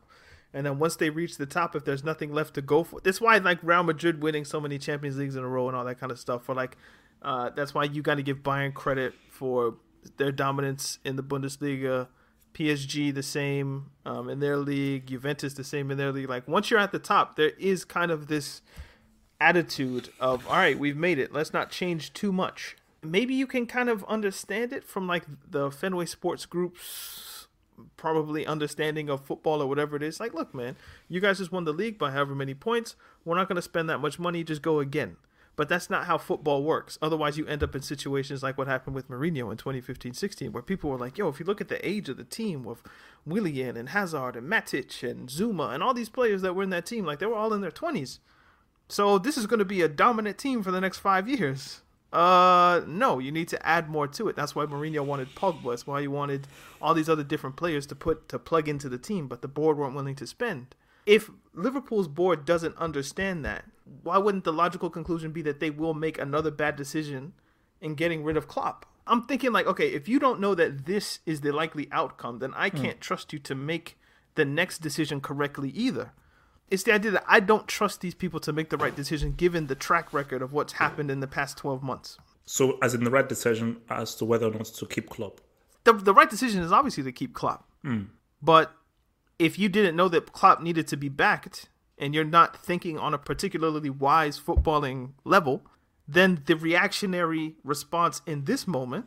and 0.52 0.66
then 0.66 0.78
once 0.78 0.96
they 0.96 1.10
reach 1.10 1.36
the 1.36 1.46
top, 1.46 1.76
if 1.76 1.84
there's 1.84 2.04
nothing 2.04 2.32
left 2.32 2.54
to 2.54 2.62
go 2.62 2.84
for, 2.84 3.00
that's 3.00 3.20
why 3.20 3.38
like 3.38 3.58
Real 3.62 3.82
Madrid 3.82 4.22
winning 4.22 4.44
so 4.44 4.60
many 4.60 4.78
Champions 4.78 5.16
Leagues 5.16 5.36
in 5.36 5.44
a 5.44 5.48
row 5.48 5.68
and 5.68 5.76
all 5.76 5.84
that 5.84 5.98
kind 6.00 6.10
of 6.10 6.18
stuff. 6.18 6.44
For 6.44 6.54
like, 6.54 6.76
uh, 7.22 7.50
that's 7.50 7.74
why 7.74 7.84
you 7.84 8.02
got 8.02 8.16
to 8.16 8.22
give 8.22 8.42
Bayern 8.42 8.74
credit 8.74 9.14
for 9.30 9.76
their 10.16 10.32
dominance 10.32 10.98
in 11.04 11.16
the 11.16 11.22
Bundesliga. 11.22 12.08
PSG 12.52 13.14
the 13.14 13.22
same 13.22 13.92
um, 14.04 14.28
in 14.28 14.40
their 14.40 14.56
league, 14.56 15.06
Juventus 15.06 15.54
the 15.54 15.62
same 15.62 15.88
in 15.92 15.98
their 15.98 16.10
league. 16.10 16.28
Like 16.28 16.48
once 16.48 16.68
you're 16.68 16.80
at 16.80 16.90
the 16.90 16.98
top, 16.98 17.36
there 17.36 17.52
is 17.60 17.84
kind 17.84 18.10
of 18.10 18.26
this 18.26 18.60
attitude 19.40 20.10
of 20.20 20.46
all 20.46 20.56
right 20.56 20.78
we've 20.78 20.96
made 20.96 21.18
it 21.18 21.32
let's 21.32 21.52
not 21.52 21.70
change 21.70 22.12
too 22.12 22.30
much 22.30 22.76
maybe 23.02 23.34
you 23.34 23.46
can 23.46 23.66
kind 23.66 23.88
of 23.88 24.04
understand 24.04 24.72
it 24.72 24.84
from 24.84 25.06
like 25.06 25.24
the 25.48 25.70
fenway 25.70 26.04
sports 26.04 26.44
group's 26.44 27.39
probably 27.96 28.46
understanding 28.46 29.08
of 29.08 29.24
football 29.24 29.62
or 29.62 29.66
whatever 29.66 29.96
it 29.96 30.02
is 30.02 30.20
like 30.20 30.34
look 30.34 30.54
man 30.54 30.76
you 31.08 31.20
guys 31.20 31.38
just 31.38 31.52
won 31.52 31.64
the 31.64 31.72
league 31.72 31.98
by 31.98 32.10
however 32.10 32.34
many 32.34 32.54
points 32.54 32.96
we're 33.24 33.36
not 33.36 33.48
going 33.48 33.56
to 33.56 33.62
spend 33.62 33.88
that 33.88 33.98
much 33.98 34.18
money 34.18 34.44
just 34.44 34.62
go 34.62 34.78
again 34.80 35.16
but 35.60 35.68
that's 35.68 35.90
not 35.90 36.06
how 36.06 36.16
football 36.16 36.62
works. 36.62 36.96
Otherwise, 37.02 37.36
you 37.36 37.46
end 37.46 37.62
up 37.62 37.74
in 37.74 37.82
situations 37.82 38.42
like 38.42 38.56
what 38.56 38.66
happened 38.66 38.94
with 38.94 39.10
Mourinho 39.10 39.50
in 39.50 39.58
2015-16, 39.58 40.52
where 40.52 40.62
people 40.62 40.88
were 40.88 40.96
like, 40.96 41.18
"Yo, 41.18 41.28
if 41.28 41.38
you 41.38 41.44
look 41.44 41.60
at 41.60 41.68
the 41.68 41.86
age 41.86 42.08
of 42.08 42.16
the 42.16 42.24
team 42.24 42.62
with 42.62 42.82
Willian 43.26 43.76
and 43.76 43.90
Hazard 43.90 44.36
and 44.36 44.50
Matic 44.50 45.06
and 45.06 45.28
Zouma 45.28 45.74
and 45.74 45.82
all 45.82 45.92
these 45.92 46.08
players 46.08 46.40
that 46.40 46.54
were 46.54 46.62
in 46.62 46.70
that 46.70 46.86
team, 46.86 47.04
like 47.04 47.18
they 47.18 47.26
were 47.26 47.34
all 47.34 47.52
in 47.52 47.60
their 47.60 47.70
20s. 47.70 48.20
So 48.88 49.18
this 49.18 49.36
is 49.36 49.46
going 49.46 49.58
to 49.58 49.66
be 49.66 49.82
a 49.82 49.88
dominant 49.88 50.38
team 50.38 50.62
for 50.62 50.70
the 50.70 50.80
next 50.80 50.98
five 50.98 51.28
years. 51.28 51.82
Uh, 52.12 52.82
no, 52.86 53.18
you 53.18 53.30
need 53.30 53.48
to 53.48 53.66
add 53.66 53.88
more 53.88 54.08
to 54.08 54.28
it. 54.28 54.36
That's 54.36 54.54
why 54.54 54.66
Mourinho 54.66 55.04
wanted 55.04 55.34
Pogba. 55.34 55.70
That's 55.70 55.86
why 55.86 56.00
he 56.00 56.08
wanted 56.08 56.48
all 56.82 56.92
these 56.92 57.08
other 57.08 57.22
different 57.22 57.56
players 57.56 57.86
to 57.86 57.94
put 57.94 58.28
to 58.30 58.38
plug 58.38 58.68
into 58.68 58.88
the 58.88 58.98
team, 58.98 59.28
but 59.28 59.42
the 59.42 59.48
board 59.48 59.78
weren't 59.78 59.94
willing 59.94 60.16
to 60.16 60.26
spend. 60.26 60.74
If 61.06 61.30
Liverpool's 61.54 62.08
board 62.08 62.44
doesn't 62.44 62.76
understand 62.76 63.44
that, 63.44 63.64
why 64.02 64.18
wouldn't 64.18 64.44
the 64.44 64.52
logical 64.52 64.90
conclusion 64.90 65.32
be 65.32 65.42
that 65.42 65.60
they 65.60 65.70
will 65.70 65.94
make 65.94 66.18
another 66.18 66.50
bad 66.50 66.76
decision 66.76 67.32
in 67.80 67.94
getting 67.94 68.24
rid 68.24 68.36
of 68.36 68.48
Klopp? 68.48 68.86
I'm 69.06 69.22
thinking 69.22 69.52
like, 69.52 69.66
okay, 69.66 69.88
if 69.88 70.08
you 70.08 70.18
don't 70.18 70.40
know 70.40 70.54
that 70.54 70.86
this 70.86 71.20
is 71.26 71.40
the 71.40 71.52
likely 71.52 71.88
outcome, 71.90 72.38
then 72.38 72.52
I 72.54 72.68
hmm. 72.68 72.82
can't 72.82 73.00
trust 73.00 73.32
you 73.32 73.38
to 73.40 73.54
make 73.54 73.98
the 74.34 74.44
next 74.44 74.78
decision 74.78 75.20
correctly 75.20 75.70
either 75.70 76.12
it's 76.70 76.84
the 76.84 76.92
idea 76.92 77.10
that 77.10 77.24
I 77.26 77.40
don't 77.40 77.66
trust 77.66 78.00
these 78.00 78.14
people 78.14 78.40
to 78.40 78.52
make 78.52 78.70
the 78.70 78.76
right 78.76 78.94
decision 78.94 79.32
given 79.32 79.66
the 79.66 79.74
track 79.74 80.12
record 80.12 80.40
of 80.40 80.52
what's 80.52 80.74
happened 80.74 81.10
in 81.10 81.20
the 81.20 81.26
past 81.26 81.58
12 81.58 81.82
months. 81.82 82.16
So, 82.46 82.78
as 82.82 82.94
in 82.94 83.04
the 83.04 83.10
right 83.10 83.28
decision 83.28 83.78
as 83.88 84.14
to 84.16 84.24
whether 84.24 84.46
or 84.46 84.52
not 84.52 84.66
to 84.66 84.86
keep 84.86 85.10
Klopp? 85.10 85.40
The, 85.84 85.92
the 85.92 86.14
right 86.14 86.30
decision 86.30 86.62
is 86.62 86.72
obviously 86.72 87.02
to 87.04 87.12
keep 87.12 87.34
Klopp. 87.34 87.68
Mm. 87.84 88.08
But 88.42 88.72
if 89.38 89.58
you 89.58 89.68
didn't 89.68 89.96
know 89.96 90.08
that 90.08 90.32
Klopp 90.32 90.62
needed 90.62 90.86
to 90.88 90.96
be 90.96 91.08
backed 91.08 91.68
and 91.98 92.14
you're 92.14 92.24
not 92.24 92.56
thinking 92.56 92.98
on 92.98 93.14
a 93.14 93.18
particularly 93.18 93.90
wise 93.90 94.38
footballing 94.38 95.12
level, 95.24 95.62
then 96.06 96.42
the 96.46 96.56
reactionary 96.56 97.56
response 97.62 98.22
in 98.26 98.44
this 98.44 98.66
moment, 98.66 99.06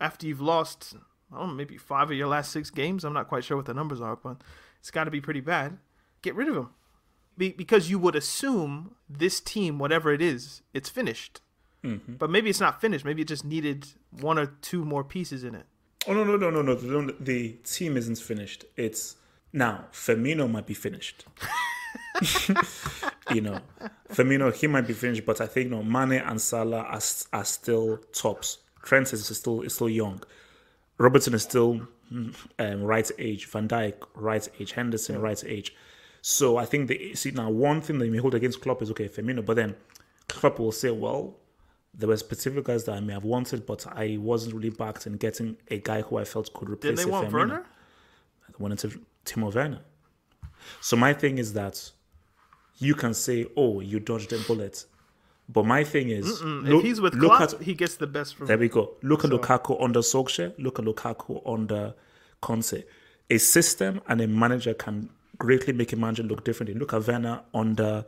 after 0.00 0.26
you've 0.26 0.40
lost, 0.40 0.94
I 1.32 1.38
don't 1.38 1.48
know, 1.48 1.54
maybe 1.54 1.76
five 1.76 2.10
of 2.10 2.16
your 2.16 2.28
last 2.28 2.50
six 2.50 2.70
games, 2.70 3.04
I'm 3.04 3.12
not 3.12 3.28
quite 3.28 3.44
sure 3.44 3.56
what 3.56 3.66
the 3.66 3.74
numbers 3.74 4.00
are, 4.00 4.16
but 4.16 4.38
it's 4.78 4.90
got 4.90 5.04
to 5.04 5.10
be 5.10 5.20
pretty 5.20 5.40
bad. 5.40 5.78
Get 6.22 6.34
rid 6.34 6.48
of 6.48 6.56
him. 6.56 6.70
Be- 7.40 7.52
because 7.52 7.88
you 7.88 7.98
would 7.98 8.14
assume 8.14 8.96
this 9.08 9.40
team, 9.40 9.78
whatever 9.78 10.12
it 10.12 10.20
is, 10.20 10.60
it's 10.74 10.90
finished. 10.90 11.40
Mm-hmm. 11.82 12.16
But 12.16 12.28
maybe 12.28 12.50
it's 12.50 12.60
not 12.60 12.82
finished. 12.82 13.02
Maybe 13.02 13.22
it 13.22 13.28
just 13.28 13.46
needed 13.46 13.86
one 14.10 14.38
or 14.38 14.44
two 14.60 14.84
more 14.84 15.02
pieces 15.02 15.42
in 15.42 15.54
it. 15.54 15.64
Oh 16.06 16.12
no 16.12 16.22
no 16.22 16.36
no 16.36 16.50
no 16.50 16.60
no! 16.60 16.74
The, 16.74 17.16
the 17.18 17.52
team 17.64 17.96
isn't 17.96 18.18
finished. 18.18 18.66
It's 18.76 19.16
now 19.54 19.86
Firmino 19.90 20.50
might 20.50 20.66
be 20.66 20.74
finished. 20.74 21.24
you 23.32 23.40
know, 23.40 23.60
Firmino 24.12 24.54
he 24.54 24.66
might 24.66 24.86
be 24.86 24.92
finished, 24.92 25.24
but 25.24 25.40
I 25.40 25.46
think 25.46 25.70
no 25.70 25.82
Mane 25.82 26.20
and 26.20 26.38
Salah 26.38 26.82
are, 26.82 27.00
are 27.32 27.44
still 27.46 27.96
tops. 28.12 28.58
Trent 28.82 29.14
is 29.14 29.26
still 29.34 29.62
is 29.62 29.74
still 29.76 29.88
young. 29.88 30.22
Robertson 30.98 31.32
is 31.32 31.44
still 31.44 31.88
um, 32.10 32.82
right 32.82 33.10
age. 33.18 33.46
Van 33.46 33.66
Dijk 33.66 33.94
right 34.14 34.46
age. 34.60 34.72
Henderson 34.72 35.18
right 35.22 35.42
age. 35.46 35.74
So 36.22 36.56
I 36.58 36.66
think 36.66 36.88
the 36.88 37.14
see 37.14 37.30
now 37.30 37.50
one 37.50 37.80
thing 37.80 37.98
that 37.98 38.06
you 38.06 38.12
may 38.12 38.18
hold 38.18 38.34
against 38.34 38.60
Klopp 38.60 38.82
is 38.82 38.90
okay 38.90 39.08
Firmino, 39.08 39.44
but 39.44 39.56
then 39.56 39.74
Klopp 40.28 40.58
will 40.58 40.72
say, 40.72 40.90
well, 40.90 41.36
there 41.94 42.08
were 42.08 42.16
specific 42.16 42.64
guys 42.64 42.84
that 42.84 42.96
I 42.96 43.00
may 43.00 43.14
have 43.14 43.24
wanted, 43.24 43.66
but 43.66 43.86
I 43.86 44.16
wasn't 44.18 44.54
really 44.54 44.70
backed 44.70 45.06
in 45.06 45.14
getting 45.14 45.56
a 45.68 45.78
guy 45.78 46.02
who 46.02 46.18
I 46.18 46.24
felt 46.24 46.52
could 46.52 46.68
replace. 46.70 46.98
Did 46.98 47.06
they 47.06 47.10
want 47.10 47.28
Firmino. 47.28 47.32
Werner? 47.32 47.66
They 48.48 48.54
wanted 48.58 49.00
Timo 49.24 49.52
Werner. 49.54 49.80
So 50.80 50.96
my 50.96 51.14
thing 51.14 51.38
is 51.38 51.54
that 51.54 51.90
you 52.78 52.94
can 52.94 53.14
say, 53.14 53.46
"Oh, 53.56 53.80
you 53.80 53.98
dodged 53.98 54.32
a 54.32 54.38
bullet," 54.40 54.84
but 55.48 55.64
my 55.64 55.84
thing 55.84 56.10
is, 56.10 56.42
look, 56.42 56.80
if 56.80 56.82
he's 56.82 57.00
with 57.00 57.14
look 57.14 57.36
Klopp, 57.36 57.54
at, 57.54 57.62
he 57.62 57.74
gets 57.74 57.96
the 57.96 58.06
best 58.06 58.34
from. 58.34 58.46
There 58.46 58.58
we 58.58 58.68
go. 58.68 58.92
Look 59.02 59.22
so. 59.22 59.28
at 59.28 59.32
Lukaku 59.32 59.82
under 59.82 60.00
Solskjaer. 60.00 60.54
Look 60.58 60.78
at 60.78 60.84
Lukaku 60.84 61.42
under 61.46 61.94
Conte. 62.42 62.84
A 63.30 63.38
system 63.38 64.00
and 64.06 64.20
a 64.20 64.26
manager 64.26 64.74
can 64.74 65.08
greatly 65.40 65.72
make 65.72 65.92
a 65.92 65.96
manager 65.96 66.22
look 66.22 66.44
differently. 66.44 66.78
Look 66.78 66.92
at 66.92 67.08
Werner 67.08 67.40
under 67.52 68.04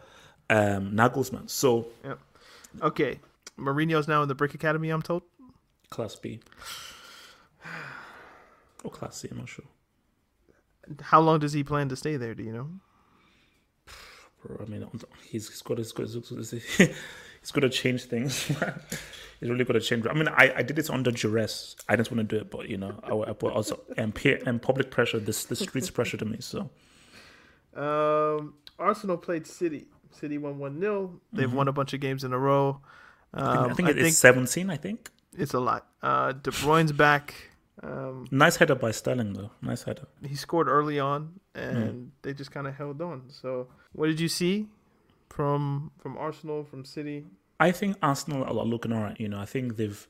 um, 0.49 0.93
Nagelsmann. 0.93 1.51
So, 1.51 1.87
yep. 2.05 2.21
okay, 2.81 3.19
Mourinho's 3.59 4.07
now 4.07 4.23
in 4.23 4.29
the 4.29 4.37
Brick 4.37 4.55
Academy. 4.55 4.91
I'm 4.91 5.03
told. 5.03 5.23
Class 5.91 6.15
B. 6.15 6.41
Or 8.85 8.91
Class 8.91 9.19
C. 9.19 9.29
I'm 9.31 9.39
not 9.39 9.49
sure. 9.49 9.65
How 11.01 11.21
long 11.21 11.39
does 11.39 11.53
he 11.53 11.63
plan 11.63 11.89
to 11.91 11.95
stay 11.95 12.17
there? 12.17 12.35
Do 12.35 12.43
you 12.43 12.53
know? 12.53 12.69
I 14.61 14.65
mean, 14.69 14.89
he's, 15.23 15.49
he's 15.49 15.63
got 15.63 15.79
he's 15.79 15.93
got 15.93 16.09
he's 16.09 17.51
got 17.53 17.61
to 17.61 17.69
change 17.83 18.07
things. 18.07 18.47
he's 19.41 19.49
really 19.49 19.65
got 19.65 19.75
to 19.75 19.81
change. 19.81 20.05
I 20.09 20.15
mean, 20.15 20.27
I, 20.27 20.53
I 20.57 20.63
did 20.63 20.81
it 20.81 20.91
under 20.91 21.13
duress. 21.13 21.77
I 21.89 21.95
didn't 21.95 22.11
want 22.11 22.29
to 22.29 22.37
do 22.37 22.43
it, 22.43 22.51
but 22.51 22.69
you 22.69 22.77
know, 22.77 22.99
I, 23.05 23.31
I 23.31 23.33
put 23.35 23.53
also 23.53 23.79
and 23.97 24.13
peer 24.13 24.41
and 24.45 24.61
public 24.61 24.91
pressure. 24.91 25.21
This 25.21 25.45
the 25.45 25.55
streets 25.55 25.89
pressure 25.89 26.17
to 26.17 26.25
me. 26.25 26.39
So, 26.41 26.69
um, 27.75 28.55
Arsenal 28.79 29.17
played 29.17 29.47
City. 29.47 29.87
City 30.11 30.39
won 30.39 30.59
one 30.59 30.79
0 30.79 31.21
They've 31.33 31.47
mm-hmm. 31.47 31.57
won 31.57 31.69
a 31.69 31.73
bunch 31.73 31.95
of 31.95 32.01
games 32.01 32.25
in 32.25 32.33
a 32.33 32.39
row. 32.39 32.81
Um, 33.35 33.45
I 33.45 33.53
think, 33.53 33.71
I 33.71 33.75
think 33.75 33.89
it's 33.91 34.01
think 34.01 34.15
seventeen. 34.15 34.71
I 34.71 34.77
think 34.77 35.11
it's 35.37 35.55
a 35.55 35.61
lot. 35.61 35.87
Uh, 36.03 36.33
De 36.33 36.51
Bruyne's 36.51 36.93
back. 36.93 37.35
Um, 37.83 38.27
nice 38.31 38.57
header 38.57 38.75
by 38.75 38.91
Sterling, 38.91 39.33
though. 39.33 39.51
Nice 39.63 39.85
header. 39.85 40.07
He 40.27 40.37
scored 40.37 40.69
early 40.69 41.01
on, 41.01 41.41
and 41.55 41.95
mm. 41.95 42.09
they 42.21 42.35
just 42.35 42.51
kind 42.53 42.67
of 42.67 42.75
held 42.75 43.01
on. 43.01 43.23
So, 43.29 43.69
what 43.93 44.07
did 44.09 44.21
you 44.21 44.29
see 44.29 44.69
from 45.31 45.91
from 45.99 46.19
Arsenal, 46.19 46.65
from 46.65 46.85
City? 46.85 47.25
I 47.59 47.73
think 47.73 47.97
Arsenal 48.03 48.45
are 48.45 48.65
looking 48.65 48.93
alright. 48.93 49.19
You 49.19 49.29
know, 49.29 49.41
I 49.41 49.47
think 49.47 49.77
they've 49.77 50.07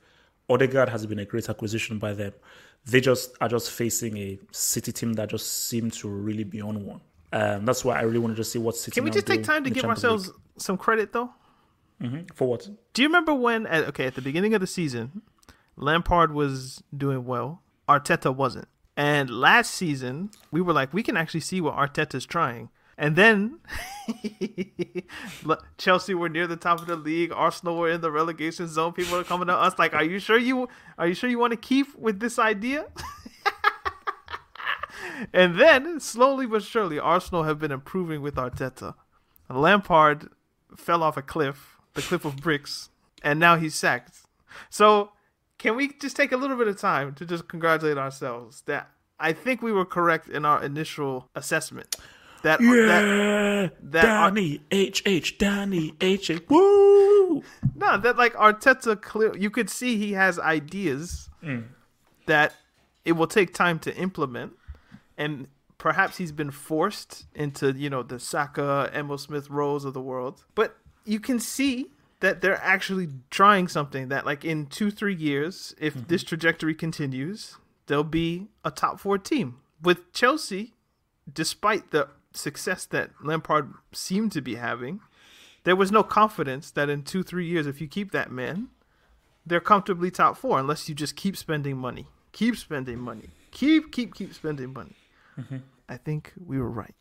Odegaard 0.49 0.89
has 0.89 1.07
been 1.07 1.19
a 1.19 1.25
great 1.25 1.49
acquisition 1.49 1.99
by 1.99 2.13
them. 2.13 2.33
They 2.85 3.01
just 3.01 3.37
are 3.41 3.49
just 3.49 3.71
facing 3.71 4.17
a 4.19 4.39
City 4.51 4.93
team 4.93 5.13
that 5.15 5.31
just 5.31 5.69
seem 5.69 5.91
to 5.93 6.09
really 6.09 6.45
be 6.45 6.61
on 6.61 6.85
one. 6.85 7.01
Um, 7.33 7.65
that's 7.65 7.85
why 7.85 7.99
I 7.99 8.03
really 8.03 8.19
want 8.19 8.37
to 8.37 8.45
see 8.45 8.59
what 8.59 8.77
City. 8.77 8.95
Can 8.95 9.05
we 9.05 9.11
just 9.11 9.27
take 9.27 9.43
time 9.43 9.65
to 9.65 9.71
give 9.71 9.85
ourselves 9.85 10.29
League. 10.29 10.37
some 10.59 10.77
credit, 10.77 11.13
though? 11.13 11.31
Mm-hmm. 12.01 12.35
For 12.35 12.49
what? 12.49 12.69
Do 12.93 13.03
you 13.03 13.09
remember 13.09 13.33
when? 13.35 13.67
At, 13.67 13.85
okay, 13.89 14.07
at 14.07 14.15
the 14.15 14.23
beginning 14.23 14.55
of 14.55 14.61
the 14.61 14.67
season, 14.67 15.23
Lampard 15.77 16.33
was 16.33 16.83
doing 16.97 17.25
well. 17.25 17.63
Arteta 17.89 18.35
wasn't. 18.35 18.69
And 18.97 19.31
last 19.31 19.73
season, 19.73 20.31
we 20.51 20.61
were 20.61 20.73
like, 20.73 20.93
we 20.93 21.03
can 21.03 21.17
actually 21.17 21.41
see 21.41 21.61
what 21.61 21.75
Arteta's 21.75 22.27
trying. 22.27 22.69
And 22.99 23.17
then 23.17 23.59
Chelsea 25.79 26.15
were 26.15 26.29
near 26.29 26.47
the 26.47 26.57
top 26.57 26.81
of 26.81 26.87
the 26.87 26.97
league. 26.97 27.33
Arsenal 27.33 27.77
were 27.77 27.91
in 27.91 28.03
the 28.03 28.11
relegation 28.11 28.69
zone. 28.69 28.93
People 28.93 29.17
are 29.17 29.25
coming 29.25 29.47
to 29.47 29.55
us 29.55 29.79
like, 29.79 29.95
"Are 29.95 30.05
you 30.05 30.19
sure 30.19 30.39
you 30.39 30.69
are 30.99 31.09
you 31.09 31.15
sure 31.15 31.31
you 31.31 31.39
want 31.39 31.53
to 31.53 31.57
keep 31.57 31.97
with 31.97 32.21
this 32.21 32.39
idea?" 32.39 32.87
and 35.33 35.59
then 35.59 36.01
slowly 36.01 36.47
but 36.47 36.63
surely, 36.63 36.99
Arsenal 36.99 37.45
have 37.45 37.59
been 37.59 37.73
improving 37.73 38.23
with 38.23 38.35
Arteta. 38.37 38.95
Lampard 39.49 40.31
fell 40.77 41.03
off 41.03 41.17
a 41.17 41.23
cliff, 41.23 41.77
the 41.95 42.03
cliff 42.03 42.25
of 42.25 42.37
bricks, 42.37 42.89
and 43.23 43.39
now 43.39 43.57
he's 43.57 43.75
sacked. 43.75 44.21
So 44.71 45.13
can 45.59 45.77
we 45.77 45.89
just 45.89 46.17
take 46.17 46.33
a 46.33 46.37
little 46.37 46.57
bit 46.57 46.69
of 46.69 46.79
time 46.79 47.15
to 47.15 47.27
just 47.27 47.49
congratulate 47.49 47.99
ourselves 47.99 48.63
that 48.63 48.91
I 49.23 49.33
think 49.33 49.63
we 49.63 49.73
were 49.73 49.85
correct 49.85 50.29
in 50.29 50.45
our 50.45 50.63
initial 50.63 51.29
assessment. 51.37 51.95
That 52.43 52.61
yeah, 52.61 52.73
that, 52.73 53.93
that 53.93 54.03
Danny 54.03 54.63
H 54.73 55.01
H 55.07 55.39
Danny 55.39 55.95
H 56.01 56.29
H 56.29 56.43
woo. 56.49 57.45
No, 57.77 57.99
that 57.99 58.17
like 58.17 58.35
Arteta 58.35 59.01
clear. 59.01 59.37
You 59.37 59.49
could 59.49 59.71
see 59.71 59.97
he 59.97 60.15
has 60.15 60.41
ideas 60.41 61.31
mm. 61.41 61.67
that 62.27 62.53
it 63.05 63.13
will 63.13 63.29
take 63.29 63.55
time 63.55 63.79
to 63.81 63.97
implement, 63.97 64.55
and 65.17 65.49
perhaps 65.83 66.19
he's 66.19 66.31
been 66.31 66.53
forced 66.53 67.27
into 67.35 67.73
you 67.73 67.91
know 67.91 68.05
the 68.05 68.21
Saka, 68.21 68.89
Emile 68.95 69.19
Smith 69.19 69.51
Rowes 69.51 69.85
of 69.85 69.95
the 69.95 70.01
world. 70.01 70.45
But 70.55 70.77
you 71.05 71.19
can 71.19 71.41
see 71.41 71.89
that 72.21 72.41
they're 72.41 72.63
actually 72.63 73.09
trying 73.31 73.67
something 73.67 74.09
that 74.09 74.25
like 74.25 74.45
in 74.45 74.67
two 74.67 74.93
three 74.93 75.15
years 75.15 75.75
if 75.79 75.95
mm-hmm. 75.95 76.07
this 76.07 76.23
trajectory 76.23 76.75
continues 76.75 77.57
they'll 77.87 78.05
be 78.05 78.47
a 78.65 78.71
top 78.71 79.01
four 79.01 79.19
team. 79.19 79.57
With 79.83 80.13
chelsea 80.13 80.75
despite 81.33 81.91
the 81.91 82.09
success 82.33 82.87
that 82.87 83.11
lampard 83.23 83.75
seemed 83.93 84.31
to 84.33 84.41
be 84.41 84.55
having 84.55 85.01
there 85.65 85.77
was 85.77 85.91
no 85.93 86.05
confidence 86.05 86.71
that 86.71 86.89
in 86.89 87.03
two 87.03 87.25
three 87.25 87.47
years 87.47 87.67
if 87.67 87.81
you 87.81 87.89
keep 87.89 88.13
that 88.13 88.31
man 88.31 88.69
they're 89.45 89.61
comfortably 89.61 90.13
top 90.13 90.37
four 90.37 90.61
unless 90.61 90.89
you 90.89 90.95
just 90.95 91.17
keep 91.17 91.37
spending 91.37 91.77
money. 91.77 92.07
Keep 92.31 92.57
spending 92.57 93.01
money. 93.01 93.31
Keep 93.51 93.91
keep 93.91 94.15
keep 94.15 94.33
spending 94.33 94.73
money 94.73 94.95
mm-hmm. 95.39 95.59
i 95.89 95.97
think 95.97 96.33
we 96.47 96.59
were 96.59 96.71
right 96.71 96.95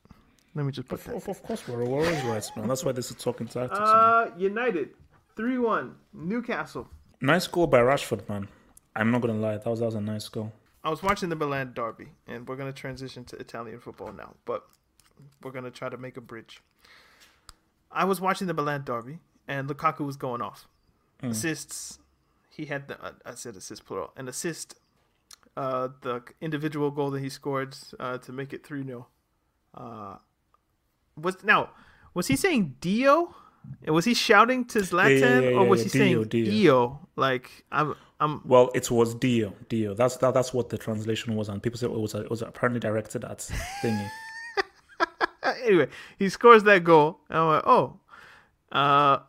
let 0.54 0.66
me 0.66 0.72
just 0.72 0.88
put 0.88 1.00
of, 1.00 1.06
that. 1.06 1.30
Of, 1.30 1.44
course, 1.44 1.66
we're 1.68 1.86
always 1.86 2.22
right, 2.24 2.46
man. 2.58 2.68
That's 2.68 2.84
why 2.84 2.92
this 2.92 3.10
is 3.10 3.16
talking 3.16 3.48
tactics. 3.48 3.80
Uh, 3.80 4.32
United 4.38 4.90
3 5.38 5.58
1, 5.58 5.96
Newcastle. 6.14 6.90
Nice 7.22 7.48
goal 7.48 7.68
by 7.68 7.80
Rashford, 7.80 8.28
man. 8.28 8.50
I'm 8.96 9.12
not 9.12 9.22
going 9.22 9.34
to 9.34 9.40
lie. 9.40 9.58
That 9.58 9.70
was, 9.70 9.80
that 9.80 9.86
was 9.86 9.96
a 9.96 10.02
nice 10.02 10.28
goal. 10.28 10.52
I 10.84 10.90
was 10.90 11.02
watching 11.02 11.30
the 11.30 11.36
Milan 11.36 11.72
derby, 11.74 12.10
and 12.28 12.48
we're 12.48 12.58
going 12.58 12.72
to 12.72 12.78
transition 12.78 13.24
to 13.26 13.38
Italian 13.38 13.80
football 13.80 14.12
now, 14.12 14.36
but 14.46 14.66
we're 15.42 15.52
going 15.52 15.64
to 15.64 15.72
try 15.72 15.88
to 15.88 15.98
make 15.98 16.18
a 16.18 16.22
bridge. 16.22 16.62
I 17.92 18.06
was 18.06 18.20
watching 18.20 18.48
the 18.48 18.54
Milan 18.54 18.84
derby, 18.84 19.20
and 19.48 19.70
Lukaku 19.70 20.06
was 20.06 20.18
going 20.18 20.42
off. 20.42 20.68
Mm. 21.22 21.32
Assists, 21.32 22.00
he 22.50 22.66
had, 22.66 22.88
the, 22.88 23.02
uh, 23.02 23.12
I 23.26 23.36
said 23.36 23.56
assist 23.56 23.86
plural, 23.86 24.12
an 24.18 24.28
assist, 24.28 24.76
uh, 25.58 25.90
the 26.02 26.24
individual 26.40 26.92
goal 26.92 27.12
that 27.12 27.22
he 27.22 27.30
scored 27.30 27.76
uh, 28.00 28.18
to 28.20 28.32
make 28.32 28.54
it 28.54 28.66
3 28.66 28.86
0. 28.86 29.08
Uh, 29.74 30.16
was 31.18 31.44
Now, 31.44 31.72
was 32.14 32.28
he 32.28 32.36
saying 32.36 32.76
Dio? 32.80 33.36
Was 33.88 34.06
he 34.06 34.16
shouting 34.16 34.66
to 34.66 34.80
Zlatan, 34.80 35.20
yeah, 35.20 35.40
yeah, 35.40 35.50
yeah, 35.50 35.58
or 35.58 35.68
was 35.68 35.84
he 35.84 35.90
Dio, 35.90 36.02
saying 36.02 36.24
Dio. 36.30 36.46
Dio? 36.46 37.10
Like 37.16 37.64
I'm, 37.72 37.96
I'm. 38.20 38.42
Well, 38.44 38.72
it 38.74 38.90
was 38.90 39.14
Dio, 39.14 39.54
Dio. 39.70 39.94
That's 39.94 40.18
that, 40.18 40.34
that's 40.34 40.52
what 40.52 40.70
the 40.70 40.80
translation 40.80 41.36
was, 41.36 41.48
and 41.48 41.62
people 41.62 41.78
said 41.78 41.92
it 41.92 42.00
was 42.00 42.16
it 42.16 42.30
was 42.30 42.42
apparently 42.42 42.80
directed 42.80 43.24
at 43.24 43.38
thingy. 43.84 44.10
anyway, 45.64 45.88
he 46.18 46.28
scores 46.30 46.64
that 46.64 46.84
goal, 46.84 47.20
and 47.30 47.38
I'm 47.38 47.48
like, 47.48 47.64
oh, 47.68 48.00
uh, 48.72 49.20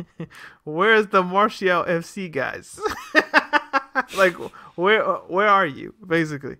where's 0.64 1.08
the 1.08 1.22
Martial 1.22 1.84
FC 1.84 2.30
guys? 2.30 2.80
like, 4.16 4.34
where 4.76 5.02
where 5.04 5.48
are 5.48 5.66
you, 5.66 5.94
basically? 6.06 6.56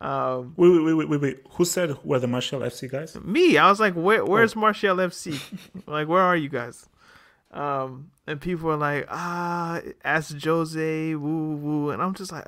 Um, 0.00 0.54
wait, 0.56 0.68
wait, 0.68 0.94
wait, 0.94 1.08
wait, 1.08 1.20
wait. 1.20 1.40
Who 1.52 1.64
said 1.64 1.90
where 2.02 2.20
the 2.20 2.26
Martial 2.26 2.60
FC 2.60 2.90
guys? 2.90 3.16
Me. 3.22 3.56
I 3.56 3.70
was 3.70 3.80
like, 3.80 3.94
where, 3.94 4.24
where's 4.24 4.54
oh. 4.56 4.60
Martial 4.60 4.96
FC? 4.96 5.40
like, 5.86 6.08
where 6.08 6.20
are 6.20 6.36
you 6.36 6.48
guys? 6.48 6.88
Um, 7.50 8.10
and 8.26 8.40
people 8.40 8.70
are 8.70 8.76
like, 8.76 9.06
ah, 9.08 9.80
ask 10.04 10.36
Jose, 10.42 11.14
woo, 11.14 11.56
woo. 11.56 11.90
And 11.90 12.02
I'm 12.02 12.12
just 12.12 12.30
like, 12.30 12.46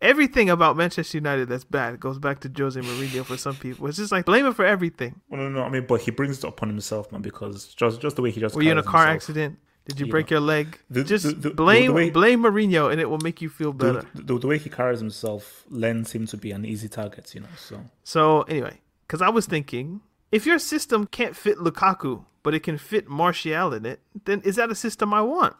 everything 0.00 0.48
about 0.48 0.76
Manchester 0.76 1.18
United 1.18 1.48
that's 1.48 1.64
bad 1.64 2.00
goes 2.00 2.18
back 2.18 2.40
to 2.40 2.52
Jose 2.56 2.80
Mourinho 2.80 3.24
for 3.24 3.36
some 3.36 3.56
people. 3.56 3.86
It's 3.86 3.98
just 3.98 4.12
like 4.12 4.24
blame 4.24 4.46
him 4.46 4.54
for 4.54 4.64
everything. 4.64 5.20
Well, 5.28 5.42
no, 5.42 5.48
no, 5.48 5.62
I 5.62 5.68
mean, 5.68 5.86
but 5.86 6.00
he 6.00 6.10
brings 6.10 6.38
it 6.38 6.44
upon 6.44 6.68
himself, 6.68 7.12
man, 7.12 7.22
because 7.22 7.74
just 7.74 8.00
just 8.00 8.16
the 8.16 8.22
way 8.22 8.30
he 8.30 8.40
just. 8.40 8.54
Were 8.54 8.62
you 8.62 8.72
in 8.72 8.78
a 8.78 8.82
car 8.82 9.06
himself. 9.06 9.16
accident? 9.16 9.58
Did 9.88 9.98
you 10.00 10.06
You 10.06 10.12
break 10.12 10.30
know, 10.30 10.36
your 10.36 10.40
leg? 10.40 10.78
the- 10.90 11.02
just 11.02 11.24
the- 11.24 11.32
the- 11.32 11.50
blame 11.50 11.94
way- 11.94 12.10
blame 12.10 12.42
Mourinho, 12.42 12.92
and 12.92 13.00
it 13.00 13.08
will 13.10 13.18
make 13.28 13.40
you 13.42 13.48
feel 13.48 13.72
better. 13.72 14.04
The, 14.14 14.36
way 14.46 14.58
he 14.58 14.68
carries 14.70 15.00
himself 15.00 15.64
lends 15.70 16.12
him 16.12 16.26
to 16.26 16.36
be 16.36 16.50
an 16.52 16.64
easy 16.66 16.88
target, 16.88 17.34
you 17.34 17.40
know. 17.40 17.48
So 17.56 17.80
So 18.04 18.42
anyway, 18.42 18.80
because 19.06 19.22
I 19.22 19.30
was 19.30 19.46
thinking, 19.46 20.02
if 20.30 20.44
your 20.46 20.58
system 20.58 21.06
can't 21.06 21.34
fit 21.34 21.56
Lukaku, 21.58 22.24
but 22.42 22.54
it 22.54 22.60
can 22.62 22.76
fit 22.78 23.08
Martial 23.08 23.72
in 23.72 23.86
it, 23.86 24.00
then 24.26 24.42
is 24.42 24.56
that 24.56 24.70
a 24.70 24.74
system 24.74 25.12
I 25.14 25.22
want? 25.22 25.56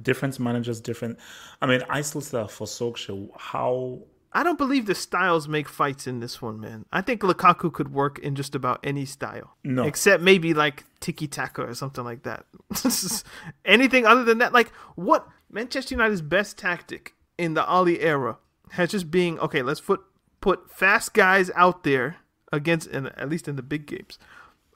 different 0.00 0.38
managers, 0.40 0.80
different. 0.80 1.18
I 1.60 1.66
mean, 1.66 1.82
I 1.90 2.00
still 2.00 2.22
say 2.22 2.38
that 2.38 2.50
for 2.50 2.66
Solskjaer, 2.66 3.28
how 3.36 3.98
I 4.32 4.42
don't 4.44 4.56
believe 4.56 4.86
the 4.86 4.94
styles 4.94 5.46
make 5.48 5.68
fights 5.68 6.06
in 6.06 6.20
this 6.20 6.40
one, 6.40 6.58
man. 6.60 6.86
I 6.92 7.00
think 7.02 7.20
Lukaku 7.20 7.70
could 7.72 7.92
work 7.92 8.18
in 8.20 8.34
just 8.36 8.54
about 8.54 8.78
any 8.82 9.04
style. 9.04 9.56
No. 9.64 9.82
Except 9.84 10.22
maybe 10.22 10.54
like 10.54 10.84
tiki 11.00 11.26
taka 11.26 11.62
or 11.62 11.74
something 11.74 12.04
like 12.04 12.22
that. 12.22 12.46
Anything 13.64 14.06
other 14.06 14.24
than 14.24 14.38
that, 14.38 14.52
like 14.52 14.70
what 14.94 15.26
Manchester 15.50 15.94
United's 15.94 16.22
best 16.22 16.58
tactic 16.58 17.14
in 17.38 17.54
the 17.54 17.68
Ole 17.70 17.88
era 17.88 18.38
has 18.72 18.90
just 18.90 19.10
being 19.10 19.38
okay, 19.40 19.62
let's 19.62 19.80
put 19.80 20.00
put 20.40 20.70
fast 20.70 21.14
guys 21.14 21.50
out 21.54 21.82
there 21.84 22.16
against 22.52 22.88
and 22.88 23.08
at 23.18 23.28
least 23.28 23.48
in 23.48 23.56
the 23.56 23.62
big 23.62 23.86
games. 23.86 24.18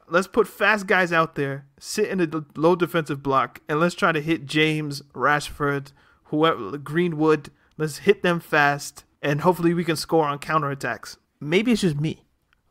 Let's 0.07 0.27
put 0.27 0.47
fast 0.47 0.87
guys 0.87 1.13
out 1.13 1.35
there, 1.35 1.67
sit 1.79 2.09
in 2.09 2.21
a 2.21 2.45
low 2.57 2.77
defensive 2.77 3.23
block, 3.23 3.61
and 3.69 3.81
let's 3.81 3.95
try 3.95 4.13
to 4.13 4.21
hit 4.21 4.45
James, 4.45 5.01
Rashford, 5.15 5.93
whoever, 6.25 6.77
Greenwood. 6.77 7.51
Let's 7.79 7.99
hit 7.99 8.23
them 8.23 8.39
fast, 8.39 9.05
and 9.23 9.41
hopefully 9.41 9.73
we 9.73 9.83
can 9.83 9.97
score 9.97 10.27
on 10.27 10.39
counterattacks. 10.41 11.17
Maybe 11.41 11.73
it's 11.73 11.81
just 11.81 11.99
me, 11.99 12.24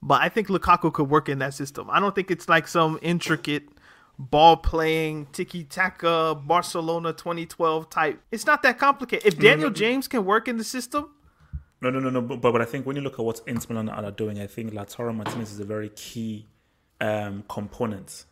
but 0.06 0.22
I 0.22 0.30
think 0.30 0.50
Lukaku 0.50 0.92
could 0.94 1.10
work 1.10 1.30
in 1.30 1.40
that 1.40 1.54
system. 1.54 1.90
I 1.90 2.00
don't 2.00 2.14
think 2.14 2.30
it's 2.30 2.50
like 2.50 2.68
some 2.68 3.00
intricate 3.02 3.64
ball 4.20 4.58
playing 4.58 5.28
tiki 5.32 5.64
taka 5.64 6.36
Barcelona 6.36 7.14
2012 7.14 7.90
type. 7.90 8.22
It's 8.32 8.46
not 8.46 8.64
that 8.64 8.78
complicated. 8.78 9.26
If 9.26 9.40
Daniel 9.40 9.70
James 9.70 10.08
can 10.08 10.26
work 10.26 10.48
in 10.48 10.58
the 10.58 10.64
system, 10.64 11.10
No, 11.82 11.90
no, 11.90 12.00
no, 12.00 12.10
no. 12.10 12.22
But, 12.22 12.40
but 12.42 12.62
I 12.62 12.66
think 12.66 12.86
when 12.86 12.96
you 12.96 13.02
look 13.02 13.20
at 13.20 13.26
what 13.26 13.42
Inter 13.48 13.74
Milan 13.74 13.90
are 13.90 14.12
doing, 14.12 14.40
I 14.40 14.48
think 14.48 14.74
Lautaro 14.74 15.16
Martinez 15.16 15.52
is 15.52 15.60
a 15.60 15.66
very 15.66 15.90
key 15.90 16.48
um, 17.02 17.44
component 17.50 18.26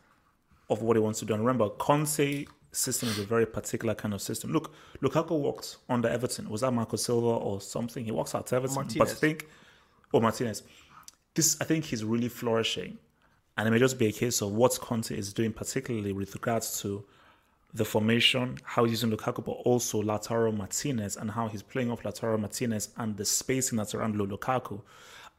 of 0.70 0.82
what 0.82 0.96
he 0.96 1.02
wants 1.02 1.20
to 1.20 1.26
do. 1.26 1.34
And 1.34 1.44
remember, 1.46 1.70
Conte 1.70 2.46
system 2.72 3.10
is 3.10 3.20
a 3.20 3.26
very 3.26 3.46
particular 3.46 3.94
kind 3.94 4.14
of 4.14 4.22
system. 4.22 4.52
Look, 4.52 4.74
Lukaku 5.02 5.40
worked 5.40 5.78
under 5.90 6.08
Everton. 6.08 6.50
Was 6.50 6.62
that 6.62 6.72
Marco 6.72 6.96
Silva 6.96 7.28
or 7.28 7.60
something? 7.60 8.06
He 8.06 8.12
works 8.12 8.34
at 8.36 8.52
Everton. 8.54 8.76
But 8.76 8.86
Martinez. 8.86 9.12
I 9.12 9.16
think, 9.16 9.48
or 10.14 10.22
Martinez, 10.22 10.64
this 11.36 11.58
I 11.62 11.66
think 11.66 11.86
he's 11.86 12.04
really 12.04 12.30
flourishing, 12.30 12.98
and 13.58 13.68
it 13.68 13.72
may 13.72 13.80
just 13.80 14.00
be 14.00 14.08
a 14.08 14.12
case 14.12 14.42
of 14.42 14.52
what 14.52 14.78
Conte 14.80 15.16
is 15.16 15.34
doing, 15.34 15.54
particularly 15.54 16.14
with 16.14 16.34
regards 16.34 16.82
to 16.82 17.06
the 17.74 17.86
formation, 17.86 18.58
how 18.64 18.84
he's 18.84 19.02
using 19.02 19.18
Lukaku, 19.18 19.44
but 19.44 19.52
also 19.52 20.02
Lautaro 20.02 20.56
Martinez 20.56 21.16
and 21.16 21.32
how 21.32 21.48
he's 21.48 21.64
playing 21.64 21.90
off 21.90 22.04
Lautaro 22.04 22.40
Martinez 22.40 22.90
and 22.98 23.16
the 23.16 23.26
spacing 23.26 23.78
that's 23.78 23.96
around 23.96 24.16
Lukaku, 24.16 24.82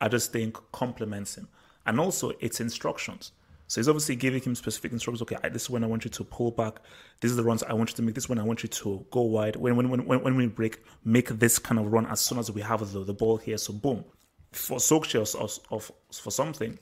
I 0.01 0.09
just 0.09 0.33
think 0.33 0.59
complements 0.73 1.37
him. 1.37 1.49
And 1.85 2.01
also 2.01 2.33
its 2.41 2.61
instructions. 2.61 3.33
So 3.67 3.81
he's 3.81 3.89
obviously 3.89 4.17
giving 4.17 4.41
him 4.41 4.55
specific 4.55 4.93
instructions. 4.93 5.23
Okay, 5.23 5.37
this 5.51 5.63
is 5.63 5.71
when 5.71 5.83
I 5.83 5.87
want 5.87 6.05
you 6.05 6.11
to 6.11 6.25
pull 6.25 6.51
back. 6.51 6.81
This 7.21 7.31
is 7.31 7.37
the 7.37 7.43
runs 7.43 7.63
I 7.63 7.73
want 7.73 7.91
you 7.91 7.97
to 7.97 8.03
make. 8.03 8.15
This 8.15 8.25
is 8.25 8.29
when 8.29 8.39
I 8.39 8.43
want 8.43 8.63
you 8.63 8.69
to 8.69 9.05
go 9.11 9.23
wide. 9.23 9.57
When 9.57 9.77
when 9.77 9.89
when 9.89 10.05
when, 10.05 10.23
when 10.23 10.37
we 10.37 10.47
break, 10.47 10.83
make 11.05 11.29
this 11.29 11.59
kind 11.59 11.81
of 11.81 11.91
run 11.91 12.07
as 12.07 12.21
soon 12.21 12.39
as 12.39 12.51
we 12.51 12.61
have 12.61 12.93
the, 12.93 13.03
the 13.05 13.15
ball 13.15 13.39
here. 13.39 13.57
So 13.57 13.73
boom. 13.73 14.05
For 14.53 14.77
of, 14.77 15.59
of 15.71 15.93
for 16.13 16.31
something, 16.31 16.79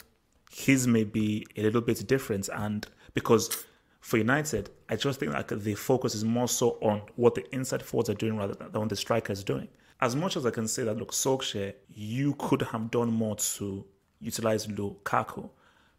his 0.50 0.86
may 0.86 1.04
be 1.04 1.46
a 1.56 1.62
little 1.62 1.80
bit 1.80 2.06
different 2.06 2.48
and 2.52 2.86
because 3.14 3.64
for 4.00 4.16
United, 4.16 4.70
I 4.88 4.96
just 4.96 5.20
think 5.20 5.32
like 5.32 5.48
the 5.48 5.74
focus 5.74 6.14
is 6.14 6.24
more 6.24 6.48
so 6.48 6.78
on 6.80 7.02
what 7.16 7.34
the 7.34 7.54
inside 7.54 7.82
forwards 7.82 8.10
are 8.10 8.14
doing 8.14 8.36
rather 8.36 8.54
than 8.54 8.72
what 8.72 8.88
the 8.88 8.96
striker 8.96 9.32
is 9.32 9.44
doing. 9.44 9.68
As 10.00 10.16
much 10.16 10.36
as 10.36 10.46
I 10.46 10.50
can 10.50 10.66
say 10.66 10.82
that, 10.84 10.96
look, 10.96 11.12
Solskjaer, 11.12 11.74
you 11.94 12.34
could 12.38 12.62
have 12.62 12.90
done 12.90 13.12
more 13.12 13.36
to 13.36 13.84
utilize 14.20 14.66
Lukaku 14.66 15.50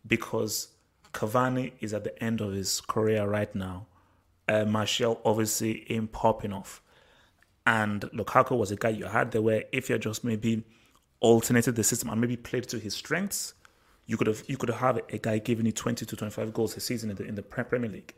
because 0.08 0.70
Cavani 1.14 1.74
is 1.80 1.94
at 1.94 2.04
the 2.04 2.24
end 2.24 2.42
of 2.42 2.54
his 2.54 2.82
career 2.82 3.28
right 3.28 3.54
now. 3.54 3.86
Uh, 4.48 4.66
Martial 4.66 5.22
obviously 5.24 5.86
ain't 5.92 6.12
popping 6.12 6.52
off. 6.52 6.82
And 7.68 8.02
Lukaku 8.02 8.58
was 8.58 8.72
a 8.72 8.76
guy 8.76 8.90
you 8.90 9.06
had 9.06 9.32
there 9.32 9.42
where 9.42 9.66
if 9.72 9.88
you're 9.88 10.00
just 10.00 10.24
maybe 10.24 10.64
alternated 11.22 11.76
the 11.76 11.84
system 11.84 12.10
and 12.10 12.20
maybe 12.20 12.36
played 12.36 12.68
to 12.68 12.80
his 12.80 12.94
strengths, 12.94 13.54
you 14.06 14.18
could 14.18 14.28
have 14.28 14.44
you 14.48 14.58
could 14.58 14.70
have 14.70 15.00
a 15.10 15.18
guy 15.18 15.38
giving 15.38 15.66
you 15.66 15.72
20 15.72 16.06
to 16.06 16.16
25 16.16 16.54
goals 16.54 16.76
a 16.76 16.82
season 16.82 17.10
in 17.10 17.16
the 17.16 17.24
in 17.24 17.36
the 17.36 17.44
Pre- 17.44 17.64
Premier 17.64 17.90
League. 17.90 18.14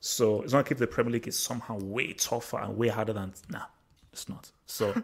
So 0.00 0.42
it's 0.42 0.52
not 0.52 0.60
like 0.60 0.72
if 0.72 0.78
the 0.78 0.86
Premier 0.86 1.12
League 1.12 1.28
is 1.28 1.38
somehow 1.38 1.78
way 1.78 2.12
tougher 2.14 2.58
and 2.58 2.76
way 2.76 2.88
harder 2.88 3.12
than 3.12 3.34
nah, 3.50 3.64
it's 4.12 4.28
not. 4.28 4.50
So 4.64 4.94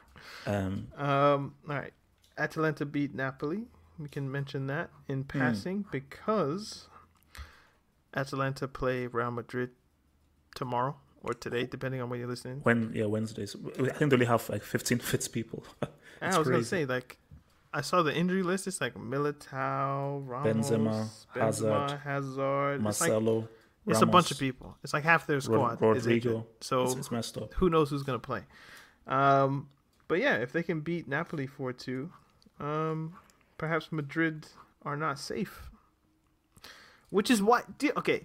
um 0.46 0.88
Um, 0.96 1.54
all 1.68 1.76
right. 1.76 1.92
Atalanta 2.36 2.84
beat 2.84 3.14
Napoli. 3.14 3.66
We 3.98 4.08
can 4.08 4.30
mention 4.30 4.66
that 4.68 4.90
in 5.08 5.24
passing 5.24 5.84
because 5.90 6.86
Atalanta 8.14 8.68
play 8.68 9.06
Real 9.06 9.30
Madrid 9.32 9.70
tomorrow 10.54 10.96
or 11.28 11.34
today, 11.34 11.66
depending 11.66 12.00
on 12.00 12.08
when 12.08 12.18
you're 12.18 12.28
listening. 12.28 12.60
when 12.62 12.90
yeah 12.94 13.04
Wednesdays, 13.04 13.54
I 13.78 13.88
think 13.90 14.10
they 14.10 14.16
only 14.16 14.26
have 14.26 14.48
like 14.48 14.62
15 14.62 14.98
fit 14.98 15.28
people. 15.32 15.64
I 16.22 16.38
was 16.38 16.48
gonna 16.48 16.64
say 16.64 16.84
like, 16.86 17.18
I 17.72 17.82
saw 17.82 18.02
the 18.02 18.14
injury 18.14 18.42
list. 18.42 18.66
It's 18.66 18.80
like 18.80 18.94
Militao, 18.94 20.22
Ramos, 20.26 20.70
Benzema, 20.70 21.08
Benzema, 21.34 21.40
Hazard, 21.40 21.98
Hazard. 22.04 22.74
It's, 22.86 23.00
like, 23.00 23.10
Marcelo, 23.10 23.48
it's 23.86 24.02
a 24.02 24.06
bunch 24.06 24.30
of 24.30 24.38
people. 24.38 24.76
It's 24.82 24.92
like 24.92 25.04
half 25.04 25.26
their 25.26 25.40
squad 25.40 25.80
Rod- 25.80 25.96
is 25.96 26.06
injured. 26.06 26.32
Rodrygo. 26.32 26.46
So 26.60 26.82
It's, 26.84 26.94
it's 26.94 27.10
messed 27.10 27.36
up. 27.36 27.54
who 27.54 27.68
knows 27.70 27.90
who's 27.90 28.02
gonna 28.02 28.18
play. 28.18 28.42
Um, 29.06 29.68
but 30.08 30.18
yeah, 30.20 30.36
if 30.36 30.52
they 30.52 30.62
can 30.62 30.80
beat 30.80 31.06
Napoli 31.08 31.46
four 31.46 31.72
two, 31.72 32.10
um, 32.58 33.14
perhaps 33.58 33.92
Madrid 33.92 34.46
are 34.82 34.96
not 34.96 35.18
safe. 35.18 35.70
Which 37.10 37.30
is 37.30 37.40
why, 37.42 37.62
okay, 37.96 38.24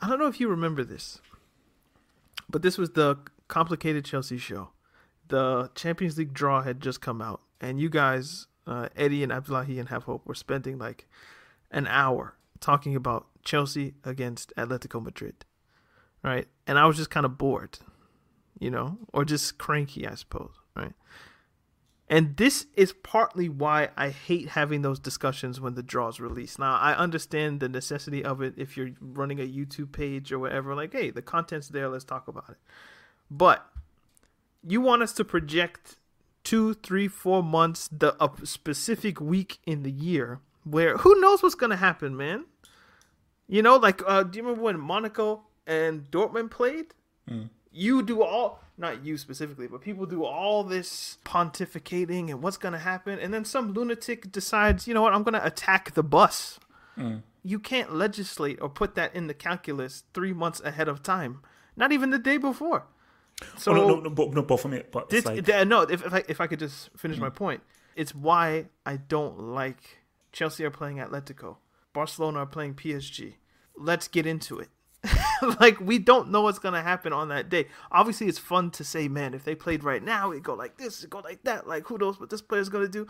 I 0.00 0.08
don't 0.08 0.18
know 0.18 0.26
if 0.26 0.38
you 0.38 0.48
remember 0.48 0.84
this, 0.84 1.20
but 2.48 2.62
this 2.62 2.78
was 2.78 2.90
the 2.90 3.18
complicated 3.48 4.04
Chelsea 4.04 4.38
show. 4.38 4.70
The 5.28 5.70
Champions 5.74 6.16
League 6.16 6.32
draw 6.32 6.62
had 6.62 6.80
just 6.80 7.00
come 7.00 7.20
out, 7.20 7.40
and 7.60 7.80
you 7.80 7.90
guys, 7.90 8.46
uh, 8.66 8.88
Eddie 8.96 9.22
and 9.22 9.32
Abdullahi 9.32 9.78
and 9.78 9.88
Have 9.88 10.04
Hope, 10.04 10.26
were 10.26 10.34
spending 10.34 10.78
like 10.78 11.06
an 11.70 11.86
hour 11.86 12.34
talking 12.60 12.96
about 12.96 13.26
Chelsea 13.44 13.94
against 14.04 14.52
Atletico 14.56 15.02
Madrid, 15.02 15.44
right? 16.22 16.48
And 16.66 16.78
I 16.78 16.86
was 16.86 16.96
just 16.96 17.10
kind 17.10 17.26
of 17.26 17.38
bored, 17.38 17.78
you 18.58 18.70
know, 18.70 18.98
or 19.12 19.24
just 19.24 19.58
cranky, 19.58 20.06
I 20.06 20.14
suppose, 20.14 20.52
right? 20.74 20.92
And 22.10 22.36
this 22.38 22.66
is 22.74 22.92
partly 22.92 23.48
why 23.48 23.90
I 23.96 24.08
hate 24.08 24.50
having 24.50 24.80
those 24.80 24.98
discussions 24.98 25.60
when 25.60 25.74
the 25.74 25.82
draw's 25.82 26.20
released. 26.20 26.58
Now, 26.58 26.76
I 26.76 26.94
understand 26.94 27.60
the 27.60 27.68
necessity 27.68 28.24
of 28.24 28.40
it 28.40 28.54
if 28.56 28.76
you're 28.76 28.92
running 29.00 29.38
a 29.38 29.46
YouTube 29.46 29.92
page 29.92 30.32
or 30.32 30.38
whatever. 30.38 30.74
Like, 30.74 30.92
hey, 30.92 31.10
the 31.10 31.20
content's 31.20 31.68
there, 31.68 31.88
let's 31.88 32.04
talk 32.04 32.26
about 32.26 32.48
it. 32.48 32.56
But 33.30 33.66
you 34.66 34.80
want 34.80 35.02
us 35.02 35.12
to 35.14 35.24
project 35.24 35.96
two, 36.44 36.72
three, 36.74 37.08
four 37.08 37.42
months, 37.42 37.88
the 37.88 38.16
a 38.22 38.30
specific 38.46 39.20
week 39.20 39.58
in 39.66 39.82
the 39.82 39.90
year 39.90 40.40
where 40.64 40.96
who 40.98 41.20
knows 41.20 41.42
what's 41.42 41.54
gonna 41.54 41.76
happen, 41.76 42.16
man? 42.16 42.46
You 43.46 43.62
know, 43.62 43.76
like 43.76 44.02
uh, 44.06 44.22
do 44.22 44.38
you 44.38 44.42
remember 44.42 44.62
when 44.62 44.80
Monaco 44.80 45.42
and 45.66 46.10
Dortmund 46.10 46.50
played? 46.50 46.94
You 47.70 48.02
do 48.02 48.22
all, 48.22 48.60
not 48.76 49.04
you 49.04 49.18
specifically, 49.18 49.66
but 49.66 49.80
people 49.80 50.06
do 50.06 50.24
all 50.24 50.64
this 50.64 51.18
pontificating 51.24 52.30
and 52.30 52.42
what's 52.42 52.56
gonna 52.56 52.78
happen, 52.78 53.18
and 53.18 53.32
then 53.32 53.44
some 53.44 53.72
lunatic 53.72 54.32
decides, 54.32 54.88
you 54.88 54.94
know 54.94 55.02
what, 55.02 55.12
I'm 55.12 55.22
gonna 55.22 55.42
attack 55.42 55.94
the 55.94 56.02
bus. 56.02 56.58
Mm. 56.96 57.22
You 57.44 57.58
can't 57.58 57.94
legislate 57.94 58.58
or 58.60 58.68
put 58.68 58.94
that 58.94 59.14
in 59.14 59.26
the 59.26 59.34
calculus 59.34 60.04
three 60.14 60.32
months 60.32 60.60
ahead 60.60 60.88
of 60.88 61.02
time, 61.02 61.40
not 61.76 61.92
even 61.92 62.10
the 62.10 62.18
day 62.18 62.36
before. 62.36 62.86
So 63.56 63.72
oh, 63.72 63.74
no, 63.74 63.88
no, 63.88 64.00
no, 64.00 64.10
but, 64.10 64.34
no, 64.34 64.42
but 64.42 64.58
for 64.58 64.68
me, 64.68 64.82
but 64.90 65.10
this, 65.10 65.24
like, 65.24 65.44
th- 65.44 65.66
no, 65.66 65.82
if, 65.82 66.04
if 66.04 66.12
I 66.12 66.24
if 66.28 66.40
I 66.40 66.46
could 66.48 66.58
just 66.58 66.90
finish 66.96 67.18
my 67.18 67.30
mm. 67.30 67.34
point, 67.34 67.62
it's 67.94 68.14
why 68.14 68.66
I 68.84 68.96
don't 68.96 69.38
like 69.38 69.98
Chelsea 70.32 70.64
are 70.64 70.70
playing 70.70 70.96
Atletico, 70.96 71.56
Barcelona 71.92 72.40
are 72.40 72.46
playing 72.46 72.74
PSG. 72.74 73.34
Let's 73.76 74.08
get 74.08 74.26
into 74.26 74.58
it. 74.58 74.68
like 75.60 75.80
we 75.80 75.98
don't 75.98 76.30
know 76.30 76.42
what's 76.42 76.58
gonna 76.58 76.82
happen 76.82 77.12
on 77.12 77.28
that 77.28 77.48
day. 77.48 77.66
Obviously, 77.92 78.26
it's 78.26 78.38
fun 78.38 78.70
to 78.72 78.84
say, 78.84 79.08
man, 79.08 79.34
if 79.34 79.44
they 79.44 79.54
played 79.54 79.84
right 79.84 80.02
now, 80.02 80.32
it 80.32 80.42
go 80.42 80.54
like 80.54 80.76
this, 80.76 81.04
it 81.04 81.10
go 81.10 81.20
like 81.20 81.42
that. 81.44 81.68
Like 81.68 81.86
who 81.86 81.98
knows 81.98 82.18
what 82.18 82.30
this 82.30 82.42
player's 82.42 82.68
gonna 82.68 82.88
do? 82.88 83.06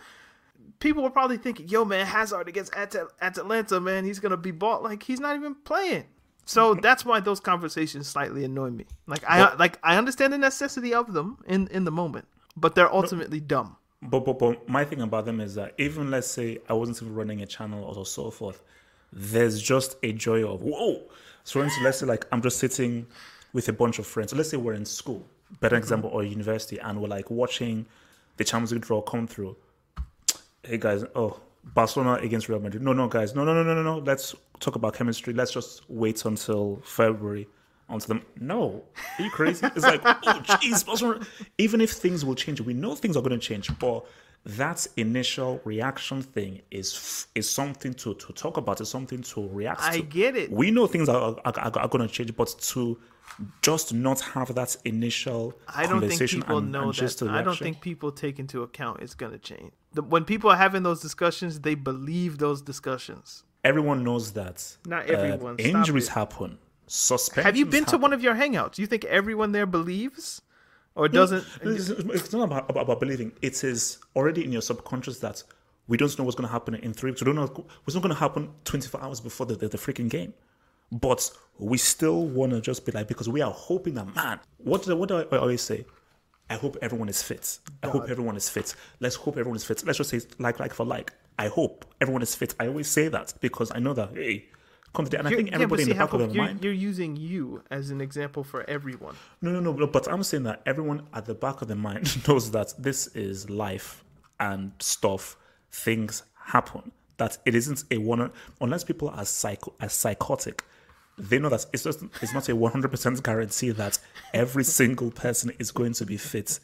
People 0.80 1.02
were 1.02 1.10
probably 1.10 1.38
thinking, 1.38 1.68
yo, 1.68 1.84
man, 1.84 2.04
Hazard 2.06 2.48
against 2.48 2.74
At- 2.74 2.94
Atalanta, 3.22 3.80
man, 3.80 4.04
he's 4.04 4.20
gonna 4.20 4.36
be 4.36 4.50
bought. 4.50 4.82
Like 4.82 5.02
he's 5.02 5.20
not 5.20 5.36
even 5.36 5.54
playing. 5.54 6.04
So 6.44 6.74
that's 6.82 7.04
why 7.04 7.20
those 7.20 7.40
conversations 7.40 8.06
slightly 8.08 8.44
annoy 8.44 8.70
me. 8.70 8.86
Like 9.06 9.24
I 9.26 9.54
like 9.54 9.78
I 9.82 9.96
understand 9.96 10.32
the 10.32 10.38
necessity 10.38 10.92
of 10.92 11.12
them 11.14 11.38
in 11.46 11.68
in 11.68 11.84
the 11.84 11.92
moment, 11.92 12.26
but 12.56 12.74
they're 12.74 12.92
ultimately 12.92 13.40
dumb. 13.40 13.76
But, 14.02 14.20
but 14.20 14.38
but 14.38 14.68
my 14.68 14.84
thing 14.84 15.00
about 15.00 15.24
them 15.24 15.40
is 15.40 15.54
that 15.56 15.74
even 15.78 16.10
let's 16.10 16.28
say 16.28 16.58
I 16.68 16.74
wasn't 16.74 17.02
even 17.02 17.14
running 17.14 17.42
a 17.42 17.46
channel 17.46 17.82
or 17.84 18.06
so 18.06 18.30
forth, 18.30 18.62
there's 19.12 19.60
just 19.60 19.96
a 20.02 20.12
joy 20.12 20.46
of 20.46 20.62
whoa. 20.62 21.02
So 21.44 21.60
let's 21.60 21.98
say 21.98 22.06
like 22.06 22.26
I'm 22.32 22.42
just 22.42 22.58
sitting 22.58 23.06
with 23.52 23.68
a 23.68 23.72
bunch 23.72 23.98
of 23.98 24.06
friends. 24.06 24.30
So 24.30 24.36
let's 24.36 24.50
say 24.50 24.56
we're 24.56 24.74
in 24.74 24.84
school, 24.84 25.26
better 25.60 25.76
mm-hmm. 25.76 25.82
example, 25.82 26.10
or 26.10 26.22
university, 26.22 26.78
and 26.78 27.00
we're 27.00 27.08
like 27.08 27.30
watching 27.30 27.86
the 28.36 28.44
Champions 28.44 28.72
League 28.72 28.82
draw 28.82 29.00
come 29.00 29.26
through. 29.26 29.56
Hey 30.62 30.76
guys, 30.76 31.04
oh 31.14 31.40
Barcelona 31.64 32.14
against 32.22 32.48
Real 32.48 32.60
Madrid. 32.60 32.82
No, 32.82 32.92
no, 32.92 33.08
guys, 33.08 33.34
no, 33.34 33.44
no, 33.44 33.54
no, 33.54 33.62
no, 33.62 33.74
no, 33.74 33.82
no. 33.82 33.98
Let's 33.98 34.34
talk 34.60 34.76
about 34.76 34.94
chemistry. 34.94 35.32
Let's 35.32 35.52
just 35.52 35.88
wait 35.88 36.24
until 36.24 36.80
February. 36.84 37.48
Onto 37.90 38.06
them. 38.06 38.20
No, 38.38 38.84
are 39.18 39.24
you 39.24 39.30
crazy? 39.30 39.64
It's 39.64 39.82
like, 39.82 40.02
oh, 40.04 40.12
jeez, 40.44 40.84
Barcelona. 40.84 41.26
Even 41.56 41.80
if 41.80 41.92
things 41.92 42.22
will 42.22 42.34
change, 42.34 42.60
we 42.60 42.74
know 42.74 42.94
things 42.94 43.16
are 43.16 43.22
going 43.22 43.32
to 43.32 43.38
change, 43.38 43.70
but 43.78 44.04
that 44.56 44.86
initial 44.96 45.60
reaction 45.64 46.22
thing 46.22 46.62
is 46.70 47.26
is 47.34 47.48
something 47.48 47.92
to 47.94 48.14
to 48.14 48.32
talk 48.32 48.56
about. 48.56 48.80
Is 48.80 48.88
something 48.88 49.22
to 49.22 49.48
react. 49.48 49.82
I 49.82 49.98
to. 49.98 50.02
get 50.02 50.36
it. 50.36 50.50
We 50.50 50.70
know 50.70 50.86
things 50.86 51.08
are 51.08 51.36
are, 51.44 51.58
are, 51.58 51.78
are 51.78 51.88
going 51.88 52.06
to 52.06 52.08
change, 52.08 52.34
but 52.34 52.54
to 52.58 52.98
just 53.60 53.92
not 53.92 54.20
have 54.20 54.54
that 54.54 54.74
initial 54.86 55.54
I 55.68 55.82
don't 55.82 56.00
think 56.00 56.12
conversation 56.12 56.40
people 56.40 56.58
and, 56.58 56.72
know 56.72 56.84
and 56.84 56.92
just 56.94 57.20
that. 57.20 57.28
I 57.28 57.42
don't 57.42 57.58
think 57.58 57.82
people 57.82 58.10
take 58.10 58.38
into 58.38 58.62
account 58.62 59.00
it's 59.02 59.14
going 59.14 59.32
to 59.32 59.38
change. 59.38 59.72
The, 59.92 60.02
when 60.02 60.24
people 60.24 60.50
are 60.50 60.56
having 60.56 60.82
those 60.82 61.00
discussions, 61.00 61.60
they 61.60 61.74
believe 61.74 62.38
those 62.38 62.62
discussions. 62.62 63.44
everyone 63.64 64.02
knows 64.02 64.32
that. 64.32 64.76
Not 64.86 65.10
uh, 65.10 65.12
everyone, 65.12 65.58
stop 65.58 65.66
injuries 65.66 66.08
it. 66.08 66.12
happen. 66.12 66.58
Suspensions. 66.86 67.44
Have 67.44 67.56
you 67.58 67.66
been 67.66 67.84
to 67.84 67.98
one 67.98 68.14
of 68.14 68.22
your 68.22 68.34
hangouts? 68.34 68.76
Do 68.76 68.82
you 68.82 68.88
think 68.88 69.04
everyone 69.04 69.52
there 69.52 69.66
believes 69.66 70.40
or 70.94 71.06
it 71.06 71.12
doesn't? 71.12 71.44
It's, 71.62 72.32
not 72.32 72.44
about, 72.44 72.70
about, 72.70 72.82
about 72.82 73.00
believing. 73.00 73.32
It 73.42 73.62
is 73.62 73.98
already 74.16 74.44
in 74.44 74.52
your 74.52 74.62
subconscious 74.62 75.18
that 75.20 75.42
we 75.86 75.96
don't 75.96 76.16
know 76.18 76.24
what's 76.24 76.36
going 76.36 76.46
to 76.46 76.52
happen 76.52 76.74
in 76.74 76.92
three 76.92 77.10
weeks. 77.10 77.22
We 77.22 77.26
don't 77.26 77.36
know 77.36 77.66
what's 77.84 77.94
not 77.94 78.02
going 78.02 78.14
to 78.14 78.20
happen 78.20 78.50
24 78.64 79.02
hours 79.02 79.20
before 79.20 79.46
the, 79.46 79.54
the, 79.54 79.68
the 79.68 79.78
freaking 79.78 80.08
game. 80.08 80.34
But 80.90 81.30
we 81.58 81.78
still 81.78 82.26
want 82.26 82.52
to 82.52 82.60
just 82.60 82.86
be 82.86 82.92
like, 82.92 83.08
because 83.08 83.28
we 83.28 83.42
are 83.42 83.50
hoping 83.50 83.94
that, 83.94 84.14
man, 84.14 84.40
what 84.58 84.84
do, 84.84 84.96
what 84.96 85.08
do 85.08 85.18
I 85.30 85.36
always 85.36 85.62
say? 85.62 85.84
I 86.50 86.54
hope 86.54 86.76
everyone 86.80 87.08
is 87.08 87.22
fit. 87.22 87.58
I 87.82 87.88
hope 87.88 88.08
everyone 88.08 88.36
is 88.36 88.48
fit. 88.48 88.74
Let's 89.00 89.16
hope 89.16 89.36
everyone 89.36 89.56
is 89.56 89.64
fit. 89.64 89.84
Let's 89.84 89.98
just 89.98 90.10
say 90.10 90.20
like 90.38 90.58
like 90.58 90.72
for 90.72 90.86
like. 90.86 91.12
I 91.38 91.48
hope 91.48 91.84
everyone 92.00 92.22
is 92.22 92.34
fit. 92.34 92.54
I 92.58 92.68
always 92.68 92.88
say 92.88 93.08
that 93.08 93.34
because 93.40 93.70
I 93.74 93.78
know 93.80 93.92
that 93.92 94.14
hey, 94.14 94.46
come 94.94 95.06
and 95.06 95.14
I 95.14 95.30
You're- 95.30 95.36
think 95.36 95.50
yeah, 95.50 95.56
but 95.58 95.62
everybody 95.62 95.84
see 95.84 95.90
in 95.90 95.96
the 95.98 96.04
back 96.04 96.12
of 96.12 96.18
their 96.20 96.28
you're, 96.30 96.44
mind. 96.44 96.64
you're 96.64 96.72
using 96.72 97.16
you 97.16 97.62
as 97.70 97.90
an 97.90 98.00
example 98.00 98.42
for 98.44 98.68
everyone. 98.68 99.14
No, 99.42 99.50
no, 99.50 99.60
no. 99.60 99.72
But, 99.72 99.92
but 99.92 100.08
I'm 100.10 100.22
saying 100.22 100.44
that 100.44 100.62
everyone 100.66 101.02
at 101.12 101.26
the 101.26 101.34
back 101.34 101.62
of 101.62 101.68
their 101.68 101.76
mind 101.76 102.04
knows 102.28 102.50
that 102.52 102.74
this 102.78 103.06
is 103.08 103.48
life 103.50 104.04
and 104.40 104.72
stuff. 104.78 105.36
Things 105.70 106.22
happen. 106.46 106.92
That 107.18 107.38
it 107.44 107.54
isn't 107.54 107.84
a 107.90 107.98
one 107.98 108.30
unless 108.60 108.84
people 108.84 109.08
are 109.10 109.24
psycho 109.24 109.74
are 109.80 109.88
psychotic. 109.88 110.64
They 111.18 111.38
know 111.38 111.48
that 111.48 111.66
it's 111.72 111.82
just 111.82 112.02
it's 112.22 112.32
not 112.32 112.48
a 112.48 112.52
100% 112.54 113.22
guarantee 113.24 113.70
that 113.70 113.98
every 114.32 114.62
single 114.64 115.10
person 115.10 115.52
is 115.58 115.72
going 115.72 115.92
to 115.94 116.06
be 116.06 116.16
fit 116.16 116.60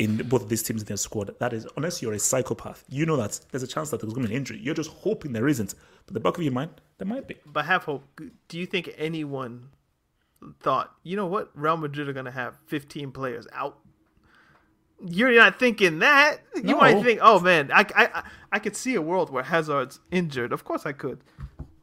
in 0.00 0.16
both 0.16 0.42
of 0.42 0.48
these 0.48 0.62
teams 0.64 0.80
in 0.82 0.86
their 0.88 0.96
squad. 0.96 1.32
That 1.38 1.52
is, 1.52 1.66
unless 1.76 2.00
you're 2.02 2.14
a 2.14 2.18
psychopath, 2.18 2.82
you 2.88 3.06
know 3.06 3.16
that 3.18 3.38
there's 3.50 3.62
a 3.62 3.66
chance 3.68 3.90
that 3.90 4.00
there's 4.00 4.12
going 4.12 4.22
to 4.24 4.28
be 4.28 4.34
an 4.34 4.40
injury. 4.40 4.58
You're 4.60 4.74
just 4.74 4.90
hoping 4.90 5.32
there 5.32 5.46
isn't. 5.46 5.74
But 6.06 6.14
the 6.14 6.20
back 6.20 6.36
of 6.38 6.42
your 6.42 6.52
mind, 6.52 6.80
there 6.98 7.06
might 7.06 7.28
be. 7.28 7.36
But 7.46 7.66
have 7.66 7.84
hope. 7.84 8.02
Do 8.48 8.58
you 8.58 8.66
think 8.66 8.92
anyone 8.98 9.68
thought, 10.60 10.92
you 11.04 11.16
know 11.16 11.26
what, 11.26 11.50
Real 11.54 11.76
Madrid 11.76 12.08
are 12.08 12.12
going 12.14 12.24
to 12.24 12.30
have 12.32 12.56
15 12.66 13.12
players 13.12 13.46
out? 13.52 13.78
You're 15.06 15.32
not 15.34 15.58
thinking 15.58 16.00
that. 16.00 16.38
You 16.56 16.62
No. 16.62 16.78
might 16.78 17.02
think, 17.02 17.20
oh 17.22 17.40
man, 17.40 17.70
I, 17.72 17.80
I, 17.94 18.04
I- 18.14 18.22
I 18.52 18.58
could 18.58 18.74
see 18.76 18.94
a 18.96 19.02
world 19.02 19.30
where 19.30 19.44
Hazard's 19.44 20.00
injured. 20.10 20.52
Of 20.52 20.64
course 20.64 20.84
I 20.84 20.92
could. 20.92 21.20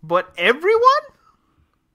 But 0.04 0.32
everyone? 0.38 1.04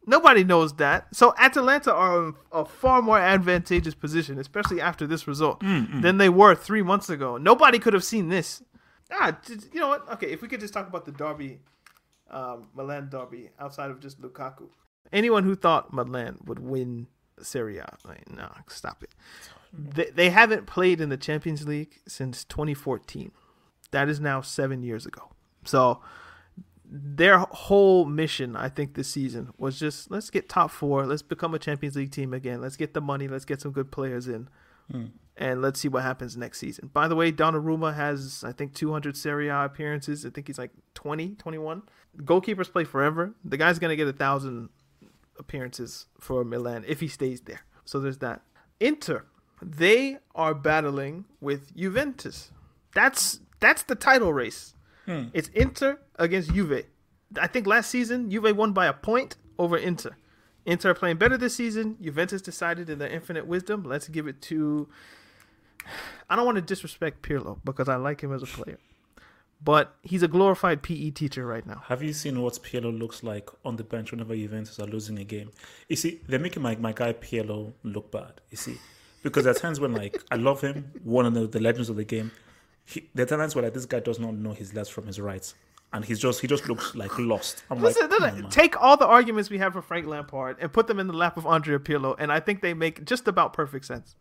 Nobody 0.06 0.42
knows 0.42 0.74
that. 0.74 1.14
So 1.14 1.32
Atalanta 1.38 1.92
are 1.94 2.26
in 2.26 2.34
a 2.50 2.64
far 2.64 3.00
more 3.02 3.18
advantageous 3.18 3.94
position, 3.94 4.38
especially 4.38 4.80
after 4.80 5.06
this 5.06 5.28
result, 5.28 5.60
than 5.60 6.18
they 6.18 6.28
were 6.28 6.54
three 6.54 6.82
months 6.82 7.08
ago. 7.08 7.36
Nobody 7.36 7.78
could 7.78 7.92
have 7.94 8.04
seen 8.04 8.28
this. 8.28 8.62
Ah, 9.12 9.38
you 9.72 9.78
know 9.78 9.88
what? 9.88 10.08
Okay, 10.14 10.28
if 10.32 10.42
we 10.42 10.48
could 10.48 10.60
just 10.60 10.74
talk 10.74 10.88
about 10.88 11.04
the 11.04 11.12
derby, 11.12 11.60
um, 12.30 12.68
Milan 12.74 13.08
derby, 13.10 13.50
outside 13.60 13.90
of 13.90 14.00
just 14.00 14.20
Lukaku. 14.20 14.68
Anyone 15.12 15.44
who 15.44 15.54
thought 15.54 15.92
Milan 15.92 16.38
would 16.46 16.58
win 16.58 17.06
Serie 17.40 17.78
A, 17.78 17.94
like, 18.04 18.28
no, 18.30 18.50
stop 18.68 19.02
it. 19.02 19.10
They, 19.72 20.06
they 20.06 20.30
haven't 20.30 20.66
played 20.66 21.00
in 21.00 21.10
the 21.10 21.16
Champions 21.16 21.66
League 21.66 22.00
since 22.08 22.44
2014. 22.44 23.32
That 23.90 24.08
is 24.08 24.20
now 24.20 24.40
seven 24.40 24.82
years 24.82 25.06
ago. 25.06 25.30
So 25.64 26.00
their 26.94 27.38
whole 27.38 28.04
mission, 28.04 28.54
I 28.54 28.68
think, 28.68 28.94
this 28.94 29.08
season 29.08 29.54
was 29.56 29.78
just 29.78 30.10
let's 30.10 30.28
get 30.28 30.50
top 30.50 30.70
four, 30.70 31.06
let's 31.06 31.22
become 31.22 31.54
a 31.54 31.58
Champions 31.58 31.96
League 31.96 32.12
team 32.12 32.34
again, 32.34 32.60
let's 32.60 32.76
get 32.76 32.92
the 32.92 33.00
money, 33.00 33.28
let's 33.28 33.46
get 33.46 33.62
some 33.62 33.72
good 33.72 33.90
players 33.90 34.28
in, 34.28 34.48
hmm. 34.90 35.06
and 35.38 35.62
let's 35.62 35.80
see 35.80 35.88
what 35.88 36.02
happens 36.02 36.36
next 36.36 36.58
season. 36.58 36.90
By 36.92 37.08
the 37.08 37.16
way, 37.16 37.32
Donnarumma 37.32 37.94
has, 37.94 38.44
I 38.46 38.52
think, 38.52 38.74
200 38.74 39.16
Serie 39.16 39.48
A 39.48 39.64
appearances. 39.64 40.26
I 40.26 40.30
think 40.30 40.48
he's 40.48 40.58
like 40.58 40.72
20, 40.92 41.36
21. 41.36 41.82
Goalkeepers 42.18 42.70
play 42.70 42.84
forever. 42.84 43.34
The 43.42 43.56
guy's 43.56 43.78
gonna 43.78 43.96
get 43.96 44.06
a 44.06 44.12
thousand 44.12 44.68
appearances 45.38 46.06
for 46.20 46.44
Milan 46.44 46.84
if 46.86 47.00
he 47.00 47.08
stays 47.08 47.40
there. 47.40 47.62
So 47.86 48.00
there's 48.00 48.18
that. 48.18 48.42
Inter, 48.80 49.24
they 49.62 50.18
are 50.34 50.54
battling 50.54 51.24
with 51.40 51.74
Juventus. 51.74 52.50
That's 52.94 53.40
that's 53.60 53.82
the 53.84 53.94
title 53.94 54.34
race. 54.34 54.74
Hmm. 55.06 55.24
It's 55.32 55.48
Inter 55.48 55.98
against 56.16 56.52
Juve. 56.54 56.84
I 57.40 57.46
think 57.46 57.66
last 57.66 57.90
season 57.90 58.30
Juve 58.30 58.56
won 58.56 58.72
by 58.72 58.86
a 58.86 58.92
point 58.92 59.36
over 59.58 59.76
Inter. 59.76 60.16
Inter 60.64 60.90
are 60.90 60.94
playing 60.94 61.16
better 61.16 61.36
this 61.36 61.56
season. 61.56 61.96
Juventus 62.00 62.40
decided 62.40 62.88
in 62.88 62.98
their 62.98 63.08
infinite 63.08 63.46
wisdom, 63.46 63.82
let's 63.84 64.08
give 64.08 64.26
it 64.26 64.40
to. 64.42 64.88
I 66.30 66.36
don't 66.36 66.46
want 66.46 66.56
to 66.56 66.62
disrespect 66.62 67.22
Pirlo 67.22 67.58
because 67.64 67.88
I 67.88 67.96
like 67.96 68.20
him 68.20 68.32
as 68.32 68.42
a 68.42 68.46
player, 68.46 68.78
but 69.62 69.96
he's 70.02 70.22
a 70.22 70.28
glorified 70.28 70.82
PE 70.82 71.10
teacher 71.10 71.44
right 71.44 71.66
now. 71.66 71.82
Have 71.86 72.02
you 72.02 72.12
seen 72.12 72.40
what 72.40 72.54
Pirlo 72.62 72.96
looks 72.96 73.24
like 73.24 73.50
on 73.64 73.74
the 73.74 73.82
bench 73.82 74.12
whenever 74.12 74.36
Juventus 74.36 74.78
are 74.78 74.86
losing 74.86 75.18
a 75.18 75.24
game? 75.24 75.50
You 75.88 75.96
see, 75.96 76.20
they're 76.28 76.38
making 76.38 76.62
my, 76.62 76.76
my 76.76 76.92
guy 76.92 77.12
Pirlo 77.12 77.72
look 77.82 78.12
bad. 78.12 78.40
You 78.50 78.56
see, 78.56 78.78
because 79.24 79.44
there 79.44 79.52
are 79.52 79.58
times 79.58 79.80
when 79.80 79.92
like 79.92 80.22
I 80.30 80.36
love 80.36 80.60
him, 80.60 80.92
one 81.02 81.26
of 81.26 81.34
the, 81.34 81.48
the 81.48 81.60
legends 81.60 81.88
of 81.88 81.96
the 81.96 82.04
game. 82.04 82.30
He, 82.84 83.08
there 83.14 83.24
are 83.24 83.28
times 83.28 83.54
where 83.54 83.64
like 83.64 83.74
this 83.74 83.86
guy 83.86 84.00
does 84.00 84.18
not 84.18 84.34
know 84.34 84.52
his 84.52 84.74
left 84.74 84.90
from 84.90 85.06
his 85.06 85.20
right, 85.20 85.52
and 85.92 86.04
he's 86.04 86.18
just 86.18 86.40
he 86.40 86.46
just 86.46 86.68
looks 86.68 86.94
like 86.94 87.16
lost. 87.18 87.62
I'm 87.70 87.80
Listen, 87.80 88.02
like, 88.02 88.10
listen, 88.10 88.26
come 88.28 88.36
on, 88.36 88.42
man. 88.42 88.50
take 88.50 88.80
all 88.82 88.96
the 88.96 89.06
arguments 89.06 89.50
we 89.50 89.58
have 89.58 89.72
for 89.72 89.82
Frank 89.82 90.06
Lampard 90.06 90.56
and 90.60 90.72
put 90.72 90.86
them 90.88 90.98
in 90.98 91.06
the 91.06 91.12
lap 91.12 91.36
of 91.36 91.46
Andrea 91.46 91.78
Pirlo, 91.78 92.14
and 92.18 92.32
I 92.32 92.40
think 92.40 92.60
they 92.60 92.74
make 92.74 93.04
just 93.04 93.28
about 93.28 93.52
perfect 93.52 93.84
sense. 93.84 94.16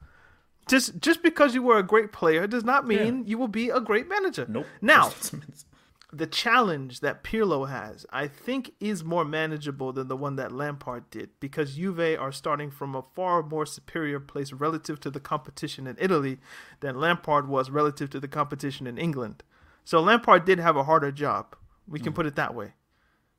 Just 0.68 1.00
just 1.00 1.24
because 1.24 1.56
you 1.56 1.64
were 1.64 1.80
a 1.80 1.84
great 1.84 2.12
player 2.12 2.46
does 2.46 2.64
not 2.64 2.86
mean 2.88 3.24
you 3.26 3.38
will 3.38 3.48
be 3.48 3.70
a 3.70 3.80
great 3.80 4.08
manager. 4.08 4.46
nope. 4.48 4.68
Now, 4.82 5.12
the 6.14 6.28
challenge 6.28 7.00
that 7.00 7.24
Pirlo 7.24 7.70
has, 7.70 8.06
I 8.10 8.28
think, 8.28 8.74
is 8.80 9.04
more 9.04 9.24
manageable 9.24 9.94
than 9.94 10.10
the 10.10 10.18
one 10.18 10.36
that 10.36 10.52
Lampard 10.52 11.10
did 11.10 11.30
because 11.40 11.76
Juve 11.76 12.20
are 12.20 12.32
starting 12.34 12.70
from 12.70 12.96
a 12.96 13.04
far 13.16 13.42
more 13.42 13.66
superior 13.66 14.20
place 14.20 14.52
relative 14.52 15.00
to 15.02 15.10
the 15.10 15.22
competition 15.22 15.88
in 15.88 15.96
Italy 16.00 16.40
than 16.82 17.00
Lampard 17.00 17.48
was 17.48 17.70
relative 17.70 18.10
to 18.10 18.20
the 18.20 18.28
competition 18.28 18.88
in 18.88 18.98
England. 18.98 19.44
So 19.86 20.02
Lampard 20.02 20.44
did 20.44 20.60
have 20.60 20.76
a 20.76 20.84
harder 20.84 21.12
job. 21.12 21.56
We 21.88 22.00
can 22.00 22.12
mm. 22.12 22.16
put 22.16 22.26
it 22.26 22.36
that 22.36 22.54
way. 22.54 22.74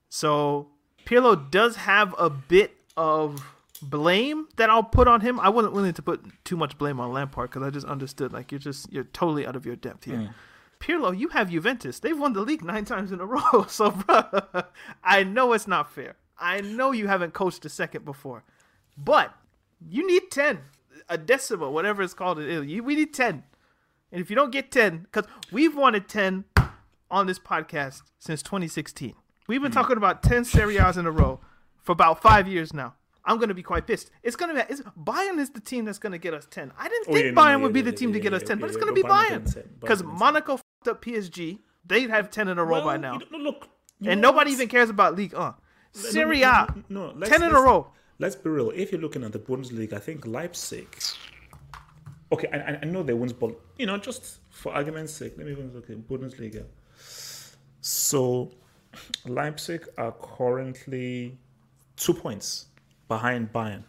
So 0.08 0.68
Pirlo 1.04 1.50
does 1.50 1.76
have 1.76 2.14
a 2.18 2.30
bit 2.30 2.74
of 2.96 3.44
blame 3.82 4.48
that 4.56 4.70
I'll 4.70 4.82
put 4.82 5.08
on 5.08 5.20
him. 5.20 5.38
I 5.40 5.50
wasn't 5.50 5.74
willing 5.74 5.92
to 5.94 6.02
put 6.02 6.24
too 6.44 6.56
much 6.56 6.78
blame 6.78 7.00
on 7.00 7.12
Lampard 7.12 7.50
because 7.50 7.62
I 7.62 7.70
just 7.70 7.86
understood 7.86 8.32
like 8.32 8.50
you're 8.50 8.58
just 8.58 8.90
you're 8.92 9.04
totally 9.04 9.46
out 9.46 9.56
of 9.56 9.66
your 9.66 9.76
depth 9.76 10.04
here. 10.04 10.16
Mm. 10.16 10.34
Pirlo, 10.82 11.16
you 11.16 11.28
have 11.28 11.50
Juventus. 11.50 12.00
They've 12.00 12.18
won 12.18 12.32
the 12.32 12.40
league 12.42 12.64
nine 12.64 12.84
times 12.84 13.12
in 13.12 13.20
a 13.20 13.26
row. 13.26 13.66
So, 13.68 13.90
bro, 13.92 14.24
I 15.04 15.22
know 15.22 15.52
it's 15.52 15.68
not 15.68 15.92
fair. 15.92 16.16
I 16.38 16.60
know 16.60 16.90
you 16.90 17.06
haven't 17.06 17.34
coached 17.34 17.64
a 17.64 17.68
second 17.68 18.04
before, 18.04 18.42
but 18.98 19.32
you 19.88 20.04
need 20.06 20.30
ten, 20.30 20.58
a 21.08 21.16
decimal, 21.16 21.72
whatever 21.72 22.02
it's 22.02 22.14
called 22.14 22.40
in 22.40 22.48
Italy. 22.50 22.80
We 22.80 22.96
need 22.96 23.14
ten, 23.14 23.44
and 24.10 24.20
if 24.20 24.28
you 24.28 24.34
don't 24.34 24.50
get 24.50 24.72
ten, 24.72 25.06
because 25.10 25.30
we've 25.52 25.76
wanted 25.76 26.08
ten 26.08 26.44
on 27.12 27.26
this 27.26 27.38
podcast 27.38 28.02
since 28.18 28.42
2016. 28.42 29.14
We've 29.46 29.60
been 29.60 29.70
hmm. 29.70 29.78
talking 29.78 29.98
about 29.98 30.22
10 30.22 30.46
Serie 30.46 30.78
A's 30.78 30.96
in 30.96 31.04
a 31.06 31.10
row 31.10 31.40
for 31.82 31.92
about 31.92 32.22
five 32.22 32.48
years 32.48 32.72
now. 32.72 32.94
I'm 33.24 33.38
gonna 33.38 33.54
be 33.54 33.62
quite 33.62 33.86
pissed. 33.86 34.10
It's 34.24 34.34
gonna 34.34 34.54
be 34.54 34.60
it's, 34.68 34.80
Bayern 34.98 35.38
is 35.38 35.50
the 35.50 35.60
team 35.60 35.84
that's 35.84 35.98
gonna 35.98 36.18
get 36.18 36.34
us 36.34 36.46
10. 36.50 36.72
I 36.76 36.88
didn't 36.88 37.08
Oh, 37.08 37.12
think 37.12 37.26
yeah, 37.26 37.32
Bayern 37.32 37.58
no, 37.58 37.58
would 37.60 37.72
be 37.72 37.78
yeah, 37.80 37.84
the 37.84 37.90
yeah, 37.92 37.96
team 37.96 38.12
to 38.12 38.18
yeah, 38.18 38.22
get 38.22 38.34
us 38.34 38.42
yeah, 38.42 38.48
10, 38.48 38.58
but 38.58 38.66
it's 38.66 38.76
yeah, 38.76 38.80
gonna 38.80 38.92
but 38.92 38.96
be 38.96 39.02
Bayern 39.02 39.10
Bayern 39.10 39.28
getting 39.28 39.52
10, 39.52 39.62
Bayern 39.62 39.80
because 39.80 40.02
Monaco 40.02 40.58
up 40.88 41.04
PSG. 41.04 41.58
They'd 41.84 42.10
have 42.10 42.30
10 42.30 42.48
in 42.48 42.58
a 42.58 42.64
row 42.64 42.76
Well, 42.76 42.84
by 42.84 42.96
now, 42.96 43.18
you 43.30 43.38
look, 43.38 43.68
and 44.04 44.20
nobody 44.20 44.50
what? 44.50 44.54
even 44.54 44.68
cares 44.68 44.90
about 44.90 45.16
League 45.16 45.34
uh. 45.34 45.52
1. 45.52 45.54
No, 45.94 46.10
Serie 46.10 46.40
no, 46.40 46.48
A, 46.48 46.74
no, 46.88 47.12
no, 47.12 47.26
10 47.26 47.42
in 47.42 47.50
a 47.50 47.60
row. 47.60 47.90
Let's 48.18 48.36
be 48.36 48.48
real. 48.48 48.70
If 48.74 48.92
you're 48.92 49.00
looking 49.00 49.24
at 49.24 49.32
the 49.32 49.38
Bundesliga, 49.38 49.94
I 49.94 49.98
think 49.98 50.26
Leipzig 50.26 50.88
okay, 52.32 52.48
I, 52.52 52.78
I 52.82 52.84
know 52.86 53.02
they 53.02 53.12
won't, 53.12 53.38
but 53.38 53.54
you 53.76 53.86
know, 53.86 53.98
just 53.98 54.38
for 54.50 54.72
argument's 54.72 55.12
sake, 55.12 55.34
let 55.36 55.46
me 55.46 55.52
even 55.52 55.72
look 55.74 55.90
at 55.90 55.96
Bundesliga. 56.08 56.64
So 57.80 58.52
Leipzig 59.26 59.86
are 59.98 60.12
currently 60.12 61.38
two 61.96 62.14
points 62.14 62.66
behind 63.06 63.52
Bayern. 63.52 63.84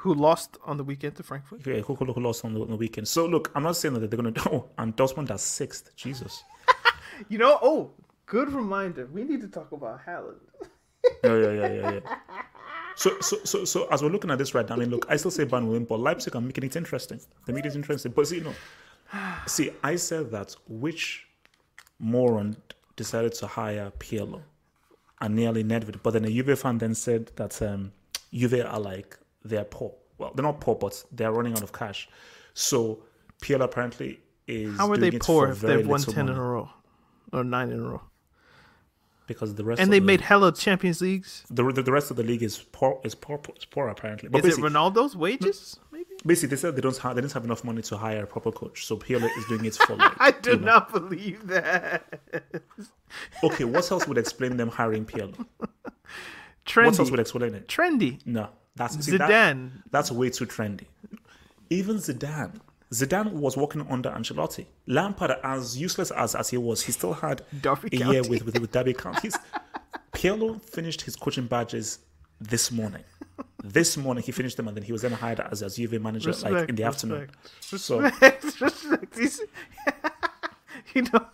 Who 0.00 0.14
lost 0.14 0.58
on 0.64 0.76
the 0.76 0.84
weekend 0.84 1.16
to 1.16 1.22
Frankfurt? 1.22 1.66
Yeah, 1.66 1.80
who, 1.80 1.94
who 1.94 2.20
lost 2.20 2.44
on 2.44 2.54
the, 2.54 2.60
on 2.60 2.68
the 2.68 2.76
weekend. 2.76 3.08
So 3.08 3.26
look, 3.26 3.50
I'm 3.54 3.62
not 3.62 3.76
saying 3.76 3.94
that 3.94 4.10
they're 4.10 4.16
gonna. 4.16 4.32
Oh, 4.46 4.68
and 4.78 4.96
Dortmund 4.96 5.30
are 5.30 5.38
sixth. 5.38 5.94
Jesus. 5.96 6.42
You 7.30 7.38
know, 7.38 7.58
oh, 7.62 7.92
good 8.26 8.52
reminder. 8.52 9.06
We 9.06 9.24
need 9.24 9.40
to 9.40 9.48
talk 9.48 9.72
about 9.72 10.04
Haaland. 10.04 10.36
Yeah, 11.24 11.34
yeah, 11.34 11.52
yeah, 11.52 11.72
yeah, 11.72 11.90
yeah. 11.92 12.16
So, 12.96 13.20
so, 13.20 13.38
so, 13.44 13.64
so, 13.64 13.86
as 13.88 14.02
we're 14.02 14.10
looking 14.10 14.30
at 14.30 14.38
this 14.38 14.54
right 14.54 14.68
now, 14.68 14.74
I 14.74 14.78
mean, 14.78 14.90
look, 14.90 15.06
I 15.08 15.16
still 15.16 15.30
say 15.30 15.44
Bayern 15.44 15.64
will 15.64 15.72
win, 15.72 15.84
but 15.84 16.00
Leipzig 16.00 16.34
are 16.34 16.40
making 16.40 16.64
it 16.64 16.76
interesting. 16.76 17.20
They 17.46 17.52
make 17.52 17.64
it 17.64 17.74
interesting. 17.74 18.12
But 18.12 18.26
see, 18.26 18.40
no, 18.40 18.52
see, 19.46 19.70
I 19.82 19.96
said 19.96 20.30
that 20.32 20.54
which 20.68 21.26
moron 21.98 22.56
decided 22.96 23.34
to 23.34 23.46
hire 23.46 23.92
Pirlo 23.98 24.42
and 25.20 25.34
nearly 25.34 25.64
Nedved, 25.64 26.02
but 26.02 26.12
then 26.12 26.24
a 26.24 26.30
Juve 26.30 26.58
fan 26.58 26.78
then 26.78 26.94
said 26.94 27.30
that 27.36 27.60
um, 27.62 27.92
Juve 28.32 28.64
are 28.66 28.80
like 28.80 29.18
they're 29.48 29.64
poor. 29.64 29.94
Well, 30.18 30.32
they're 30.34 30.42
not 30.44 30.60
poor, 30.60 30.74
but 30.74 31.04
they're 31.12 31.32
running 31.32 31.52
out 31.52 31.62
of 31.62 31.72
cash. 31.72 32.08
So 32.54 33.00
Pirlo 33.42 33.64
apparently 33.64 34.20
is. 34.46 34.76
How 34.76 34.90
are 34.90 34.96
they 34.96 35.10
poor 35.10 35.48
if 35.48 35.60
they've 35.60 35.86
won 35.86 35.98
little 36.00 36.12
10 36.12 36.28
in 36.28 36.36
a 36.36 36.40
row? 36.42 36.68
Or 37.32 37.44
9 37.44 37.70
in 37.70 37.80
a 37.80 37.88
row? 37.88 38.02
Because 39.26 39.56
the 39.56 39.64
rest 39.64 39.80
And 39.80 39.92
they 39.92 39.98
the, 39.98 40.04
made 40.06 40.20
hella 40.20 40.52
Champions 40.54 41.00
Leagues. 41.00 41.44
the, 41.50 41.64
the 41.72 41.82
the 41.82 41.90
rest 41.90 42.12
of 42.12 42.16
the 42.16 42.22
league 42.22 42.44
is 42.44 42.58
poor 42.70 43.00
is 43.02 43.16
poor 43.16 43.40
is 43.56 43.64
poor 43.64 43.88
apparently. 43.88 44.28
But 44.28 44.44
Is 44.44 44.56
it 44.56 44.60
Ronaldo's 44.62 45.16
wages? 45.16 45.80
Maybe? 45.90 46.04
basically 46.24 46.50
they 46.54 46.60
said 46.60 46.76
they 46.76 46.80
don't 46.80 46.96
have 46.98 47.16
they 47.16 47.22
didn't 47.22 47.32
have 47.32 47.44
enough 47.44 47.64
money 47.64 47.82
to 47.82 47.96
hire 47.96 48.22
a 48.22 48.26
proper 48.26 48.52
coach, 48.52 48.86
so 48.86 48.96
Pirlo 48.96 49.28
is 49.36 49.44
doing 49.46 49.64
it 49.64 49.74
for 49.74 49.96
like. 50.02 50.12
I 50.20 50.30
do 50.30 50.50
you 50.52 50.56
know. 50.58 50.66
not 50.66 50.92
believe 50.92 51.44
that. 51.48 52.20
Okay, 53.42 53.64
what 53.64 53.90
else 53.90 54.06
would 54.06 54.16
explain 54.18 54.56
them 54.56 54.68
hiring 54.68 55.04
Pirlo? 55.04 55.44
Trendy. 56.66 56.86
What 56.86 56.98
else 57.00 57.10
would 57.10 57.20
explain 57.20 57.54
it? 57.54 57.66
Trendy. 57.68 58.20
No, 58.26 58.48
that's 58.76 59.04
see, 59.04 59.16
that- 59.16 59.28
Zidane. 59.30 59.70
that's 59.90 60.10
way 60.12 60.30
too 60.30 60.46
trendy. 60.46 60.84
Even 61.70 61.96
Zidane. 61.96 62.60
Zidane 62.92 63.32
was 63.32 63.56
working 63.56 63.84
under 63.90 64.10
Ancelotti. 64.10 64.66
Lampard, 64.86 65.32
as 65.42 65.76
useless 65.76 66.12
as, 66.12 66.36
as 66.36 66.50
he 66.50 66.56
was, 66.56 66.82
he 66.82 66.92
still 66.92 67.14
had 67.14 67.42
Derby 67.60 67.88
a 67.92 67.96
year 67.96 68.22
with, 68.22 68.44
with, 68.44 68.60
with 68.60 68.70
Derby 68.70 68.94
Counties. 69.04 69.36
Pirlo 70.12 70.62
finished 70.62 71.02
his 71.02 71.16
coaching 71.16 71.46
badges 71.46 71.98
this 72.40 72.70
morning. 72.70 73.02
This 73.64 73.96
morning 73.96 74.22
he 74.22 74.30
finished 74.30 74.56
them 74.56 74.68
and 74.68 74.76
then 74.76 74.84
he 74.84 74.92
was 74.92 75.02
then 75.02 75.10
hired 75.12 75.40
as 75.40 75.62
a 75.62 75.68
Juve 75.68 76.00
manager 76.00 76.30
like 76.48 76.68
in 76.68 76.76
the 76.76 76.84
afternoon. 76.84 77.28
So 77.60 77.98
Respect. 78.00 78.60
Respect. 78.60 79.18
He's- 79.18 79.40
you 80.94 81.02
know, 81.12 81.26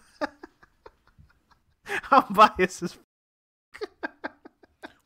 I'm 2.10 2.24
biased 2.32 2.82
as 2.84 2.96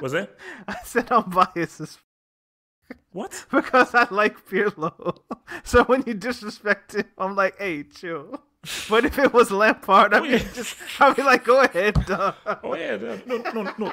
was 0.00 0.12
it? 0.14 0.38
I 0.68 0.76
said 0.84 1.10
I'm 1.10 1.28
biased 1.30 1.80
as 1.80 1.98
What? 3.12 3.46
because 3.50 3.94
I 3.94 4.06
like 4.10 4.46
Pirlo. 4.48 5.18
So 5.64 5.84
when 5.84 6.02
you 6.06 6.14
disrespect 6.14 6.94
him, 6.94 7.06
I'm 7.16 7.34
like, 7.34 7.58
hey, 7.58 7.84
chill. 7.84 8.42
But 8.90 9.04
if 9.04 9.18
it 9.18 9.32
was 9.32 9.50
Lampard, 9.50 10.12
I 10.12 10.20
mean, 10.20 10.34
oh, 10.34 10.52
just 10.54 10.76
I'd 11.00 11.16
be 11.16 11.22
like, 11.22 11.44
go 11.44 11.60
ahead, 11.60 11.94
dog. 12.06 12.34
Oh 12.62 12.74
yeah, 12.74 12.96
no, 12.96 13.20
no, 13.26 13.52
no, 13.52 13.72
no. 13.78 13.92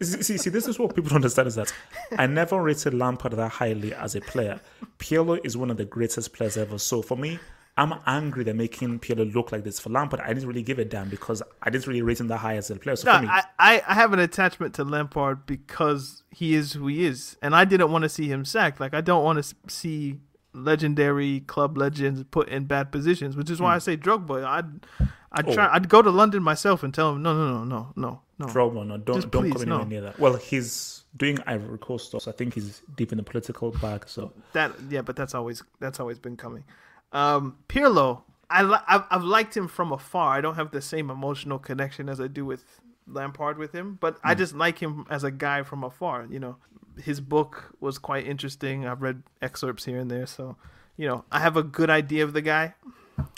See, 0.00 0.22
see, 0.22 0.38
see, 0.38 0.50
this 0.50 0.66
is 0.66 0.78
what 0.78 0.94
people 0.94 1.10
don't 1.10 1.16
understand 1.16 1.48
is 1.48 1.54
that 1.56 1.72
I 2.16 2.26
never 2.26 2.60
rated 2.60 2.94
Lampard 2.94 3.32
that 3.32 3.50
highly 3.52 3.94
as 3.94 4.14
a 4.14 4.20
player. 4.20 4.60
Pirlo 4.98 5.38
is 5.44 5.56
one 5.56 5.70
of 5.70 5.76
the 5.76 5.84
greatest 5.84 6.32
players 6.32 6.56
ever. 6.56 6.78
So 6.78 7.02
for 7.02 7.16
me, 7.16 7.38
I'm 7.76 7.94
angry 8.06 8.44
they're 8.44 8.52
making 8.52 9.00
Pirlo 9.00 9.32
look 9.32 9.50
like 9.50 9.64
this. 9.64 9.80
For 9.80 9.88
Lampard, 9.88 10.20
I 10.20 10.28
didn't 10.28 10.46
really 10.46 10.62
give 10.62 10.78
a 10.78 10.84
damn 10.84 11.08
because 11.08 11.42
I 11.62 11.70
didn't 11.70 11.86
really 11.86 12.02
rate 12.02 12.20
him 12.20 12.28
that 12.28 12.38
high 12.38 12.56
as 12.56 12.70
a 12.70 12.76
player. 12.76 12.96
So 12.96 13.10
No, 13.10 13.16
for 13.16 13.22
me, 13.22 13.28
I, 13.30 13.82
I, 13.86 13.94
have 13.94 14.12
an 14.12 14.18
attachment 14.18 14.74
to 14.74 14.84
Lampard 14.84 15.46
because 15.46 16.22
he 16.30 16.54
is 16.54 16.74
who 16.74 16.86
he 16.88 17.06
is, 17.06 17.38
and 17.40 17.54
I 17.54 17.64
didn't 17.64 17.90
want 17.90 18.02
to 18.02 18.10
see 18.10 18.28
him 18.28 18.44
sacked. 18.44 18.78
Like 18.78 18.92
I 18.92 19.00
don't 19.00 19.24
want 19.24 19.42
to 19.42 19.54
see 19.68 20.18
legendary 20.52 21.40
club 21.40 21.78
legends 21.78 22.22
put 22.30 22.48
in 22.50 22.64
bad 22.64 22.92
positions, 22.92 23.36
which 23.36 23.48
is 23.48 23.58
why 23.58 23.74
I 23.74 23.78
say 23.78 23.96
Drogba. 23.96 24.44
I'd 24.44 24.86
I'd 25.32 25.46
try. 25.46 25.64
Hmm. 25.66 25.70
Oh. 25.72 25.76
I'd 25.76 25.88
go 25.88 26.02
to 26.02 26.10
London 26.10 26.42
myself 26.42 26.82
and 26.82 26.92
tell 26.92 27.12
him, 27.12 27.22
no, 27.22 27.34
no, 27.34 27.58
no, 27.58 27.64
no, 27.64 27.92
no, 27.96 28.20
no. 28.38 28.46
Drogba, 28.46 28.86
no, 28.86 28.98
don't 28.98 29.16
Just 29.16 29.30
don't 29.30 29.44
please, 29.44 29.52
come 29.54 29.62
anywhere 29.62 29.78
no. 29.78 29.84
near 29.84 30.00
that. 30.02 30.18
Well, 30.18 30.36
he's 30.36 31.04
doing 31.16 31.38
Ivory 31.46 31.78
Coast 31.78 32.08
stuff. 32.08 32.22
So 32.22 32.30
I 32.30 32.34
think 32.34 32.54
he's 32.54 32.82
deep 32.96 33.12
in 33.12 33.18
the 33.18 33.24
political 33.24 33.70
bag. 33.70 34.04
So 34.06 34.32
That 34.52 34.72
yeah, 34.90 35.00
but 35.02 35.16
that's 35.16 35.34
always 35.34 35.62
that's 35.80 36.00
always 36.00 36.18
been 36.18 36.36
coming. 36.36 36.64
Um, 37.12 37.58
Pirlo, 37.68 38.22
I 38.48 38.62
li- 38.62 38.78
I've, 38.86 39.04
I've 39.10 39.24
liked 39.24 39.56
him 39.56 39.68
from 39.68 39.92
afar. 39.92 40.36
I 40.36 40.40
don't 40.40 40.54
have 40.56 40.70
the 40.70 40.82
same 40.82 41.10
emotional 41.10 41.58
connection 41.58 42.08
as 42.08 42.20
I 42.20 42.26
do 42.26 42.44
with 42.44 42.64
Lampard 43.06 43.58
with 43.58 43.72
him, 43.72 43.98
but 44.00 44.18
I 44.22 44.34
just 44.34 44.54
like 44.54 44.78
him 44.78 45.06
as 45.10 45.24
a 45.24 45.30
guy 45.30 45.62
from 45.62 45.84
afar. 45.84 46.26
You 46.30 46.40
know, 46.40 46.56
his 47.02 47.20
book 47.20 47.74
was 47.80 47.98
quite 47.98 48.26
interesting. 48.26 48.86
I've 48.86 49.02
read 49.02 49.22
excerpts 49.40 49.84
here 49.84 49.98
and 49.98 50.10
there, 50.10 50.26
so 50.26 50.56
you 50.96 51.06
know 51.08 51.24
I 51.32 51.40
have 51.40 51.56
a 51.56 51.62
good 51.62 51.90
idea 51.90 52.24
of 52.24 52.32
the 52.32 52.42
guy. 52.42 52.74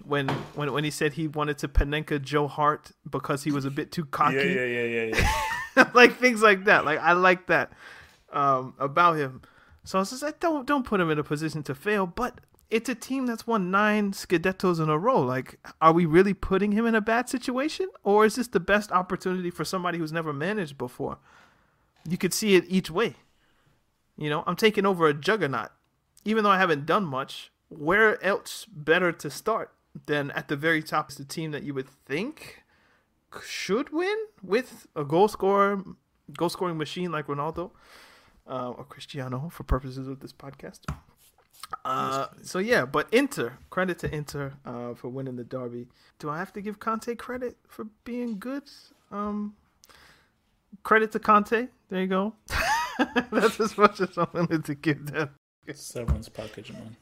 When 0.05 0.29
when 0.55 0.72
when 0.72 0.85
he 0.85 0.91
said 0.91 1.14
he 1.14 1.29
wanted 1.29 1.59
to 1.59 1.68
Panenka 1.68 2.20
Joe 2.22 2.47
Hart 2.47 2.93
because 3.09 3.45
he 3.45 3.51
was 3.51 3.64
a 3.64 3.70
bit 3.70 3.91
too 3.91 4.05
cocky, 4.05 4.37
yeah, 4.37 4.64
yeah, 4.64 5.05
yeah. 5.77 5.91
like 5.95 6.16
things 6.18 6.43
like 6.43 6.64
that. 6.64 6.85
Like 6.85 7.01
I 7.01 7.12
like 7.12 7.47
that 7.49 7.72
um, 8.33 8.75
about 8.79 9.16
him. 9.16 9.43
So 9.85 9.99
I 9.99 10.01
was 10.01 10.11
just 10.11 10.22
like, 10.22 10.41
don't 10.41 10.66
don't 10.66 10.85
put 10.85 11.01
him 11.01 11.11
in 11.11 11.18
a 11.18 11.25
position 11.25 11.62
to 11.64 11.75
fail. 11.75 12.07
But 12.07 12.41
it's 12.71 12.89
a 12.89 12.95
team 12.95 13.27
that's 13.27 13.47
won 13.47 13.71
nine 13.71 14.12
Scudettos 14.12 14.83
in 14.83 14.89
a 14.89 14.99
row. 14.99 15.21
Like, 15.21 15.59
are 15.81 15.93
we 15.93 16.07
really 16.07 16.35
putting 16.35 16.73
him 16.73 16.87
in 16.87 16.95
a 16.95 17.01
bad 17.01 17.29
situation, 17.29 17.89
or 18.03 18.25
is 18.25 18.37
this 18.37 18.49
the 18.49 18.61
best 18.61 18.91
opportunity 18.93 19.51
for 19.51 19.65
somebody 19.65 19.99
who's 19.99 20.12
never 20.12 20.33
managed 20.33 20.79
before? 20.79 21.19
You 22.09 22.19
could 22.19 22.35
see 22.35 22.55
it 22.55 22.65
each 22.69 22.91
way. 22.91 23.17
You 24.17 24.31
know, 24.31 24.45
I'm 24.47 24.57
taking 24.57 24.87
over 24.87 25.09
a 25.09 25.15
juggernaut, 25.15 25.71
even 26.25 26.45
though 26.45 26.51
I 26.51 26.59
haven't 26.59 26.87
done 26.87 27.05
much. 27.05 27.51
Where 27.69 28.23
else 28.23 28.67
better 28.67 29.11
to 29.11 29.31
start 29.31 29.73
than 30.07 30.31
at 30.33 30.49
the 30.49 30.57
very 30.57 30.83
top 30.83 31.11
is 31.11 31.17
the 31.17 31.25
team 31.25 31.51
that 31.53 31.65
you 31.65 31.75
would 31.75 31.89
think 31.89 32.62
should 33.45 33.91
win 33.91 34.17
with 34.43 34.87
a 34.95 35.05
goal 35.05 35.29
scorer, 35.29 35.83
goal 36.37 36.49
scoring 36.49 36.79
machine 36.79 37.11
like 37.11 37.27
Ronaldo 37.27 37.71
uh, 38.49 38.71
or 38.71 38.85
Cristiano 38.85 39.49
for 39.49 39.65
purposes 39.65 40.07
of 40.07 40.21
this 40.21 40.33
podcast. 40.33 40.81
Uh, 41.85 42.27
so 42.43 42.59
yeah, 42.59 42.85
but 42.85 43.09
Inter, 43.12 43.59
credit 43.71 43.99
to 44.01 44.15
Inter 44.15 44.55
uh, 44.65 44.95
for 44.95 45.09
winning 45.09 45.37
the 45.37 45.45
derby. 45.45 45.87
Do 46.19 46.31
I 46.31 46.39
have 46.39 46.53
to 46.55 46.61
give 46.61 46.79
Conte 46.79 47.15
credit 47.17 47.57
for 47.67 47.87
being 48.05 48.39
good? 48.39 48.65
Um, 49.11 49.55
credit 50.83 51.12
to 51.12 51.19
Conte. 51.19 51.69
There 51.89 52.01
you 52.01 52.07
go. 52.07 52.35
That's 53.33 53.59
as 53.61 53.77
much 53.77 54.01
as 54.01 54.17
I 54.17 54.27
wanted 54.33 54.65
to 54.67 54.75
give 54.75 55.07
them. 55.07 55.31
Package, 56.29 56.73
man. 56.73 56.97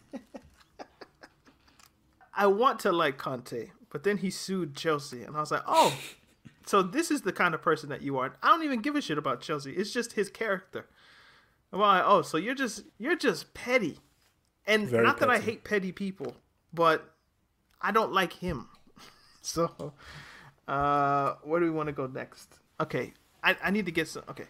I 2.34 2.46
want 2.46 2.80
to 2.80 2.92
like 2.92 3.18
Conte, 3.18 3.70
but 3.90 4.04
then 4.04 4.18
he 4.18 4.30
sued 4.30 4.74
Chelsea, 4.74 5.22
and 5.22 5.36
I 5.36 5.40
was 5.40 5.50
like, 5.50 5.62
oh, 5.66 5.94
so 6.64 6.82
this 6.82 7.10
is 7.10 7.22
the 7.22 7.32
kind 7.32 7.54
of 7.54 7.60
person 7.60 7.90
that 7.90 8.02
you 8.02 8.18
are. 8.18 8.34
I 8.42 8.48
don't 8.48 8.64
even 8.64 8.80
give 8.80 8.96
a 8.96 9.02
shit 9.02 9.18
about 9.18 9.40
Chelsea. 9.40 9.72
It's 9.72 9.92
just 9.92 10.14
his 10.14 10.30
character. 10.30 10.86
Well, 11.70 11.84
I, 11.84 12.02
oh, 12.02 12.22
so 12.22 12.36
you're 12.36 12.54
just 12.54 12.84
you're 12.98 13.16
just 13.16 13.54
petty, 13.54 13.98
and 14.66 14.88
Very 14.88 15.04
not 15.04 15.18
that 15.20 15.30
I 15.30 15.38
hate 15.38 15.64
petty 15.64 15.92
people, 15.92 16.36
but 16.72 17.14
I 17.80 17.90
don't 17.92 18.12
like 18.12 18.32
him. 18.34 18.68
so, 19.42 19.92
uh, 20.68 21.34
where 21.42 21.60
do 21.60 21.66
we 21.66 21.72
want 21.72 21.88
to 21.88 21.92
go 21.92 22.06
next? 22.06 22.58
Okay, 22.80 23.12
I 23.42 23.56
I 23.62 23.70
need 23.70 23.86
to 23.86 23.92
get 23.92 24.08
some. 24.08 24.24
Okay, 24.28 24.46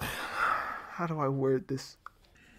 how 0.00 1.06
do 1.06 1.18
I 1.20 1.28
word 1.28 1.68
this? 1.68 1.96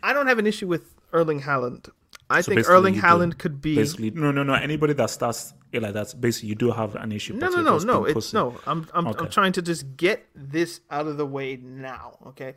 I 0.01 0.13
don't 0.13 0.27
have 0.27 0.39
an 0.39 0.47
issue 0.47 0.67
with 0.67 0.95
Erling 1.11 1.41
Haaland. 1.41 1.89
I 2.30 2.41
So 2.41 2.53
think 2.53 2.69
Erling 2.69 2.93
do- 2.93 3.01
Haaland 3.01 3.38
could 3.39 3.59
be 3.61 3.75
Basically, 3.75 4.11
no, 4.11 4.32
no, 4.32 4.43
no. 4.43 4.53
Anybody 4.53 4.93
that 4.93 5.09
starts 5.09 5.53
like 5.73 5.93
that, 5.93 6.13
basically, 6.21 6.49
you 6.49 6.55
do 6.55 6.71
have 6.71 6.95
an 6.95 7.11
issue. 7.11 7.34
No, 7.34 7.49
no, 7.49 7.61
no, 7.61 7.77
no. 7.80 8.05
It's 8.05 8.34
no. 8.34 8.59
I'm, 8.67 8.88
I'm, 8.93 9.07
I'm 9.07 9.30
trying 9.30 9.51
to 9.53 9.61
just 9.63 9.97
get 9.97 10.27
this 10.36 10.82
out 10.91 11.07
of 11.07 11.17
the 11.17 11.25
way 11.25 11.57
now. 11.57 12.17
Okay, 12.27 12.55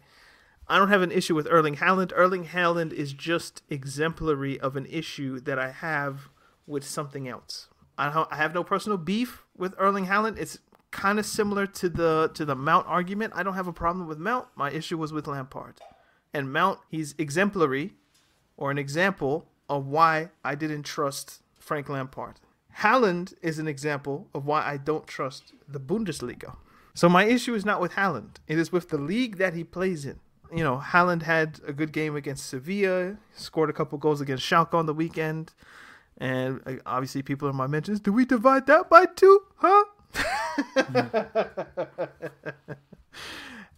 I 0.69 0.79
don't 0.79 0.89
have 0.89 1.03
an 1.03 1.13
issue 1.13 1.35
with 1.35 1.49
Erling 1.51 1.77
Haaland. 1.77 2.13
Erling 2.15 2.47
Haaland 2.47 2.93
is 2.93 3.13
just 3.13 3.63
exemplary 3.69 4.59
of 4.59 4.77
an 4.77 4.87
issue 4.87 5.41
that 5.41 5.59
I 5.59 5.71
have 5.71 6.29
with 6.67 6.85
something 6.85 7.29
else. 7.29 7.69
I 7.99 8.27
I 8.31 8.37
have 8.37 8.55
no 8.55 8.65
personal 8.65 8.99
beef 8.99 9.45
with 9.57 9.75
Erling 9.79 10.07
Haaland. 10.07 10.39
It's 10.39 10.59
kind 10.91 11.19
of 11.19 11.27
similar 11.27 11.67
to 11.67 11.89
the 11.89 12.31
to 12.35 12.45
the 12.45 12.55
Mount 12.55 12.87
argument. 12.87 13.33
I 13.35 13.43
don't 13.43 13.55
have 13.55 13.67
a 13.67 13.73
problem 13.73 14.07
with 14.07 14.19
Mount. 14.19 14.47
My 14.55 14.71
issue 14.71 14.97
was 14.97 15.13
with 15.13 15.27
Lampard, 15.27 15.81
and 16.33 16.53
Mount. 16.53 16.79
He's 16.89 17.15
exemplary, 17.19 17.95
or 18.57 18.71
an 18.71 18.79
example 18.79 19.49
of 19.69 19.87
why 19.87 20.31
I 20.45 20.55
didn't 20.55 20.85
trust 20.85 21.43
Frank 21.59 21.89
Lampard. 21.89 22.41
Haaland 22.79 23.35
is 23.43 23.59
an 23.59 23.69
example 23.69 24.29
of 24.35 24.47
why 24.47 24.63
I 24.63 24.77
don't 24.77 25.07
trust 25.07 25.53
the 25.69 25.81
Bundesliga. 25.81 26.57
So 26.95 27.09
my 27.09 27.25
issue 27.25 27.55
is 27.55 27.65
not 27.65 27.81
with 27.81 27.93
Haaland. 27.93 28.37
It 28.47 28.59
is 28.59 28.71
with 28.71 28.91
the 28.91 28.99
league 28.99 29.37
that 29.39 29.55
he 29.55 29.65
plays 29.65 30.05
in. 30.05 30.21
You 30.53 30.63
know, 30.63 30.83
Haaland 30.85 31.23
had 31.23 31.61
a 31.67 31.73
good 31.73 31.93
game 31.93 32.15
against 32.17 32.47
Sevilla, 32.47 33.17
scored 33.35 33.71
a 33.71 33.73
couple 33.73 33.99
goals 33.99 34.21
against 34.21 34.45
Schalke 34.45 34.75
on 34.75 34.87
the 34.87 34.95
weekend. 34.95 35.55
And 36.19 36.81
obviously, 36.85 37.23
people 37.23 37.49
in 37.49 37.57
my 37.57 37.67
mentions, 37.67 38.01
do 38.01 38.13
we 38.13 38.25
divide 38.25 38.67
that 38.67 38.91
by 38.91 39.07
two? 39.07 39.41
Huh? 39.57 39.85
and 40.77 40.91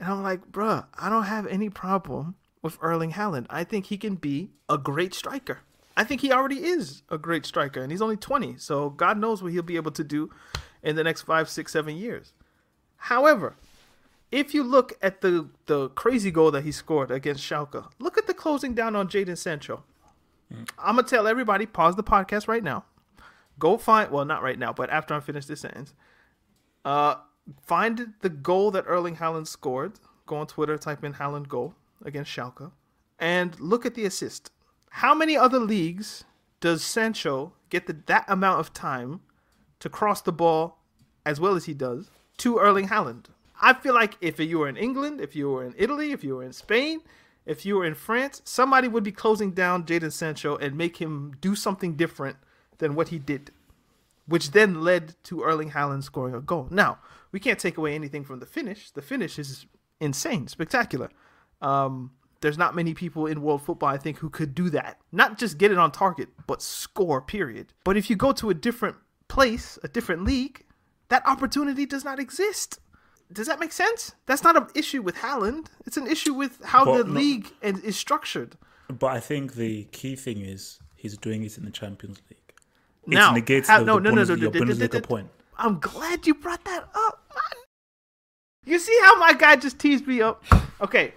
I'm 0.00 0.22
like, 0.22 0.50
bruh, 0.50 0.86
I 0.98 1.08
don't 1.08 1.24
have 1.24 1.46
any 1.46 1.70
problem 1.70 2.34
with 2.60 2.76
Erling 2.80 3.12
Haaland. 3.12 3.46
I 3.48 3.62
think 3.62 3.86
he 3.86 3.96
can 3.96 4.16
be 4.16 4.50
a 4.68 4.76
great 4.76 5.14
striker. 5.14 5.60
I 5.96 6.02
think 6.02 6.22
he 6.22 6.32
already 6.32 6.64
is 6.64 7.02
a 7.08 7.18
great 7.18 7.46
striker, 7.46 7.80
and 7.80 7.92
he's 7.92 8.02
only 8.02 8.16
20. 8.16 8.56
So 8.58 8.90
God 8.90 9.16
knows 9.16 9.42
what 9.42 9.52
he'll 9.52 9.62
be 9.62 9.76
able 9.76 9.92
to 9.92 10.02
do 10.02 10.30
in 10.82 10.96
the 10.96 11.04
next 11.04 11.22
five, 11.22 11.48
six, 11.48 11.72
seven 11.72 11.96
years. 11.96 12.32
However, 12.96 13.56
if 14.34 14.52
you 14.52 14.64
look 14.64 14.94
at 15.00 15.20
the 15.20 15.48
the 15.66 15.90
crazy 15.90 16.32
goal 16.32 16.50
that 16.50 16.64
he 16.64 16.72
scored 16.72 17.12
against 17.12 17.42
Schalke, 17.42 17.86
look 18.00 18.18
at 18.18 18.26
the 18.26 18.34
closing 18.34 18.74
down 18.74 18.96
on 18.96 19.06
Jadon 19.06 19.38
Sancho. 19.38 19.84
I'm 20.76 20.96
gonna 20.96 21.06
tell 21.06 21.28
everybody, 21.28 21.66
pause 21.66 21.94
the 21.94 22.02
podcast 22.02 22.48
right 22.48 22.62
now. 22.62 22.84
Go 23.60 23.78
find 23.78 24.10
well, 24.10 24.24
not 24.24 24.42
right 24.42 24.58
now, 24.58 24.72
but 24.72 24.90
after 24.90 25.14
I 25.14 25.20
finish 25.20 25.46
this 25.46 25.60
sentence, 25.60 25.94
uh, 26.84 27.14
find 27.62 28.14
the 28.22 28.28
goal 28.28 28.72
that 28.72 28.84
Erling 28.88 29.16
Haaland 29.16 29.46
scored. 29.46 30.00
Go 30.26 30.36
on 30.36 30.48
Twitter, 30.48 30.76
type 30.78 31.04
in 31.04 31.14
Haaland 31.14 31.46
goal 31.46 31.74
against 32.04 32.30
Schalke, 32.32 32.72
and 33.20 33.58
look 33.60 33.86
at 33.86 33.94
the 33.94 34.04
assist. 34.04 34.50
How 34.90 35.14
many 35.14 35.36
other 35.36 35.60
leagues 35.60 36.24
does 36.58 36.82
Sancho 36.82 37.52
get 37.70 37.86
the, 37.86 37.96
that 38.06 38.24
amount 38.26 38.58
of 38.58 38.72
time 38.72 39.20
to 39.78 39.88
cross 39.88 40.22
the 40.22 40.32
ball 40.32 40.78
as 41.24 41.38
well 41.38 41.54
as 41.54 41.66
he 41.66 41.74
does 41.74 42.10
to 42.38 42.58
Erling 42.58 42.88
Haaland? 42.88 43.26
I 43.64 43.72
feel 43.72 43.94
like 43.94 44.18
if 44.20 44.38
you 44.38 44.58
were 44.58 44.68
in 44.68 44.76
England, 44.76 45.22
if 45.22 45.34
you 45.34 45.50
were 45.50 45.64
in 45.64 45.74
Italy, 45.78 46.12
if 46.12 46.22
you 46.22 46.36
were 46.36 46.42
in 46.42 46.52
Spain, 46.52 47.00
if 47.46 47.64
you 47.64 47.76
were 47.76 47.86
in 47.86 47.94
France, 47.94 48.42
somebody 48.44 48.88
would 48.88 49.02
be 49.02 49.10
closing 49.10 49.52
down 49.52 49.84
Jadon 49.84 50.12
Sancho 50.12 50.56
and 50.56 50.76
make 50.76 50.98
him 50.98 51.34
do 51.40 51.54
something 51.54 51.94
different 51.94 52.36
than 52.76 52.94
what 52.94 53.08
he 53.08 53.18
did, 53.18 53.52
which 54.26 54.50
then 54.50 54.82
led 54.82 55.14
to 55.24 55.42
Erling 55.42 55.70
Haaland 55.70 56.04
scoring 56.04 56.34
a 56.34 56.42
goal. 56.42 56.68
Now, 56.70 56.98
we 57.32 57.40
can't 57.40 57.58
take 57.58 57.78
away 57.78 57.94
anything 57.94 58.22
from 58.22 58.38
the 58.38 58.44
finish. 58.44 58.90
The 58.90 59.00
finish 59.00 59.38
is 59.38 59.64
insane, 59.98 60.46
spectacular. 60.46 61.08
Um, 61.62 62.10
there's 62.42 62.58
not 62.58 62.76
many 62.76 62.92
people 62.92 63.24
in 63.24 63.40
world 63.40 63.62
football, 63.62 63.88
I 63.88 63.96
think, 63.96 64.18
who 64.18 64.28
could 64.28 64.54
do 64.54 64.68
that. 64.70 65.00
Not 65.10 65.38
just 65.38 65.56
get 65.56 65.72
it 65.72 65.78
on 65.78 65.90
target, 65.90 66.28
but 66.46 66.60
score, 66.60 67.22
period. 67.22 67.72
But 67.82 67.96
if 67.96 68.10
you 68.10 68.16
go 68.16 68.32
to 68.32 68.50
a 68.50 68.54
different 68.54 68.96
place, 69.28 69.78
a 69.82 69.88
different 69.88 70.24
league, 70.24 70.66
that 71.08 71.26
opportunity 71.26 71.86
does 71.86 72.04
not 72.04 72.18
exist. 72.20 72.78
Does 73.32 73.46
that 73.46 73.58
make 73.58 73.72
sense? 73.72 74.12
That's 74.26 74.42
not 74.42 74.56
an 74.56 74.66
issue 74.74 75.02
with 75.02 75.16
Haaland. 75.16 75.66
It's 75.86 75.96
an 75.96 76.06
issue 76.06 76.34
with 76.34 76.62
how 76.64 76.84
But 76.84 76.98
the 76.98 77.04
no- 77.04 77.18
league 77.20 77.50
is, 77.62 77.96
structured. 77.96 78.56
But 78.88 79.06
I 79.08 79.20
think 79.20 79.54
the 79.54 79.84
key 79.84 80.14
thing 80.14 80.40
is 80.42 80.78
he's 80.94 81.16
doing 81.16 81.42
it 81.42 81.56
in 81.58 81.64
the 81.64 81.70
Champions 81.70 82.20
League. 82.30 82.38
It 83.06 83.08
Now, 83.14 83.32
negates 83.32 83.68
the, 83.68 83.78
no, 83.80 83.94
the 83.96 84.00
no, 84.02 84.10
Bundes- 84.12 84.28
no, 84.28 84.34
no, 84.36 84.50
no, 84.50 84.74
no, 84.74 84.86
no. 84.86 85.00
point. 85.00 85.30
I'm 85.56 85.78
glad 85.80 86.26
you 86.26 86.34
brought 86.34 86.64
that 86.64 86.88
up, 86.94 87.30
man. 87.34 87.64
You 88.66 88.78
see 88.78 88.98
how 89.04 89.18
my 89.18 89.32
guy 89.32 89.56
just 89.56 89.78
teased 89.78 90.06
me 90.06 90.20
up? 90.22 90.44
Okay. 90.80 91.14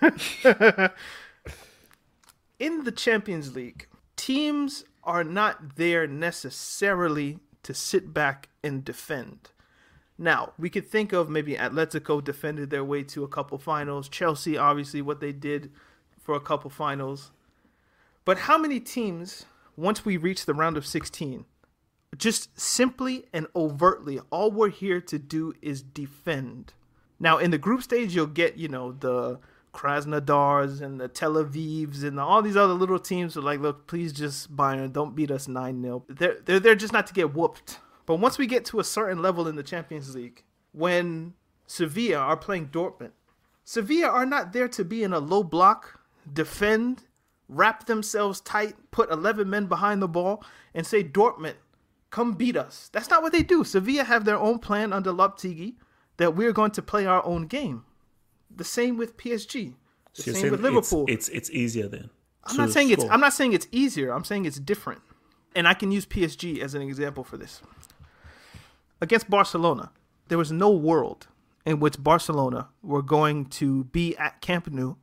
In 2.58 2.84
the 2.84 2.92
Champions 2.92 3.54
League, 3.54 3.86
teams 4.16 4.84
are 5.04 5.24
not 5.24 5.76
there 5.76 6.06
necessarily 6.06 7.38
to 7.64 7.74
sit 7.74 8.12
back 8.14 8.48
and 8.62 8.84
defend. 8.84 9.50
Now, 10.18 10.52
we 10.58 10.70
could 10.70 10.88
think 10.88 11.12
of 11.12 11.28
maybe 11.28 11.54
Atletico 11.54 12.22
defended 12.22 12.70
their 12.70 12.84
way 12.84 13.02
to 13.04 13.24
a 13.24 13.28
couple 13.28 13.58
finals, 13.58 14.08
Chelsea, 14.08 14.56
obviously, 14.56 15.02
what 15.02 15.20
they 15.20 15.32
did 15.32 15.70
for 16.20 16.34
a 16.34 16.40
couple 16.40 16.70
finals. 16.70 17.32
But 18.24 18.40
how 18.40 18.56
many 18.56 18.78
teams, 18.78 19.46
once 19.76 20.04
we 20.04 20.16
reach 20.16 20.44
the 20.46 20.54
round 20.54 20.76
of 20.76 20.86
16, 20.86 21.44
just 22.16 22.58
simply 22.60 23.24
and 23.32 23.46
overtly, 23.56 24.20
all 24.30 24.50
we're 24.50 24.68
here 24.68 25.00
to 25.00 25.18
do 25.18 25.54
is 25.62 25.82
defend. 25.82 26.74
Now, 27.18 27.38
in 27.38 27.50
the 27.50 27.58
group 27.58 27.82
stage, 27.82 28.14
you'll 28.14 28.26
get, 28.26 28.56
you 28.56 28.68
know, 28.68 28.92
the 28.92 29.40
Krasnodars 29.72 30.82
and 30.82 31.00
the 31.00 31.08
Tel 31.08 31.34
Avivs 31.34 32.04
and 32.04 32.20
all 32.20 32.42
these 32.42 32.56
other 32.56 32.74
little 32.74 32.98
teams 32.98 33.36
are 33.36 33.42
like, 33.42 33.60
look, 33.60 33.86
please 33.86 34.12
just 34.12 34.54
Bayern, 34.54 34.92
don't 34.92 35.16
beat 35.16 35.30
us 35.30 35.48
9 35.48 35.82
0. 35.82 36.04
They're, 36.08 36.38
they're 36.44 36.60
there 36.60 36.74
just 36.74 36.92
not 36.92 37.06
to 37.06 37.14
get 37.14 37.34
whooped. 37.34 37.78
But 38.06 38.16
once 38.16 38.38
we 38.38 38.46
get 38.46 38.64
to 38.66 38.80
a 38.80 38.84
certain 38.84 39.22
level 39.22 39.46
in 39.46 39.56
the 39.56 39.62
Champions 39.62 40.14
League, 40.14 40.42
when 40.72 41.34
Sevilla 41.66 42.18
are 42.18 42.36
playing 42.36 42.68
Dortmund, 42.68 43.12
Sevilla 43.64 44.08
are 44.08 44.26
not 44.26 44.52
there 44.52 44.68
to 44.68 44.84
be 44.84 45.02
in 45.02 45.12
a 45.12 45.18
low 45.18 45.42
block, 45.42 46.00
defend, 46.30 47.04
wrap 47.48 47.86
themselves 47.86 48.40
tight, 48.40 48.74
put 48.90 49.10
11 49.10 49.48
men 49.48 49.66
behind 49.66 50.02
the 50.02 50.08
ball, 50.08 50.44
and 50.74 50.86
say, 50.86 51.04
Dortmund, 51.04 51.54
come 52.10 52.32
beat 52.32 52.56
us. 52.56 52.90
That's 52.92 53.10
not 53.10 53.22
what 53.22 53.32
they 53.32 53.42
do. 53.42 53.64
Sevilla 53.64 54.04
have 54.04 54.24
their 54.24 54.38
own 54.38 54.58
plan 54.58 54.92
under 54.92 55.12
Lopetegui 55.12 55.74
that 56.16 56.34
we're 56.34 56.52
going 56.52 56.72
to 56.72 56.82
play 56.82 57.06
our 57.06 57.24
own 57.24 57.46
game. 57.46 57.84
The 58.54 58.64
same 58.64 58.96
with 58.96 59.16
PSG. 59.16 59.74
The 60.14 60.22
So 60.22 60.32
same 60.32 60.50
with 60.50 60.60
Liverpool. 60.60 61.06
It's, 61.08 61.28
it's 61.28 61.48
it's 61.48 61.50
easier 61.50 61.88
then. 61.88 62.10
I'm 62.44 62.56
not 62.56 62.70
saying 62.70 62.90
it's. 62.90 63.04
I'm 63.04 63.20
not 63.20 63.32
saying 63.32 63.52
it's 63.52 63.68
easier. 63.72 64.12
I'm 64.12 64.24
saying 64.24 64.44
it's 64.44 64.58
different. 64.58 65.00
And 65.54 65.68
I 65.68 65.74
can 65.74 65.90
use 65.90 66.06
PSG 66.06 66.60
as 66.60 66.74
an 66.74 66.82
example 66.82 67.24
for 67.24 67.36
this. 67.36 67.62
Against 69.02 69.28
Barcelona, 69.28 69.90
there 70.28 70.38
was 70.38 70.52
no 70.52 70.70
world 70.70 71.26
in 71.66 71.80
which 71.80 72.00
Barcelona 72.00 72.68
were 72.84 73.02
going 73.02 73.46
to 73.46 73.82
be 73.82 74.16
at 74.16 74.40
Camp 74.40 74.70
Nou 74.70 74.94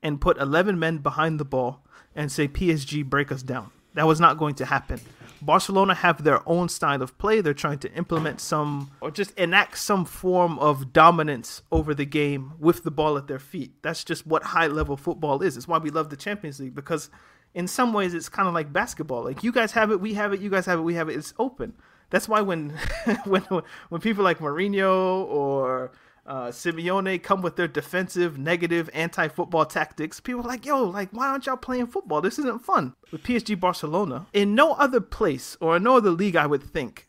and 0.00 0.20
put 0.20 0.38
11 0.38 0.78
men 0.78 0.98
behind 0.98 1.40
the 1.40 1.44
ball 1.44 1.84
and 2.14 2.30
say 2.30 2.46
PSG 2.46 3.04
break 3.04 3.32
us 3.32 3.42
down. 3.42 3.72
That 3.94 4.06
was 4.06 4.20
not 4.20 4.38
going 4.38 4.54
to 4.54 4.64
happen. 4.64 5.00
Barcelona 5.42 5.92
have 5.92 6.22
their 6.22 6.48
own 6.48 6.68
style 6.68 7.02
of 7.02 7.18
play. 7.18 7.40
They're 7.40 7.52
trying 7.52 7.80
to 7.80 7.92
implement 7.94 8.40
some 8.40 8.92
or 9.00 9.10
just 9.10 9.32
enact 9.32 9.76
some 9.78 10.04
form 10.04 10.56
of 10.60 10.92
dominance 10.92 11.62
over 11.72 11.94
the 11.94 12.06
game 12.06 12.52
with 12.60 12.84
the 12.84 12.92
ball 12.92 13.18
at 13.18 13.26
their 13.26 13.40
feet. 13.40 13.72
That's 13.82 14.04
just 14.04 14.24
what 14.24 14.44
high 14.44 14.68
level 14.68 14.96
football 14.96 15.42
is. 15.42 15.56
It's 15.56 15.66
why 15.66 15.78
we 15.78 15.90
love 15.90 16.10
the 16.10 16.16
Champions 16.16 16.60
League 16.60 16.76
because 16.76 17.10
in 17.54 17.66
some 17.66 17.92
ways 17.92 18.14
it's 18.14 18.28
kind 18.28 18.46
of 18.46 18.54
like 18.54 18.72
basketball. 18.72 19.24
Like 19.24 19.42
you 19.42 19.50
guys 19.50 19.72
have 19.72 19.90
it, 19.90 20.00
we 20.00 20.14
have 20.14 20.32
it, 20.32 20.38
you 20.38 20.48
guys 20.48 20.64
have 20.66 20.78
it, 20.78 20.82
we 20.82 20.94
have 20.94 21.08
it. 21.08 21.16
It's 21.16 21.34
open. 21.40 21.74
That's 22.12 22.28
why 22.28 22.42
when 22.42 22.78
when 23.24 23.42
when 23.88 24.00
people 24.00 24.22
like 24.22 24.38
Mourinho 24.38 25.24
or 25.24 25.90
uh, 26.26 26.48
Simeone 26.48 27.20
come 27.20 27.42
with 27.42 27.56
their 27.56 27.66
defensive, 27.66 28.38
negative, 28.38 28.88
anti-football 28.94 29.64
tactics. 29.66 30.20
People 30.20 30.42
are 30.42 30.48
like, 30.48 30.64
yo, 30.64 30.84
like, 30.84 31.08
why 31.10 31.28
aren't 31.28 31.46
y'all 31.46 31.56
playing 31.56 31.88
football? 31.88 32.20
This 32.20 32.38
isn't 32.38 32.64
fun. 32.64 32.94
With 33.10 33.24
PSG 33.24 33.58
Barcelona, 33.58 34.26
in 34.32 34.54
no 34.54 34.74
other 34.74 35.00
place 35.00 35.56
or 35.60 35.78
in 35.78 35.82
no 35.82 35.96
other 35.96 36.10
league, 36.10 36.36
I 36.36 36.46
would 36.46 36.62
think, 36.62 37.08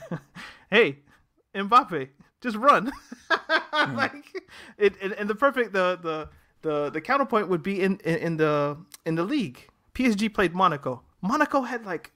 hey, 0.70 1.00
Mbappe, 1.54 2.08
just 2.40 2.56
run. 2.56 2.92
like, 3.72 4.24
it, 4.78 4.94
and, 5.02 5.12
and 5.14 5.28
the 5.28 5.34
perfect, 5.34 5.72
the 5.72 5.98
the 6.00 6.28
the 6.62 6.90
the 6.90 7.00
counterpoint 7.00 7.48
would 7.48 7.62
be 7.62 7.82
in, 7.82 7.98
in 8.04 8.16
in 8.16 8.36
the 8.36 8.78
in 9.04 9.16
the 9.16 9.24
league. 9.24 9.68
PSG 9.94 10.32
played 10.32 10.54
Monaco. 10.54 11.02
Monaco 11.20 11.62
had 11.62 11.84
like 11.84 12.12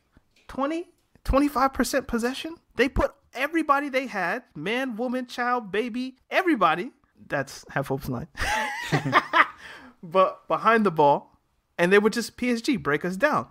20, 0.46 0.88
25% 1.24 2.06
possession. 2.06 2.56
They 2.76 2.88
put 2.88 3.14
everybody 3.34 3.88
they 3.88 4.06
had 4.06 4.44
man, 4.54 4.96
woman, 4.96 5.26
child, 5.26 5.72
baby, 5.72 6.16
everybody. 6.30 6.90
That's 7.28 7.64
half 7.70 7.88
hope's 7.88 8.08
line. 8.08 8.28
but 10.02 10.46
behind 10.48 10.84
the 10.84 10.90
ball, 10.90 11.38
and 11.78 11.92
they 11.92 11.98
would 11.98 12.12
just 12.12 12.36
PSG 12.36 12.82
break 12.82 13.04
us 13.04 13.16
down. 13.16 13.46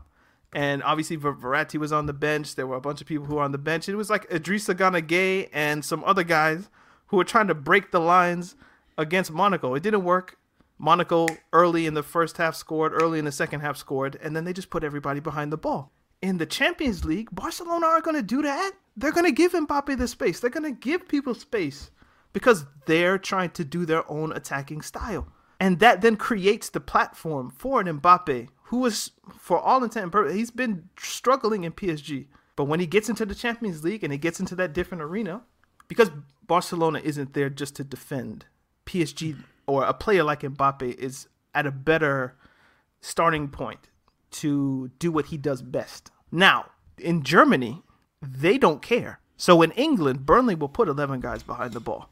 And 0.54 0.84
obviously, 0.84 1.16
Ver- 1.16 1.34
Verratti 1.34 1.80
was 1.80 1.94
on 1.94 2.06
the 2.06 2.14
bench. 2.14 2.56
There 2.56 2.68
were 2.68 2.76
a 2.76 2.82
bunch 2.82 3.02
of 3.02 3.08
people 3.08 3.26
who 3.26 3.36
were 3.36 3.44
on 3.44 3.54
the 3.54 3.58
bench. 3.58 3.88
It 3.88 3.96
was 3.96 4.10
like 4.10 4.30
Idrissa 4.30 4.76
Gana 4.76 5.02
Gueye 5.02 5.50
and 5.54 5.84
some 5.84 6.04
other 6.04 6.24
guys 6.24 6.70
who 7.08 7.18
were 7.18 7.24
trying 7.24 7.48
to 7.48 7.56
break 7.56 7.92
the 7.92 8.00
lines 8.00 8.56
against 8.98 9.32
Monaco. 9.32 9.76
It 9.76 9.84
didn't 9.84 10.04
work. 10.04 10.38
Monaco 10.78 11.28
early 11.54 11.86
in 11.86 11.94
the 11.94 12.04
first 12.04 12.38
half 12.38 12.56
scored, 12.56 12.92
early 12.94 13.20
in 13.20 13.26
the 13.26 13.32
second 13.32 13.62
half 13.62 13.78
scored, 13.78 14.18
and 14.22 14.36
then 14.36 14.46
they 14.46 14.54
just 14.54 14.72
put 14.72 14.84
everybody 14.84 15.20
behind 15.20 15.52
the 15.54 15.58
ball. 15.58 15.92
In 16.22 16.38
the 16.38 16.46
Champions 16.46 17.04
League, 17.04 17.30
Barcelona 17.32 17.88
aren't 17.88 18.06
going 18.06 18.16
to 18.16 18.22
do 18.22 18.42
that. 18.44 18.72
They're 18.96 19.12
going 19.12 19.26
to 19.26 19.32
give 19.32 19.54
Mbappe 19.54 19.98
the 19.98 20.08
space. 20.08 20.40
They're 20.40 20.50
going 20.50 20.72
to 20.72 20.80
give 20.80 21.08
people 21.08 21.34
space 21.34 21.90
because 22.34 22.66
they're 22.86 23.18
trying 23.18 23.50
to 23.52 23.66
do 23.66 23.86
their 23.86 24.10
own 24.10 24.32
attacking 24.32 24.82
style. 24.82 25.28
And 25.60 25.80
that 25.80 26.02
then 26.02 26.16
creates 26.16 26.70
the 26.70 26.80
platform 26.80 27.52
for 27.52 27.82
an 27.82 28.00
Mbappe 28.00 28.50
who 28.66 28.78
was, 28.78 29.12
for 29.38 29.60
all 29.60 29.84
intent 29.84 30.04
and 30.04 30.12
purpose, 30.12 30.34
he's 30.34 30.52
been 30.52 30.90
struggling 30.98 31.64
in 31.64 31.74
PSG. 31.74 32.28
But 32.56 32.66
when 32.66 32.80
he 32.80 32.88
gets 32.88 33.10
into 33.10 33.26
the 33.26 33.36
Champions 33.36 33.84
League 33.84 34.04
and 34.04 34.14
he 34.14 34.18
gets 34.18 34.40
into 34.40 34.56
that 34.56 34.74
different 34.74 35.04
arena, 35.04 35.42
because 35.88 36.10
Barcelona 36.48 37.02
isn't 37.04 37.34
there 37.34 37.50
just 37.50 37.76
to 37.76 37.84
defend, 37.84 38.46
PSG 38.86 39.38
or 39.68 39.84
a 39.84 39.94
player 39.94 40.24
like 40.24 40.42
Mbappe 40.42 40.96
is 40.96 41.28
at 41.54 41.66
a 41.66 41.72
better 41.72 42.36
starting 43.02 43.50
point 43.50 43.90
to 44.32 44.90
do 45.00 45.12
what 45.12 45.28
he 45.28 45.38
does 45.38 45.62
best. 45.62 46.12
Now, 46.32 46.68
in 46.98 47.24
Germany, 47.24 47.84
they 48.22 48.58
don't 48.58 48.82
care. 48.82 49.20
So 49.38 49.62
in 49.62 49.72
England, 49.72 50.26
Burnley 50.26 50.56
will 50.56 50.70
put 50.70 50.88
11 50.88 51.20
guys 51.20 51.44
behind 51.44 51.74
the 51.74 51.80
ball. 51.80 52.10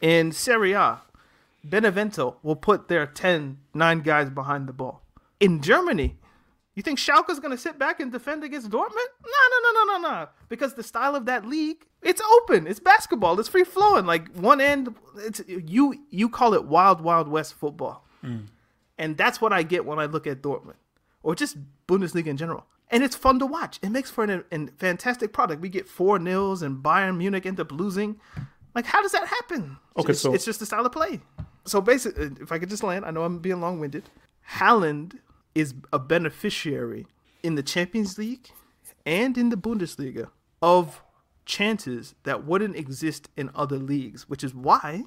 In 0.00 0.32
Serie 0.32 0.72
A, 0.72 1.00
Benevento 1.64 2.36
will 2.42 2.56
put 2.56 2.88
their 2.88 3.06
10, 3.06 3.58
9 3.72 4.00
guys 4.00 4.30
behind 4.30 4.68
the 4.68 4.72
ball. 4.72 5.02
In 5.40 5.62
Germany, 5.62 6.16
you 6.74 6.82
think 6.82 6.98
Schalke's 6.98 7.38
going 7.38 7.52
to 7.52 7.58
sit 7.58 7.78
back 7.78 8.00
and 8.00 8.12
defend 8.12 8.44
against 8.44 8.68
Dortmund? 8.68 9.10
No, 9.24 9.42
no, 9.50 9.58
no, 9.62 9.72
no, 9.72 9.98
no, 9.98 10.08
no. 10.08 10.28
Because 10.48 10.74
the 10.74 10.82
style 10.82 11.14
of 11.14 11.24
that 11.26 11.46
league, 11.46 11.86
it's 12.02 12.20
open. 12.20 12.66
It's 12.66 12.80
basketball. 12.80 13.38
It's 13.40 13.48
free 13.48 13.64
flowing. 13.64 14.04
Like 14.04 14.34
one 14.34 14.60
end, 14.60 14.94
it's 15.16 15.40
you. 15.46 15.94
You 16.10 16.28
call 16.28 16.52
it 16.52 16.64
wild, 16.64 17.00
wild 17.00 17.28
west 17.28 17.54
football, 17.54 18.04
mm. 18.22 18.46
and 18.98 19.16
that's 19.16 19.40
what 19.40 19.52
I 19.52 19.62
get 19.62 19.86
when 19.86 19.98
I 19.98 20.04
look 20.04 20.26
at 20.26 20.42
Dortmund 20.42 20.74
or 21.26 21.34
just 21.34 21.56
Bundesliga 21.88 22.28
in 22.28 22.36
general. 22.36 22.64
And 22.88 23.02
it's 23.02 23.16
fun 23.16 23.40
to 23.40 23.46
watch. 23.46 23.80
It 23.82 23.90
makes 23.90 24.12
for 24.12 24.22
an, 24.22 24.44
an 24.52 24.70
fantastic 24.78 25.32
product. 25.32 25.60
We 25.60 25.68
get 25.68 25.88
four 25.88 26.20
nils, 26.20 26.62
and 26.62 26.84
Bayern 26.84 27.16
Munich 27.16 27.44
end 27.44 27.58
up 27.58 27.72
losing. 27.72 28.20
Like, 28.76 28.86
how 28.86 29.02
does 29.02 29.10
that 29.10 29.26
happen? 29.26 29.76
Okay, 29.98 30.12
it's, 30.12 30.20
so- 30.20 30.32
it's 30.32 30.44
just 30.44 30.60
the 30.60 30.66
style 30.66 30.86
of 30.86 30.92
play. 30.92 31.20
So 31.64 31.80
basically, 31.80 32.30
if 32.40 32.52
I 32.52 32.60
could 32.60 32.70
just 32.70 32.84
land, 32.84 33.04
I 33.04 33.10
know 33.10 33.24
I'm 33.24 33.40
being 33.40 33.60
long 33.60 33.80
winded. 33.80 34.04
Haaland 34.58 35.18
is 35.52 35.74
a 35.92 35.98
beneficiary 35.98 37.06
in 37.42 37.56
the 37.56 37.62
Champions 37.64 38.18
League 38.18 38.50
and 39.04 39.36
in 39.36 39.48
the 39.48 39.56
Bundesliga 39.56 40.28
of 40.62 41.02
chances 41.44 42.14
that 42.22 42.44
wouldn't 42.44 42.76
exist 42.76 43.28
in 43.36 43.50
other 43.52 43.78
leagues, 43.78 44.28
which 44.28 44.44
is 44.44 44.54
why 44.54 45.02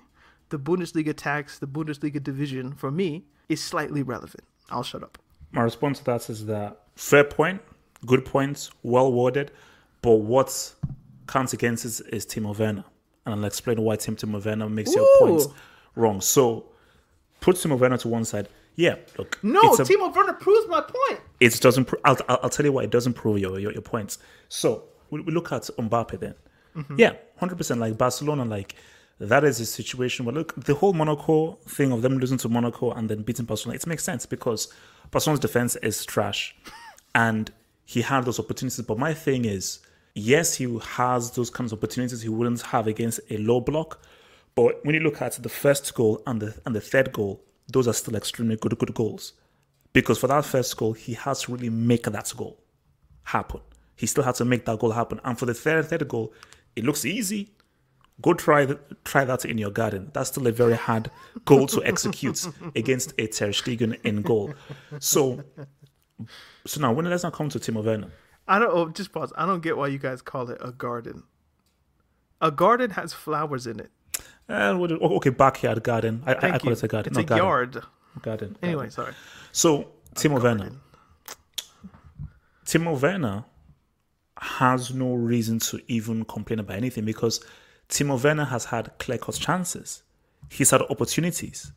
the 0.49 0.59
Bundesliga 0.59 1.15
tax, 1.15 1.59
the 1.59 1.67
Bundesliga 1.67 2.21
division, 2.21 2.73
for 2.73 2.91
me, 2.91 3.23
is 3.47 3.63
slightly 3.63 4.03
relevant. 4.03 4.43
I'll 4.69 4.83
shut 4.83 5.01
up. 5.01 5.17
My 5.51 5.61
response 5.61 5.99
to 5.99 6.05
that 6.05 6.29
is 6.29 6.45
that 6.45 6.79
fair 6.95 7.23
point, 7.23 7.61
good 8.05 8.25
points, 8.25 8.71
well 8.83 9.11
worded, 9.11 9.51
but 10.01 10.15
what 10.15 10.73
counts 11.27 11.53
against 11.53 11.85
it 11.85 12.13
is 12.13 12.25
Timo 12.25 12.57
Werner. 12.57 12.83
And 13.25 13.35
I'll 13.35 13.45
explain 13.45 13.81
why 13.81 13.95
Tim 13.95 14.15
Timo 14.15 14.43
Werner 14.43 14.69
makes 14.69 14.93
your 14.95 15.03
Ooh. 15.03 15.19
points 15.19 15.47
wrong. 15.95 16.21
So 16.21 16.65
put 17.41 17.55
Timo 17.55 17.77
Werner 17.77 17.97
to 17.97 18.07
one 18.07 18.25
side. 18.25 18.47
Yeah, 18.75 18.95
look. 19.17 19.37
No, 19.43 19.59
a- 19.59 19.77
Timo 19.77 20.15
Werner 20.15 20.33
proves 20.33 20.67
my 20.69 20.81
point. 20.81 21.19
it 21.39 21.59
doesn't. 21.59 21.85
Pro- 21.85 21.99
I'll, 22.05 22.17
I'll, 22.29 22.39
I'll 22.43 22.49
tell 22.49 22.65
you 22.65 22.71
why 22.71 22.83
it 22.83 22.91
doesn't 22.91 23.13
prove 23.13 23.39
your 23.39 23.59
your, 23.59 23.73
your 23.73 23.81
points. 23.81 24.19
So 24.47 24.83
we, 25.09 25.21
we 25.21 25.33
look 25.33 25.51
at 25.51 25.63
Mbappe 25.63 26.19
then. 26.19 26.35
Mm-hmm. 26.75 26.95
Yeah, 26.97 27.13
hundred 27.37 27.57
percent. 27.57 27.79
Like 27.81 27.97
Barcelona, 27.97 28.45
like 28.45 28.75
that 29.19 29.43
is 29.43 29.59
a 29.59 29.65
situation 29.65 30.25
where 30.25 30.33
look 30.33 30.53
the 30.63 30.75
whole 30.75 30.93
Monaco 30.93 31.55
thing 31.65 31.91
of 31.91 32.01
them 32.03 32.19
losing 32.19 32.37
to 32.37 32.47
Monaco 32.49 32.91
and 32.91 33.09
then 33.09 33.21
beating 33.23 33.45
Barcelona. 33.45 33.75
It 33.75 33.85
makes 33.85 34.03
sense 34.03 34.25
because 34.25 34.71
Barcelona's 35.11 35.39
defense 35.39 35.75
is 35.77 36.05
trash, 36.05 36.55
and 37.15 37.51
he 37.85 38.01
had 38.01 38.25
those 38.25 38.39
opportunities. 38.39 38.83
But 38.85 38.99
my 38.99 39.13
thing 39.13 39.45
is, 39.45 39.79
yes, 40.13 40.55
he 40.55 40.79
has 40.83 41.31
those 41.31 41.49
kinds 41.49 41.71
of 41.71 41.79
opportunities 41.79 42.21
he 42.21 42.29
wouldn't 42.29 42.61
have 42.61 42.87
against 42.87 43.19
a 43.29 43.37
low 43.37 43.61
block. 43.61 44.01
But 44.55 44.83
when 44.85 44.95
you 44.95 45.01
look 45.01 45.21
at 45.21 45.33
the 45.33 45.49
first 45.49 45.93
goal 45.95 46.21
and 46.27 46.41
the 46.41 46.59
and 46.65 46.75
the 46.75 46.81
third 46.81 47.11
goal, 47.13 47.41
those 47.67 47.87
are 47.87 47.93
still 47.93 48.15
extremely 48.15 48.55
good 48.57 48.77
good 48.77 48.93
goals 48.93 49.33
because 49.93 50.17
for 50.17 50.27
that 50.27 50.45
first 50.45 50.75
goal, 50.77 50.93
he 50.93 51.13
has 51.13 51.41
to 51.43 51.51
really 51.51 51.69
make 51.69 52.03
that 52.03 52.31
goal 52.35 52.59
happen. 53.23 53.61
He 53.95 54.05
still 54.05 54.23
had 54.23 54.35
to 54.35 54.45
make 54.45 54.65
that 54.65 54.79
goal 54.79 54.91
happen. 54.91 55.19
And 55.23 55.37
for 55.37 55.45
the 55.45 55.53
third 55.53 55.85
third 55.85 56.07
goal, 56.07 56.33
it 56.75 56.83
looks 56.83 57.05
easy. 57.05 57.49
Go 58.21 58.33
try 58.33 58.65
th- 58.65 58.79
try 59.05 59.23
that 59.23 59.45
in 59.45 59.57
your 59.57 59.71
garden. 59.71 60.11
That's 60.13 60.29
still 60.29 60.47
a 60.47 60.51
very 60.51 60.75
hard 60.75 61.09
goal 61.45 61.67
to 61.67 61.83
execute 61.85 62.45
against 62.75 63.13
a 63.17 63.27
Ter 63.27 63.49
Stegen 63.49 63.97
in 64.03 64.21
goal. 64.21 64.53
So, 64.99 65.43
so 66.65 66.81
now 66.81 66.91
when 66.91 67.09
let's 67.09 67.23
not 67.23 67.33
come 67.33 67.49
to 67.49 67.59
Timo 67.59 67.83
Werner. 67.83 68.09
I 68.47 68.59
don't. 68.59 68.71
Oh, 68.73 68.89
just 68.89 69.11
pause. 69.11 69.31
I 69.37 69.45
don't 69.45 69.61
get 69.61 69.77
why 69.77 69.87
you 69.87 69.99
guys 69.99 70.21
call 70.21 70.49
it 70.49 70.57
a 70.59 70.71
garden. 70.71 71.23
A 72.41 72.51
garden 72.51 72.91
has 72.91 73.13
flowers 73.13 73.67
in 73.67 73.79
it. 73.79 73.91
Uh, 74.49 74.73
okay, 74.73 75.29
backyard 75.29 75.83
garden. 75.83 76.23
I, 76.25 76.33
I, 76.33 76.51
I 76.53 76.57
call 76.57 76.71
it 76.71 76.83
a 76.83 76.87
garden. 76.87 77.11
It's 77.11 77.17
no, 77.17 77.21
a 77.21 77.25
garden. 77.25 77.45
yard. 77.45 77.83
Garden. 78.21 78.57
Anyway, 78.61 78.89
garden. 78.89 78.91
sorry. 78.91 79.13
So 79.51 79.91
Timo 80.15 80.41
Werner. 80.41 80.71
Timo 82.65 82.99
Werner 82.99 83.45
has 84.37 84.93
no 84.93 85.13
reason 85.13 85.59
to 85.59 85.79
even 85.87 86.25
complain 86.25 86.59
about 86.59 86.77
anything 86.77 87.05
because 87.05 87.43
Timo 87.89 88.23
Werner 88.23 88.45
has 88.45 88.65
had 88.65 88.97
clear-cut 88.99 89.35
chances. 89.35 90.03
He's 90.49 90.71
had 90.71 90.81
opportunities. 90.83 91.71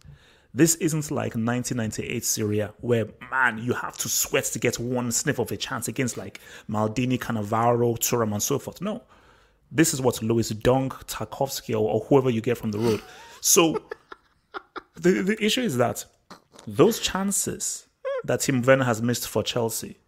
This 0.55 0.75
isn't 0.77 1.11
like 1.11 1.35
1998 1.35 2.25
Serie 2.25 2.61
A 2.61 2.75
where 2.81 3.07
man 3.31 3.57
you 3.57 3.73
have 3.73 3.97
to 3.99 4.09
sweat 4.09 4.45
to 4.45 4.59
get 4.59 4.79
one 4.79 5.11
sniff 5.11 5.39
of 5.39 5.51
a 5.51 5.57
chance 5.57 5.89
against 5.89 6.19
like 6.19 6.41
Maldini, 6.69 7.19
Cannavaro, 7.19 7.99
Thuram, 7.99 8.33
and 8.33 8.43
so 8.43 8.59
forth. 8.59 8.83
No, 8.83 9.03
this 9.71 9.95
is 9.95 10.03
what 10.03 10.23
Louis 10.23 10.51
Dunk, 10.51 10.93
Tarkowski, 11.07 11.73
or, 11.75 11.91
or 11.91 12.01
whoever 12.01 12.29
you 12.29 12.43
get 12.43 12.59
from 12.59 12.71
the 12.71 12.79
road. 12.79 13.01
So 13.41 13.83
the 14.95 15.23
the 15.23 15.43
issue 15.43 15.63
is 15.63 15.79
that 15.79 16.05
those 16.67 16.99
chances 16.99 17.87
that 18.25 18.41
Tim 18.41 18.61
Werner 18.61 18.85
has 18.85 19.01
missed 19.01 19.29
for 19.29 19.43
Chelsea, 19.43 19.99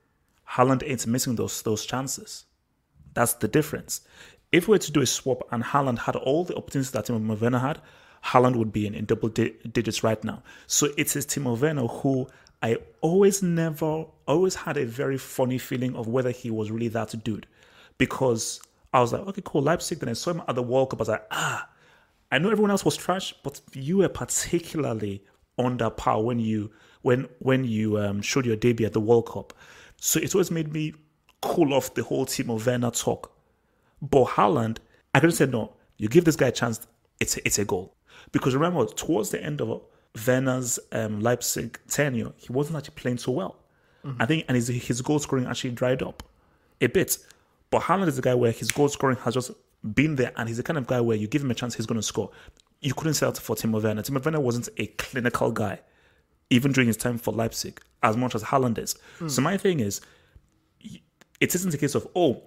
Haaland 0.50 0.82
ain't 0.86 1.06
missing 1.06 1.36
those 1.36 1.62
those 1.62 1.86
chances. 1.86 2.44
That's 3.14 3.32
the 3.34 3.48
difference. 3.48 4.02
If 4.54 4.68
we 4.68 4.74
were 4.74 4.78
to 4.78 4.92
do 4.92 5.00
a 5.00 5.06
swap 5.06 5.42
and 5.50 5.64
Haaland 5.64 5.98
had 5.98 6.14
all 6.14 6.44
the 6.44 6.54
opportunities 6.54 6.92
that 6.92 7.06
Timo 7.06 7.40
Werner 7.40 7.58
had, 7.58 7.80
Haaland 8.26 8.54
would 8.54 8.72
be 8.72 8.86
in, 8.86 8.94
in 8.94 9.04
double 9.04 9.28
di- 9.28 9.52
digits 9.72 10.04
right 10.04 10.22
now. 10.22 10.44
So 10.68 10.90
it 10.96 11.16
is 11.16 11.26
Timo 11.26 11.58
Werner 11.58 11.88
who 11.88 12.28
I 12.62 12.76
always 13.00 13.42
never, 13.42 14.04
always 14.28 14.54
had 14.54 14.76
a 14.76 14.86
very 14.86 15.18
funny 15.18 15.58
feeling 15.58 15.96
of 15.96 16.06
whether 16.06 16.30
he 16.30 16.52
was 16.52 16.70
really 16.70 16.86
that 16.86 17.24
dude. 17.24 17.48
Because 17.98 18.60
I 18.92 19.00
was 19.00 19.12
like, 19.12 19.22
okay, 19.26 19.42
cool, 19.44 19.62
Leipzig. 19.62 19.98
Then 19.98 20.08
I 20.08 20.12
saw 20.12 20.30
him 20.30 20.42
at 20.46 20.54
the 20.54 20.62
World 20.62 20.90
Cup. 20.90 21.00
I 21.00 21.02
was 21.02 21.08
like, 21.08 21.26
ah, 21.32 21.68
I 22.30 22.38
know 22.38 22.48
everyone 22.48 22.70
else 22.70 22.84
was 22.84 22.96
trash, 22.96 23.34
but 23.42 23.60
you 23.72 23.96
were 23.98 24.08
particularly 24.08 25.24
under 25.58 25.90
par 25.90 26.22
when 26.22 26.38
you 26.38 26.70
when 27.02 27.26
when 27.40 27.64
you 27.64 27.98
um, 27.98 28.22
showed 28.22 28.46
your 28.46 28.54
debut 28.54 28.86
at 28.86 28.92
the 28.92 29.00
World 29.00 29.28
Cup. 29.28 29.52
So 30.00 30.20
it 30.20 30.32
always 30.32 30.52
made 30.52 30.72
me 30.72 30.94
cool 31.42 31.74
off 31.74 31.94
the 31.94 32.04
whole 32.04 32.24
Timo 32.24 32.64
Werner 32.64 32.92
talk. 32.92 33.33
But 34.02 34.26
Haaland, 34.28 34.78
I 35.14 35.20
could 35.20 35.30
have 35.30 35.36
said 35.36 35.52
no. 35.52 35.72
You 35.96 36.08
give 36.08 36.24
this 36.24 36.36
guy 36.36 36.48
a 36.48 36.52
chance, 36.52 36.86
it's 37.20 37.36
a, 37.36 37.46
it's 37.46 37.58
a 37.58 37.64
goal. 37.64 37.94
Because 38.32 38.54
remember, 38.54 38.86
towards 38.86 39.30
the 39.30 39.42
end 39.42 39.60
of 39.60 39.80
Werner's 40.26 40.78
um, 40.92 41.20
Leipzig 41.20 41.78
tenure, 41.88 42.32
he 42.36 42.52
wasn't 42.52 42.76
actually 42.76 42.94
playing 42.94 43.18
so 43.18 43.32
well. 43.32 43.56
I 44.20 44.26
think, 44.26 44.44
and 44.48 44.54
his 44.54 44.68
his 44.68 45.00
goal 45.00 45.18
scoring 45.18 45.46
actually 45.46 45.70
dried 45.70 46.02
up 46.02 46.22
a 46.80 46.88
bit. 46.88 47.16
But 47.70 47.82
Haaland 47.82 48.08
is 48.08 48.16
the 48.16 48.22
guy 48.22 48.34
where 48.34 48.52
his 48.52 48.70
goal 48.70 48.88
scoring 48.88 49.16
has 49.18 49.34
just 49.34 49.50
been 49.94 50.16
there, 50.16 50.32
and 50.36 50.48
he's 50.48 50.58
the 50.58 50.62
kind 50.62 50.78
of 50.78 50.86
guy 50.86 51.00
where 51.00 51.16
you 51.16 51.26
give 51.26 51.42
him 51.42 51.50
a 51.50 51.54
chance, 51.54 51.74
he's 51.74 51.86
going 51.86 51.98
to 51.98 52.02
score. 52.02 52.30
You 52.80 52.92
couldn't 52.92 53.14
say 53.14 53.26
that 53.26 53.38
for 53.38 53.56
Timo 53.56 53.82
Werner. 53.82 54.02
Timo 54.02 54.22
Werner 54.22 54.40
wasn't 54.40 54.68
a 54.76 54.86
clinical 54.86 55.50
guy, 55.52 55.80
even 56.50 56.72
during 56.72 56.86
his 56.88 56.98
time 56.98 57.16
for 57.16 57.32
Leipzig, 57.32 57.80
as 58.02 58.16
much 58.16 58.34
as 58.34 58.42
Haaland 58.42 58.78
is. 58.78 58.94
So 59.26 59.40
my 59.40 59.56
thing 59.56 59.80
is, 59.80 60.02
it 61.40 61.54
isn't 61.54 61.72
a 61.72 61.78
case 61.78 61.94
of 61.94 62.06
oh, 62.14 62.42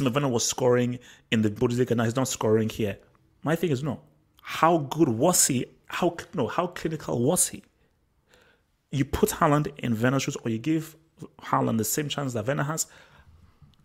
Werner 0.00 0.28
was 0.28 0.46
scoring 0.46 0.98
in 1.30 1.42
the 1.42 1.50
Bundesliga, 1.50 1.96
now 1.96 2.04
he's 2.04 2.16
not 2.16 2.28
scoring 2.28 2.68
here. 2.68 2.98
My 3.42 3.56
thing 3.56 3.70
is 3.70 3.82
no. 3.82 4.00
How 4.42 4.78
good 4.78 5.08
was 5.08 5.46
he? 5.46 5.66
How 5.86 6.16
no? 6.34 6.46
How 6.46 6.68
clinical 6.68 7.20
was 7.22 7.48
he? 7.48 7.62
You 8.90 9.04
put 9.04 9.30
Haaland 9.30 9.76
in 9.78 10.00
Werner's 10.00 10.24
shoes, 10.24 10.36
or 10.44 10.50
you 10.50 10.58
give 10.58 10.96
Haaland 11.42 11.78
the 11.78 11.84
same 11.84 12.08
chance 12.08 12.32
that 12.34 12.46
Werner 12.46 12.64
has. 12.64 12.86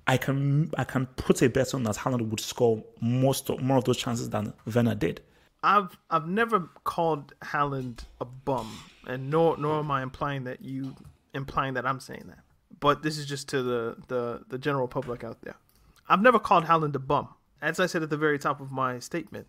I 0.07 0.17
can 0.17 0.71
I 0.77 0.83
can 0.83 1.07
put 1.07 1.41
a 1.41 1.49
bet 1.49 1.73
on 1.73 1.83
that 1.83 1.95
Haaland 1.95 2.29
would 2.29 2.39
score 2.39 2.83
most 3.01 3.49
of, 3.49 3.61
more 3.61 3.77
of 3.77 3.85
those 3.85 3.97
chances 3.97 4.29
than 4.29 4.53
Werner 4.73 4.95
did. 4.95 5.21
I've 5.63 5.97
I've 6.11 6.27
never 6.27 6.69
called 6.83 7.33
Haaland 7.41 8.05
a 8.21 8.25
bum, 8.25 8.71
and 9.07 9.29
nor 9.29 9.57
nor 9.57 9.79
am 9.79 9.89
I 9.89 10.03
implying 10.03 10.43
that 10.43 10.61
you 10.61 10.95
implying 11.33 11.73
that 11.73 11.85
I'm 11.85 11.99
saying 11.99 12.25
that. 12.27 12.39
But 12.79 13.01
this 13.01 13.17
is 13.17 13.25
just 13.25 13.49
to 13.49 13.63
the 13.63 13.95
the 14.07 14.43
the 14.47 14.57
general 14.59 14.87
public 14.87 15.23
out 15.23 15.41
there. 15.41 15.55
I've 16.07 16.21
never 16.21 16.39
called 16.39 16.65
Haaland 16.65 16.95
a 16.95 16.99
bum. 16.99 17.29
As 17.61 17.79
I 17.79 17.85
said 17.85 18.03
at 18.03 18.09
the 18.09 18.17
very 18.17 18.37
top 18.37 18.61
of 18.61 18.71
my 18.71 18.99
statement, 18.99 19.47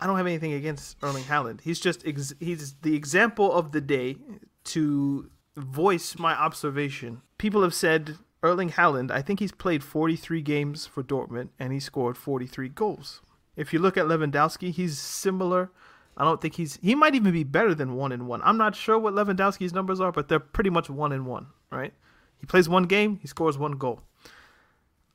I 0.00 0.06
don't 0.06 0.16
have 0.16 0.26
anything 0.26 0.52
against 0.52 0.96
Erling 1.02 1.24
Haaland. 1.24 1.60
He's 1.60 1.78
just 1.78 2.06
ex- 2.06 2.34
he's 2.40 2.74
the 2.82 2.96
example 2.96 3.52
of 3.52 3.72
the 3.72 3.80
day 3.80 4.16
to 4.64 5.30
voice 5.56 6.18
my 6.18 6.32
observation. 6.32 7.22
People 7.38 7.62
have 7.62 7.74
said 7.74 8.16
Erling 8.42 8.70
Haaland, 8.70 9.10
I 9.10 9.22
think 9.22 9.38
he's 9.38 9.52
played 9.52 9.84
43 9.84 10.42
games 10.42 10.86
for 10.86 11.02
Dortmund 11.02 11.50
and 11.58 11.72
he 11.72 11.78
scored 11.78 12.16
43 12.16 12.68
goals. 12.70 13.20
If 13.54 13.72
you 13.72 13.78
look 13.78 13.96
at 13.96 14.06
Lewandowski, 14.06 14.72
he's 14.72 14.98
similar. 14.98 15.70
I 16.16 16.24
don't 16.24 16.40
think 16.40 16.56
he's 16.56 16.78
he 16.82 16.94
might 16.94 17.14
even 17.14 17.32
be 17.32 17.44
better 17.44 17.74
than 17.74 17.94
one 17.94 18.12
in 18.12 18.26
one. 18.26 18.40
I'm 18.42 18.58
not 18.58 18.74
sure 18.74 18.98
what 18.98 19.14
Lewandowski's 19.14 19.72
numbers 19.72 20.00
are, 20.00 20.12
but 20.12 20.28
they're 20.28 20.40
pretty 20.40 20.70
much 20.70 20.90
one 20.90 21.12
in 21.12 21.24
one, 21.24 21.46
right? 21.70 21.94
He 22.38 22.46
plays 22.46 22.68
one 22.68 22.84
game, 22.84 23.18
he 23.22 23.28
scores 23.28 23.56
one 23.56 23.72
goal. 23.72 24.02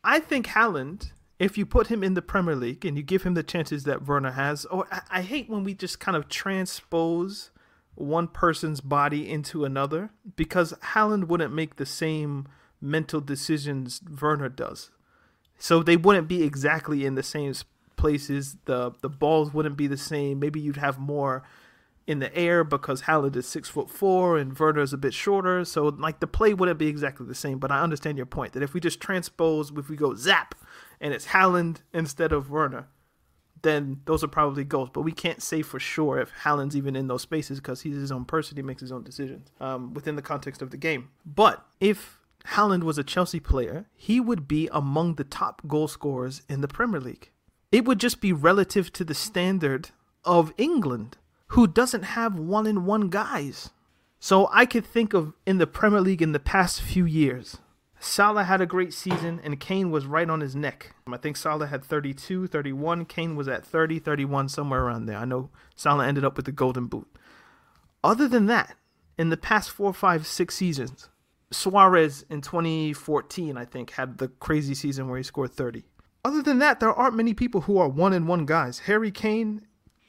I 0.08 0.22
think 0.22 0.48
Haaland, 0.48 1.12
if 1.38 1.58
you 1.58 1.66
put 1.66 1.88
him 1.88 2.02
in 2.02 2.14
the 2.14 2.22
Premier 2.22 2.56
League 2.56 2.86
and 2.86 2.96
you 2.96 3.04
give 3.04 3.24
him 3.24 3.34
the 3.34 3.44
chances 3.44 3.84
that 3.84 4.08
Werner 4.08 4.32
has, 4.32 4.64
or 4.64 4.88
I, 4.90 5.02
I 5.12 5.22
hate 5.22 5.50
when 5.50 5.66
we 5.66 5.74
just 5.74 6.00
kind 6.00 6.16
of 6.16 6.30
transpose 6.30 7.52
one 7.96 8.30
person's 8.30 8.80
body 8.80 9.30
into 9.30 9.66
another 9.66 10.12
because 10.38 10.72
Haaland 10.94 11.28
wouldn't 11.28 11.54
make 11.54 11.76
the 11.76 11.86
same 11.86 12.48
mental 12.80 13.20
decisions 13.20 14.00
Werner 14.22 14.48
does. 14.48 14.92
So 15.60 15.84
they 15.84 15.98
wouldn't 15.98 16.30
be 16.30 16.42
exactly 16.42 17.06
in 17.06 17.16
the 17.16 17.24
same 17.24 17.54
places. 17.98 18.56
The 18.64 18.94
the 19.02 19.10
balls 19.10 19.54
wouldn't 19.54 19.76
be 19.76 19.88
the 19.88 19.98
same. 19.98 20.40
Maybe 20.40 20.62
you'd 20.62 20.78
have 20.78 20.98
more 20.98 21.44
in 22.08 22.20
the 22.20 22.36
air 22.36 22.64
because 22.64 23.04
Haaland 23.04 23.36
is 23.36 23.46
six 23.46 23.70
foot 23.70 23.90
four 23.90 24.38
and 24.38 24.58
Werner 24.58 24.82
is 24.82 24.94
a 24.94 24.98
bit 24.98 25.14
shorter. 25.14 25.66
So 25.66 25.90
like 25.90 26.22
the 26.22 26.28
play 26.28 26.54
wouldn't 26.54 26.80
be 26.80 26.88
exactly 26.88 27.28
the 27.28 27.36
same. 27.36 27.60
But 27.60 27.72
I 27.72 27.82
understand 27.82 28.18
your 28.18 28.26
point 28.26 28.54
that 28.54 28.64
if 28.64 28.74
we 28.74 28.80
just 28.80 29.02
transpose, 29.02 29.72
if 29.76 29.90
we 29.90 29.98
go 29.98 30.16
zap, 30.16 30.56
and 31.00 31.14
it's 31.14 31.28
Haaland 31.28 31.82
instead 31.94 32.32
of 32.32 32.50
Werner, 32.50 32.88
then 33.62 34.02
those 34.06 34.24
are 34.24 34.28
probably 34.30 34.64
goals. 34.64 34.90
But 34.92 35.02
we 35.02 35.12
can't 35.12 35.42
say 35.42 35.62
for 35.62 35.80
sure 35.80 36.20
if 36.20 36.32
Haaland's 36.44 36.76
even 36.78 36.96
in 36.96 37.08
those 37.08 37.22
spaces 37.22 37.60
because 37.60 37.82
he's 37.82 37.96
his 37.96 38.12
own 38.12 38.26
person. 38.26 38.56
He 38.56 38.64
makes 38.64 38.82
his 38.82 38.92
own 38.92 39.04
decisions 39.04 39.52
um, 39.60 39.94
within 39.94 40.16
the 40.16 40.22
context 40.22 40.62
of 40.62 40.72
the 40.72 40.78
game. 40.78 41.10
But 41.26 41.66
if 41.80 42.20
Haaland 42.48 42.84
was 42.84 42.98
a 42.98 43.04
Chelsea 43.04 43.40
player, 43.40 43.88
he 43.94 44.20
would 44.20 44.48
be 44.48 44.70
among 44.72 45.16
the 45.16 45.24
top 45.24 45.62
goal 45.68 45.88
scorers 45.88 46.42
in 46.48 46.62
the 46.62 46.68
Premier 46.68 47.02
League. 47.02 47.32
It 47.72 47.86
would 47.86 48.00
just 48.00 48.22
be 48.22 48.32
relative 48.32 48.94
to 48.94 49.04
the 49.04 49.14
standard 49.14 49.90
of 50.24 50.54
England, 50.58 51.18
who 51.48 51.68
doesn't 51.68 52.04
have 52.04 52.38
one 52.38 52.68
in 52.68 52.86
one 52.86 53.10
guys. 53.10 53.72
So 54.20 54.50
I 54.52 54.66
could 54.66 54.86
think 54.86 55.14
of 55.14 55.34
in 55.46 55.58
the 55.58 55.68
Premier 55.68 56.02
League 56.02 56.22
in 56.22 56.32
the 56.32 56.40
past 56.40 56.82
few 56.82 57.06
years, 57.06 57.58
Salah 58.00 58.44
had 58.44 58.62
a 58.62 58.66
great 58.66 58.94
season 58.94 59.40
and 59.44 59.60
Kane 59.60 59.92
was 59.92 60.06
right 60.06 60.30
on 60.30 60.42
his 60.42 60.56
neck. 60.56 60.94
I 61.12 61.18
think 61.18 61.38
Salah 61.38 61.68
had 61.68 61.84
32, 61.84 62.48
31. 62.48 63.06
Kane 63.06 63.36
was 63.36 63.48
at 63.48 63.66
30, 63.66 64.00
31, 64.00 64.50
somewhere 64.50 64.84
around 64.84 65.06
there. 65.06 65.18
I 65.18 65.26
know 65.26 65.50
Salah 65.76 66.08
ended 66.08 66.26
up 66.26 66.36
with 66.36 66.46
the 66.46 66.52
golden 66.52 66.88
boot. 66.88 67.08
Other 68.04 68.28
than 68.28 68.46
that, 68.48 68.76
in 69.18 69.30
the 69.30 69.38
past 69.38 69.72
four, 69.72 69.94
five, 69.94 70.28
six 70.28 70.56
seasons, 70.56 71.10
Suarez 71.52 72.26
in 72.30 72.42
2014, 72.42 73.58
I 73.58 73.66
think, 73.66 73.92
had 73.92 74.18
the 74.18 74.28
crazy 74.28 74.76
season 74.76 75.08
where 75.08 75.18
he 75.18 75.24
scored 75.24 75.52
30. 75.52 75.84
Other 76.24 76.42
than 76.42 76.60
that, 76.60 76.80
there 76.80 76.94
aren't 76.94 77.16
many 77.16 77.34
people 77.34 77.62
who 77.62 77.78
are 77.78 77.88
one 77.88 78.14
in 78.14 78.28
one 78.28 78.46
guys. 78.46 78.80
Harry 78.80 79.12
Kane 79.12 79.67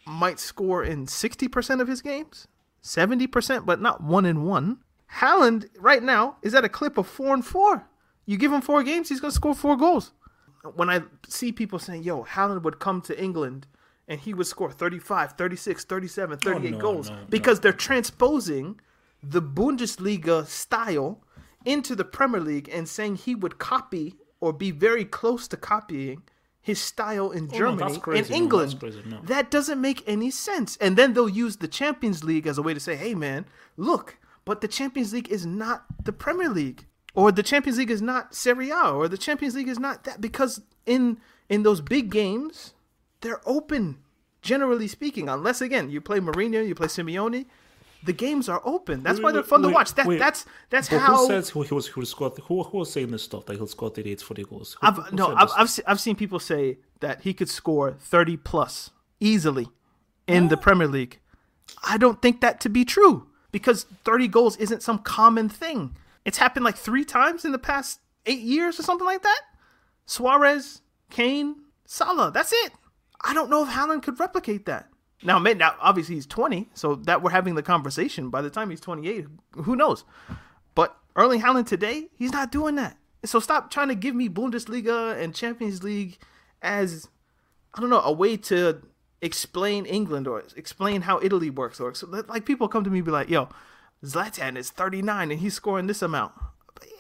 might 0.08 0.40
score 0.40 0.82
in 0.82 1.06
60% 1.06 1.80
of 1.80 1.88
his 1.88 2.02
games, 2.02 2.48
70%, 2.82 3.66
but 3.66 3.80
not 3.80 4.02
one 4.02 4.24
in 4.24 4.44
one. 4.44 4.78
Haaland 5.16 5.68
right 5.78 6.02
now 6.02 6.36
is 6.42 6.54
at 6.54 6.64
a 6.64 6.68
clip 6.68 6.98
of 6.98 7.06
four 7.06 7.34
and 7.34 7.44
four. 7.44 7.88
You 8.26 8.36
give 8.36 8.52
him 8.52 8.60
four 8.60 8.82
games, 8.82 9.08
he's 9.08 9.20
gonna 9.20 9.32
score 9.32 9.54
four 9.54 9.76
goals. 9.76 10.12
When 10.74 10.90
I 10.90 11.02
see 11.26 11.52
people 11.52 11.78
saying, 11.78 12.02
"Yo, 12.02 12.24
Haaland 12.24 12.62
would 12.62 12.78
come 12.78 13.00
to 13.02 13.22
England 13.22 13.66
and 14.06 14.20
he 14.20 14.34
would 14.34 14.46
score 14.46 14.70
35, 14.70 15.32
36, 15.32 15.84
37, 15.84 16.38
38 16.38 16.72
no, 16.72 16.78
goals," 16.78 17.10
no, 17.10 17.16
because 17.28 17.60
they're 17.60 17.72
transposing 17.72 18.80
the 19.22 19.42
Bundesliga 19.42 20.46
style 20.46 21.22
into 21.64 21.94
the 21.94 22.04
Premier 22.04 22.40
League 22.40 22.68
and 22.72 22.88
saying 22.88 23.16
he 23.16 23.34
would 23.34 23.58
copy 23.58 24.16
or 24.40 24.52
be 24.52 24.70
very 24.70 25.04
close 25.04 25.48
to 25.48 25.56
copying 25.56 26.22
his 26.68 26.80
style 26.80 27.30
in 27.32 27.44
Oh, 27.44 27.52
no, 27.52 27.58
Germany 27.58 27.92
and 27.94 28.02
crazy. 28.02 28.30
No, 28.30 28.36
England. 28.36 28.78
crazy. 28.78 29.02
No. 29.06 29.20
That 29.24 29.50
doesn't 29.50 29.80
make 29.80 30.04
any 30.06 30.30
sense. 30.30 30.76
And 30.80 30.96
then 30.96 31.14
they'll 31.14 31.28
use 31.28 31.56
the 31.56 31.66
Champions 31.68 32.22
League 32.22 32.46
as 32.46 32.58
a 32.58 32.62
way 32.62 32.74
to 32.74 32.80
say, 32.80 32.94
hey, 32.94 33.14
man, 33.14 33.46
look, 33.76 34.16
but 34.44 34.60
the 34.60 34.68
Champions 34.68 35.12
League 35.12 35.28
is 35.30 35.44
not 35.44 35.84
the 36.04 36.12
Premier 36.12 36.48
League. 36.48 36.86
Or 37.14 37.32
the 37.32 37.42
Champions 37.42 37.78
League 37.78 37.90
is 37.90 38.02
not 38.02 38.34
Serie 38.34 38.70
A. 38.70 38.90
Or 38.90 39.08
the 39.08 39.18
Champions 39.18 39.54
League 39.56 39.68
is 39.68 39.78
not 39.80 40.04
that. 40.04 40.20
Because 40.20 40.60
in 40.86 41.18
in 41.48 41.62
those 41.64 41.80
big 41.80 42.10
games, 42.10 42.74
they're 43.22 43.40
open, 43.46 43.98
generally 44.42 44.86
speaking. 44.86 45.28
Unless, 45.28 45.60
again, 45.60 45.90
you 45.90 46.00
play 46.00 46.20
Mourinho, 46.20 46.66
you 46.66 46.74
play 46.74 46.86
Simeone. 46.88 47.46
The 48.04 48.12
games 48.12 48.48
are 48.48 48.62
open. 48.64 49.02
That's 49.02 49.20
why 49.20 49.32
they're 49.32 49.42
fun 49.42 49.62
to 49.62 49.68
watch. 49.68 49.94
That 49.94 50.06
wait. 50.06 50.18
that's 50.18 50.46
that's 50.70 50.88
how 50.88 51.16
who 51.16 51.26
says 51.26 51.50
he 51.50 51.58
was 51.58 51.88
he 51.88 51.92
will 51.96 52.06
score? 52.06 52.30
Who, 52.30 52.62
who 52.62 52.78
was 52.78 52.92
saying 52.92 53.10
this 53.10 53.24
stuff 53.24 53.46
that 53.46 53.56
he'll 53.56 53.66
score 53.66 53.90
38, 53.90 54.20
40 54.20 54.44
goals? 54.44 54.76
Who, 54.80 54.86
I've, 54.86 54.96
who 54.96 55.16
no, 55.16 55.34
I've. 55.34 55.50
I've, 55.56 55.70
se- 55.70 55.82
I've 55.86 56.00
seen 56.00 56.14
people 56.14 56.38
say 56.38 56.78
that 57.00 57.22
he 57.22 57.34
could 57.34 57.48
score 57.48 57.96
30 57.98 58.36
plus 58.36 58.90
easily 59.20 59.68
in 60.26 60.48
the 60.48 60.56
Premier 60.56 60.86
League. 60.86 61.18
I 61.82 61.98
don't 61.98 62.22
think 62.22 62.40
that 62.40 62.60
to 62.60 62.68
be 62.68 62.84
true 62.84 63.28
because 63.50 63.84
30 64.04 64.28
goals 64.28 64.56
isn't 64.56 64.82
some 64.82 64.98
common 64.98 65.48
thing. 65.48 65.96
It's 66.24 66.38
happened 66.38 66.64
like 66.64 66.76
three 66.76 67.04
times 67.04 67.44
in 67.44 67.52
the 67.52 67.58
past 67.58 68.00
eight 68.26 68.40
years 68.40 68.78
or 68.78 68.82
something 68.82 69.06
like 69.06 69.22
that. 69.22 69.40
Suarez, 70.06 70.82
Kane, 71.10 71.56
Salah. 71.86 72.30
That's 72.32 72.52
it. 72.52 72.72
I 73.24 73.34
don't 73.34 73.50
know 73.50 73.64
if 73.64 73.70
Haaland 73.70 74.02
could 74.02 74.20
replicate 74.20 74.66
that. 74.66 74.87
Now, 75.22 75.38
now 75.38 75.74
obviously 75.80 76.14
he's 76.14 76.26
20, 76.26 76.68
so 76.74 76.94
that 76.94 77.22
we're 77.22 77.30
having 77.30 77.54
the 77.54 77.62
conversation. 77.62 78.30
By 78.30 78.42
the 78.42 78.50
time 78.50 78.70
he's 78.70 78.80
28, 78.80 79.26
who 79.64 79.74
knows? 79.74 80.04
But 80.74 80.96
Erling 81.16 81.40
Haaland 81.40 81.66
today, 81.66 82.08
he's 82.14 82.32
not 82.32 82.52
doing 82.52 82.76
that. 82.76 82.96
So 83.24 83.40
stop 83.40 83.70
trying 83.70 83.88
to 83.88 83.94
give 83.94 84.14
me 84.14 84.28
Bundesliga 84.28 85.20
and 85.20 85.34
Champions 85.34 85.82
League 85.82 86.18
as 86.62 87.08
I 87.74 87.80
don't 87.80 87.90
know 87.90 88.00
a 88.00 88.12
way 88.12 88.36
to 88.36 88.80
explain 89.20 89.86
England 89.86 90.28
or 90.28 90.44
explain 90.56 91.02
how 91.02 91.20
Italy 91.20 91.50
works 91.50 91.80
or 91.80 91.92
like 92.28 92.44
people 92.44 92.68
come 92.68 92.84
to 92.84 92.90
me 92.90 93.00
be 93.00 93.10
like, 93.10 93.28
"Yo, 93.28 93.48
Zlatan 94.04 94.56
is 94.56 94.70
39 94.70 95.32
and 95.32 95.40
he's 95.40 95.54
scoring 95.54 95.88
this 95.88 96.02
amount." 96.02 96.32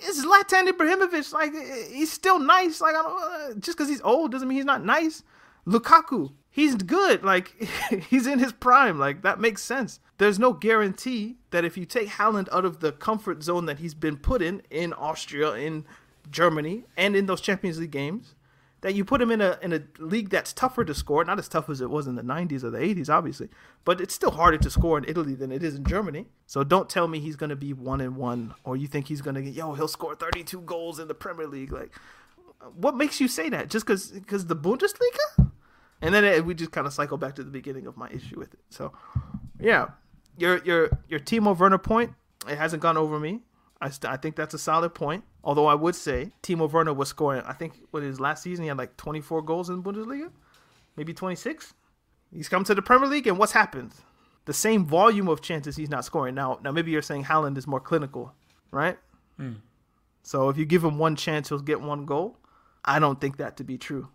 It's 0.00 0.24
Zlatan 0.24 0.68
Ibrahimovic. 0.68 1.32
Like 1.32 1.52
he's 1.92 2.12
still 2.12 2.40
nice. 2.40 2.80
Like 2.80 2.96
I 2.96 3.02
don't 3.02 3.22
uh, 3.22 3.54
just 3.60 3.78
because 3.78 3.88
he's 3.88 4.02
old 4.02 4.32
doesn't 4.32 4.48
mean 4.48 4.56
he's 4.56 4.64
not 4.64 4.84
nice. 4.84 5.22
Lukaku, 5.66 6.32
he's 6.58 6.74
good. 6.74 7.22
Like 7.22 7.54
he's 8.10 8.26
in 8.26 8.40
his 8.40 8.52
prime. 8.52 8.98
Like 8.98 9.22
that 9.22 9.40
makes 9.40 9.62
sense. 9.62 10.00
There's 10.18 10.38
no 10.38 10.52
guarantee 10.52 11.36
that 11.50 11.64
if 11.64 11.76
you 11.76 11.84
take 11.84 12.08
Haaland 12.08 12.48
out 12.52 12.64
of 12.64 12.80
the 12.80 12.90
comfort 12.90 13.42
zone 13.42 13.66
that 13.66 13.78
he's 13.78 13.94
been 13.94 14.16
put 14.16 14.42
in 14.42 14.62
in 14.68 14.92
Austria, 14.92 15.52
in 15.52 15.84
Germany, 16.30 16.84
and 16.96 17.14
in 17.14 17.26
those 17.26 17.40
Champions 17.40 17.78
League 17.78 17.92
games, 17.92 18.34
that 18.80 18.94
you 18.94 19.04
put 19.04 19.22
him 19.22 19.30
in 19.30 19.40
a 19.40 19.56
in 19.62 19.72
a 19.72 19.82
league 19.98 20.30
that's 20.30 20.52
tougher 20.52 20.84
to 20.84 20.94
score. 20.94 21.24
Not 21.24 21.38
as 21.38 21.48
tough 21.48 21.70
as 21.70 21.80
it 21.80 21.90
was 21.90 22.08
in 22.08 22.16
the 22.16 22.22
90s 22.22 22.64
or 22.64 22.70
the 22.70 22.78
80s, 22.78 23.08
obviously, 23.08 23.48
but 23.84 24.00
it's 24.00 24.14
still 24.14 24.32
harder 24.32 24.58
to 24.58 24.70
score 24.70 24.98
in 24.98 25.04
Italy 25.06 25.36
than 25.36 25.52
it 25.52 25.62
is 25.62 25.76
in 25.76 25.84
Germany. 25.84 26.26
So 26.46 26.64
don't 26.64 26.90
tell 26.90 27.06
me 27.06 27.20
he's 27.20 27.36
going 27.36 27.50
to 27.50 27.56
be 27.56 27.72
one 27.72 28.00
and 28.00 28.16
one, 28.16 28.54
or 28.64 28.76
you 28.76 28.88
think 28.88 29.06
he's 29.06 29.20
going 29.20 29.36
to 29.36 29.42
get 29.42 29.54
yo 29.54 29.74
he'll 29.74 29.86
score 29.86 30.16
32 30.16 30.60
goals 30.62 30.98
in 30.98 31.06
the 31.06 31.14
Premier 31.14 31.46
League. 31.46 31.70
Like, 31.70 31.92
what 32.74 32.96
makes 32.96 33.20
you 33.20 33.28
say 33.28 33.48
that? 33.48 33.70
Just 33.70 33.86
because 33.86 34.10
because 34.10 34.46
the 34.46 34.56
Bundesliga? 34.56 35.47
And 36.00 36.14
then 36.14 36.24
it, 36.24 36.44
we 36.44 36.54
just 36.54 36.70
kind 36.70 36.86
of 36.86 36.92
cycle 36.92 37.18
back 37.18 37.34
to 37.36 37.44
the 37.44 37.50
beginning 37.50 37.86
of 37.86 37.96
my 37.96 38.08
issue 38.10 38.38
with 38.38 38.54
it. 38.54 38.60
So, 38.70 38.92
yeah, 39.60 39.88
your 40.36 40.58
your 40.64 40.90
your 41.08 41.20
Timo 41.20 41.56
Werner 41.58 41.78
point 41.78 42.14
it 42.46 42.56
hasn't 42.56 42.82
gone 42.82 42.96
over 42.96 43.18
me. 43.18 43.40
I 43.80 43.90
st- 43.90 44.12
I 44.12 44.16
think 44.16 44.36
that's 44.36 44.54
a 44.54 44.58
solid 44.58 44.94
point. 44.94 45.24
Although 45.42 45.66
I 45.66 45.74
would 45.74 45.94
say 45.94 46.32
Timo 46.42 46.70
Werner 46.70 46.92
was 46.92 47.08
scoring. 47.08 47.42
I 47.46 47.52
think 47.52 47.74
what 47.90 48.02
his 48.02 48.20
last 48.20 48.42
season 48.42 48.64
he 48.64 48.68
had 48.68 48.78
like 48.78 48.96
24 48.96 49.42
goals 49.42 49.70
in 49.70 49.82
the 49.82 49.92
Bundesliga, 49.92 50.30
maybe 50.96 51.14
26. 51.14 51.74
He's 52.32 52.48
come 52.48 52.64
to 52.64 52.74
the 52.74 52.82
Premier 52.82 53.08
League, 53.08 53.26
and 53.26 53.38
what's 53.38 53.52
happened? 53.52 53.92
The 54.44 54.52
same 54.52 54.84
volume 54.84 55.28
of 55.28 55.40
chances 55.40 55.76
he's 55.76 55.88
not 55.88 56.04
scoring 56.04 56.34
now. 56.34 56.58
Now 56.62 56.72
maybe 56.72 56.90
you're 56.90 57.02
saying 57.02 57.24
Haaland 57.24 57.56
is 57.56 57.66
more 57.66 57.80
clinical, 57.80 58.34
right? 58.70 58.98
Hmm. 59.36 59.54
So 60.22 60.48
if 60.48 60.58
you 60.58 60.66
give 60.66 60.84
him 60.84 60.98
one 60.98 61.16
chance, 61.16 61.48
he'll 61.48 61.58
get 61.58 61.80
one 61.80 62.04
goal. 62.04 62.36
I 62.84 62.98
don't 62.98 63.20
think 63.20 63.38
that 63.38 63.56
to 63.58 63.64
be 63.64 63.78
true. 63.78 64.08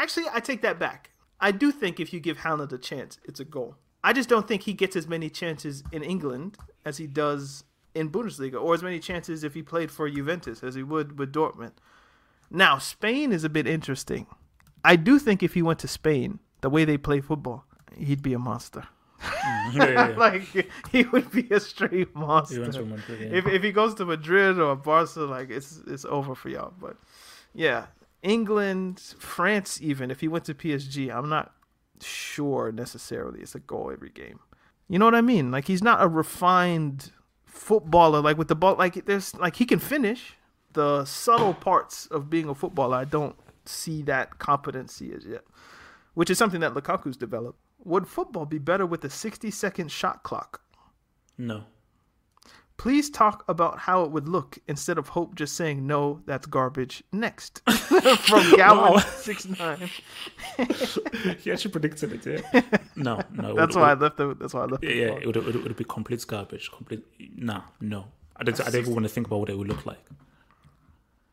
Actually, 0.00 0.24
I 0.32 0.40
take 0.40 0.62
that 0.62 0.78
back. 0.78 1.10
I 1.40 1.52
do 1.52 1.70
think 1.70 2.00
if 2.00 2.10
you 2.14 2.20
give 2.20 2.38
Haaland 2.38 2.72
a 2.72 2.78
chance, 2.78 3.18
it's 3.24 3.38
a 3.38 3.44
goal. 3.44 3.76
I 4.02 4.14
just 4.14 4.30
don't 4.30 4.48
think 4.48 4.62
he 4.62 4.72
gets 4.72 4.96
as 4.96 5.06
many 5.06 5.28
chances 5.28 5.82
in 5.92 6.02
England 6.02 6.56
as 6.86 6.96
he 6.96 7.06
does 7.06 7.64
in 7.94 8.08
Bundesliga, 8.08 8.58
or 8.62 8.72
as 8.72 8.82
many 8.82 8.98
chances 8.98 9.44
if 9.44 9.52
he 9.52 9.62
played 9.62 9.90
for 9.90 10.08
Juventus 10.08 10.62
as 10.62 10.74
he 10.74 10.82
would 10.82 11.18
with 11.18 11.34
Dortmund. 11.34 11.72
Now, 12.50 12.78
Spain 12.78 13.30
is 13.30 13.44
a 13.44 13.50
bit 13.50 13.66
interesting. 13.66 14.26
I 14.82 14.96
do 14.96 15.18
think 15.18 15.42
if 15.42 15.52
he 15.52 15.60
went 15.60 15.80
to 15.80 15.88
Spain, 15.88 16.38
the 16.62 16.70
way 16.70 16.86
they 16.86 16.96
play 16.96 17.20
football, 17.20 17.66
he'd 17.94 18.22
be 18.22 18.32
a 18.32 18.38
monster. 18.38 18.84
yeah, 19.22 19.70
yeah, 19.74 20.08
yeah. 20.08 20.16
like 20.16 20.44
he 20.90 21.02
would 21.12 21.30
be 21.30 21.46
a 21.50 21.60
straight 21.60 22.14
monster. 22.16 22.72
to 22.72 22.84
Madrid. 22.86 23.34
If 23.34 23.46
if 23.46 23.62
he 23.62 23.70
goes 23.70 23.92
to 23.96 24.06
Madrid 24.06 24.58
or 24.58 24.74
Barca, 24.76 25.20
like 25.20 25.50
it's 25.50 25.78
it's 25.86 26.06
over 26.06 26.34
for 26.34 26.48
y'all. 26.48 26.72
But 26.80 26.96
yeah, 27.52 27.86
England, 28.22 29.00
France, 29.18 29.80
even 29.82 30.10
if 30.10 30.20
he 30.20 30.28
went 30.28 30.44
to 30.44 30.54
PSG, 30.54 31.14
I'm 31.14 31.28
not 31.28 31.52
sure 32.02 32.72
necessarily 32.72 33.40
it's 33.40 33.54
a 33.54 33.60
goal 33.60 33.90
every 33.92 34.10
game. 34.10 34.40
You 34.88 34.98
know 34.98 35.04
what 35.04 35.14
I 35.14 35.20
mean? 35.20 35.50
Like 35.50 35.66
he's 35.66 35.82
not 35.82 36.02
a 36.02 36.08
refined 36.08 37.12
footballer. 37.44 38.20
Like 38.20 38.38
with 38.38 38.48
the 38.48 38.54
ball, 38.54 38.76
like 38.76 39.06
there's 39.06 39.34
like 39.36 39.56
he 39.56 39.66
can 39.66 39.78
finish. 39.78 40.36
The 40.72 41.04
subtle 41.04 41.54
parts 41.54 42.06
of 42.06 42.30
being 42.30 42.48
a 42.48 42.54
footballer, 42.54 42.96
I 42.96 43.04
don't 43.04 43.34
see 43.64 44.02
that 44.02 44.38
competency 44.38 45.12
as 45.12 45.24
yet, 45.24 45.42
which 46.14 46.30
is 46.30 46.38
something 46.38 46.60
that 46.60 46.74
Lukaku's 46.74 47.16
developed. 47.16 47.58
Would 47.84 48.06
football 48.06 48.46
be 48.46 48.58
better 48.58 48.86
with 48.86 49.04
a 49.04 49.10
60 49.10 49.50
second 49.50 49.90
shot 49.90 50.22
clock? 50.22 50.60
No. 51.36 51.64
Please 52.80 53.10
talk 53.10 53.44
about 53.46 53.78
how 53.78 54.04
it 54.04 54.10
would 54.10 54.26
look 54.26 54.58
instead 54.66 54.96
of 54.96 55.08
Hope 55.08 55.34
just 55.34 55.54
saying 55.54 55.86
no, 55.86 56.22
that's 56.24 56.46
garbage. 56.46 57.04
Next, 57.12 57.60
from 57.68 58.98
six 59.00 59.46
nine. 59.46 59.90
he 61.40 61.52
actually 61.52 61.72
predicted 61.72 62.26
it. 62.26 62.42
Yeah. 62.54 62.62
No, 62.96 63.20
no. 63.34 63.54
That's 63.54 63.76
would- 63.76 63.82
why 63.82 63.90
I 63.90 63.94
left 63.94 64.16
the. 64.16 64.34
That's 64.34 64.54
why 64.54 64.62
I 64.62 64.64
left. 64.64 64.82
Yeah, 64.82 64.90
the 64.92 64.96
yeah, 64.96 65.08
it 65.08 65.26
would, 65.26 65.36
it 65.36 65.44
would, 65.44 65.56
it 65.56 65.62
would 65.62 65.76
be 65.76 65.84
complete 65.84 66.26
garbage. 66.26 66.70
Complete. 66.72 67.04
Nah, 67.36 67.64
no. 67.82 68.06
I 68.38 68.44
don't, 68.44 68.58
I 68.58 68.70
don't 68.70 68.80
even 68.80 68.94
want 68.94 69.04
to 69.04 69.10
think 69.10 69.26
about 69.26 69.40
what 69.40 69.50
it 69.50 69.58
would 69.58 69.68
look 69.68 69.84
like. 69.84 70.02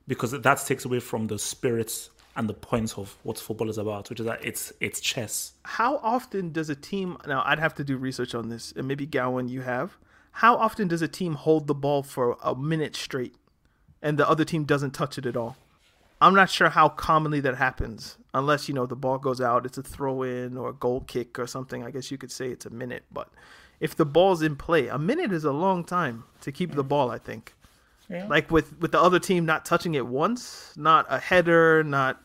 Because 0.05 0.31
that 0.31 0.57
takes 0.67 0.83
away 0.83 0.99
from 0.99 1.27
the 1.27 1.39
spirit 1.39 2.09
and 2.35 2.49
the 2.49 2.53
point 2.55 2.97
of 2.97 3.15
what 3.23 3.39
football 3.39 3.69
is 3.69 3.77
about, 3.77 4.09
which 4.09 4.19
is 4.19 4.25
that 4.25 4.43
it's 4.43 4.73
it's 4.81 4.99
chess. 4.99 5.53
How 5.63 5.95
often 5.99 6.51
does 6.51 6.69
a 6.69 6.75
team 6.75 7.15
now 7.25 7.41
I'd 7.45 7.59
have 7.59 7.73
to 7.75 7.85
do 7.85 7.95
research 7.95 8.35
on 8.35 8.49
this, 8.49 8.73
and 8.75 8.85
maybe 8.85 9.05
Gowan 9.05 9.47
you 9.47 9.61
have. 9.61 9.97
How 10.41 10.55
often 10.55 10.87
does 10.87 11.01
a 11.01 11.07
team 11.07 11.33
hold 11.33 11.65
the 11.65 11.73
ball 11.73 12.03
for 12.03 12.37
a 12.43 12.53
minute 12.55 12.95
straight 12.95 13.33
and 14.03 14.19
the 14.19 14.29
other 14.29 14.45
team 14.45 14.65
doesn't 14.65 14.91
touch 14.91 15.17
it 15.17 15.25
at 15.25 15.35
all? 15.35 15.57
I'm 16.21 16.35
not 16.35 16.51
sure 16.51 16.69
how 16.69 16.89
commonly 16.89 17.39
that 17.39 17.55
happens, 17.57 18.17
unless 18.35 18.67
you 18.67 18.75
know 18.75 18.85
the 18.85 18.95
ball 18.95 19.17
goes 19.17 19.41
out, 19.41 19.65
it's 19.65 19.79
a 19.79 19.83
throw 19.83 20.21
in 20.21 20.55
or 20.55 20.69
a 20.69 20.73
goal 20.73 21.01
kick 21.01 21.39
or 21.39 21.47
something. 21.47 21.83
I 21.83 21.89
guess 21.89 22.11
you 22.11 22.19
could 22.19 22.31
say 22.31 22.49
it's 22.49 22.67
a 22.67 22.69
minute, 22.69 23.03
but 23.11 23.29
if 23.79 23.95
the 23.95 24.05
ball's 24.05 24.43
in 24.43 24.55
play, 24.55 24.87
a 24.89 24.99
minute 24.99 25.31
is 25.31 25.43
a 25.43 25.51
long 25.51 25.83
time 25.83 26.23
to 26.41 26.51
keep 26.51 26.75
the 26.75 26.83
ball. 26.83 27.09
I 27.09 27.17
think, 27.17 27.55
Yeah. 28.07 28.27
like 28.27 28.51
with 28.51 28.79
with 28.79 28.91
the 28.91 29.01
other 29.01 29.17
team 29.19 29.43
not 29.47 29.65
touching 29.65 29.95
it 29.95 30.05
once, 30.05 30.71
not 30.77 31.07
a 31.09 31.17
header, 31.17 31.83
not 31.83 32.21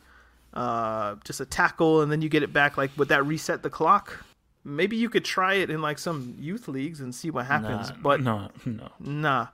uh, 0.52 1.14
just 1.24 1.40
a 1.40 1.46
tackle, 1.46 2.02
and 2.02 2.12
then 2.12 2.20
you 2.20 2.28
get 2.28 2.42
it 2.42 2.52
back. 2.52 2.76
Like 2.76 2.90
would 2.98 3.08
that 3.08 3.24
reset 3.24 3.62
the 3.62 3.70
clock? 3.70 4.22
Maybe 4.64 4.96
you 4.96 5.08
could 5.08 5.24
try 5.24 5.54
it 5.54 5.70
in 5.70 5.82
like 5.82 5.98
some 5.98 6.36
youth 6.38 6.68
leagues 6.68 7.00
and 7.00 7.14
see 7.14 7.30
what 7.30 7.46
happens. 7.46 7.90
Nah, 7.90 7.96
but 8.02 8.20
no, 8.20 8.48
no. 8.64 8.88
Nah. 9.00 9.46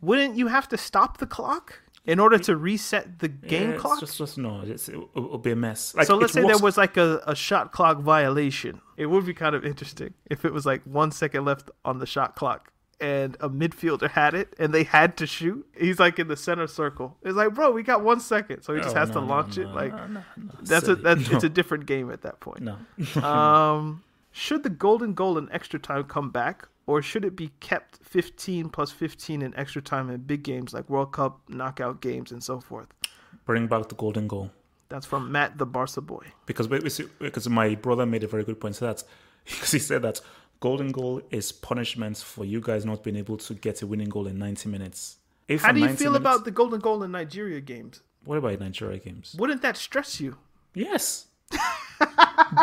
Wouldn't 0.00 0.36
you 0.36 0.48
have 0.48 0.68
to 0.70 0.76
stop 0.76 1.18
the 1.18 1.26
clock 1.26 1.80
in 2.04 2.18
order 2.18 2.38
to 2.38 2.56
reset 2.56 3.20
the 3.20 3.28
game 3.28 3.68
Yeah, 3.70 3.74
it's 3.74 3.80
clock? 3.82 4.00
Just, 4.00 4.18
just 4.18 4.38
no. 4.38 4.62
It's, 4.64 4.88
it, 4.88 4.96
will 5.14 5.38
be 5.38 5.52
a 5.52 5.56
mess. 5.56 5.94
Like, 5.94 6.06
so 6.06 6.16
let's 6.16 6.32
say 6.32 6.42
works- 6.42 6.56
there 6.58 6.62
was 6.64 6.76
like 6.76 6.96
a, 6.96 7.20
a 7.26 7.34
shot 7.36 7.72
clock 7.72 7.98
violation. 8.00 8.80
It 8.96 9.06
would 9.06 9.24
be 9.26 9.34
kind 9.34 9.54
of 9.54 9.64
interesting 9.64 10.14
if 10.30 10.44
it 10.44 10.52
was 10.52 10.64
like 10.66 10.82
one 10.84 11.10
second 11.12 11.44
left 11.44 11.70
on 11.84 11.98
the 11.98 12.06
shot 12.06 12.34
clock 12.36 12.72
and 13.00 13.36
a 13.40 13.48
midfielder 13.50 14.10
had 14.10 14.32
it 14.34 14.54
and 14.60 14.72
they 14.72 14.84
had 14.84 15.16
to 15.16 15.26
shoot. 15.26 15.66
He's 15.76 15.98
like 15.98 16.18
in 16.20 16.28
the 16.28 16.36
center 16.36 16.68
circle. 16.68 17.16
It's 17.22 17.34
like, 17.36 17.52
bro, 17.54 17.70
we 17.72 17.82
got 17.82 18.02
one 18.02 18.20
second, 18.20 18.62
so 18.62 18.74
he 18.74 18.80
just 18.80 18.94
Oh, 18.94 18.98
has 19.00 19.08
no, 19.08 19.14
to 19.14 19.20
launch 19.26 19.56
no, 19.56 19.62
it. 19.64 19.74
Like 19.74 19.92
no, 19.92 20.06
no, 20.06 20.22
no, 20.36 20.52
that's 20.62 20.84
a 20.84 20.96
silly. 20.96 21.02
that's 21.02 21.28
it's 21.30 21.44
a 21.44 21.48
different 21.48 21.86
game 21.86 22.10
at 22.12 22.22
that 22.22 22.38
point. 22.40 22.60
no. 22.62 22.76
Um, 23.22 24.02
should 24.32 24.62
the 24.62 24.70
golden 24.70 25.14
goal 25.14 25.38
in 25.38 25.50
extra 25.52 25.78
time 25.78 26.04
come 26.04 26.30
back, 26.30 26.68
or 26.86 27.00
should 27.02 27.24
it 27.24 27.36
be 27.36 27.50
kept 27.60 27.98
15 28.02 28.68
plus 28.70 28.90
15 28.90 29.42
in 29.42 29.54
extra 29.56 29.80
time 29.82 30.10
in 30.10 30.20
big 30.22 30.42
games 30.42 30.72
like 30.74 30.88
World 30.90 31.12
Cup, 31.12 31.40
knockout 31.48 32.00
games, 32.00 32.32
and 32.32 32.42
so 32.42 32.58
forth? 32.60 32.88
Bring 33.44 33.66
back 33.66 33.88
the 33.88 33.94
golden 33.94 34.26
goal. 34.28 34.50
That's 34.88 35.06
from 35.06 35.30
Matt 35.32 35.58
the 35.58 35.66
Barca 35.66 36.00
boy. 36.00 36.26
because 36.46 36.68
we- 36.68 36.80
we 36.80 36.90
see- 36.90 37.08
because 37.18 37.48
my 37.48 37.74
brother 37.76 38.04
made 38.04 38.24
a 38.24 38.26
very 38.26 38.44
good 38.44 38.60
point. 38.60 38.76
So 38.76 38.86
that's 38.86 39.04
because 39.44 39.70
he 39.72 39.78
said 39.78 40.02
that 40.02 40.20
golden 40.60 40.92
goal 40.92 41.22
is 41.30 41.50
punishment 41.52 42.18
for 42.18 42.44
you 42.44 42.60
guys 42.60 42.84
not 42.84 43.02
being 43.02 43.16
able 43.16 43.36
to 43.38 43.54
get 43.54 43.80
a 43.82 43.86
winning 43.86 44.08
goal 44.08 44.26
in 44.26 44.38
90 44.38 44.68
minutes. 44.68 45.16
If 45.48 45.62
How 45.62 45.72
do 45.72 45.80
you 45.80 45.88
feel 45.88 46.12
minutes- 46.12 46.20
about 46.20 46.44
the 46.44 46.50
golden 46.50 46.80
goal 46.80 47.02
in 47.02 47.10
Nigeria 47.12 47.60
games? 47.60 48.00
what 48.24 48.38
about 48.38 48.60
Nigeria 48.60 48.98
games? 48.98 49.34
Wouldn't 49.38 49.62
that 49.62 49.76
stress 49.76 50.20
you? 50.20 50.36
Yes, 50.74 51.26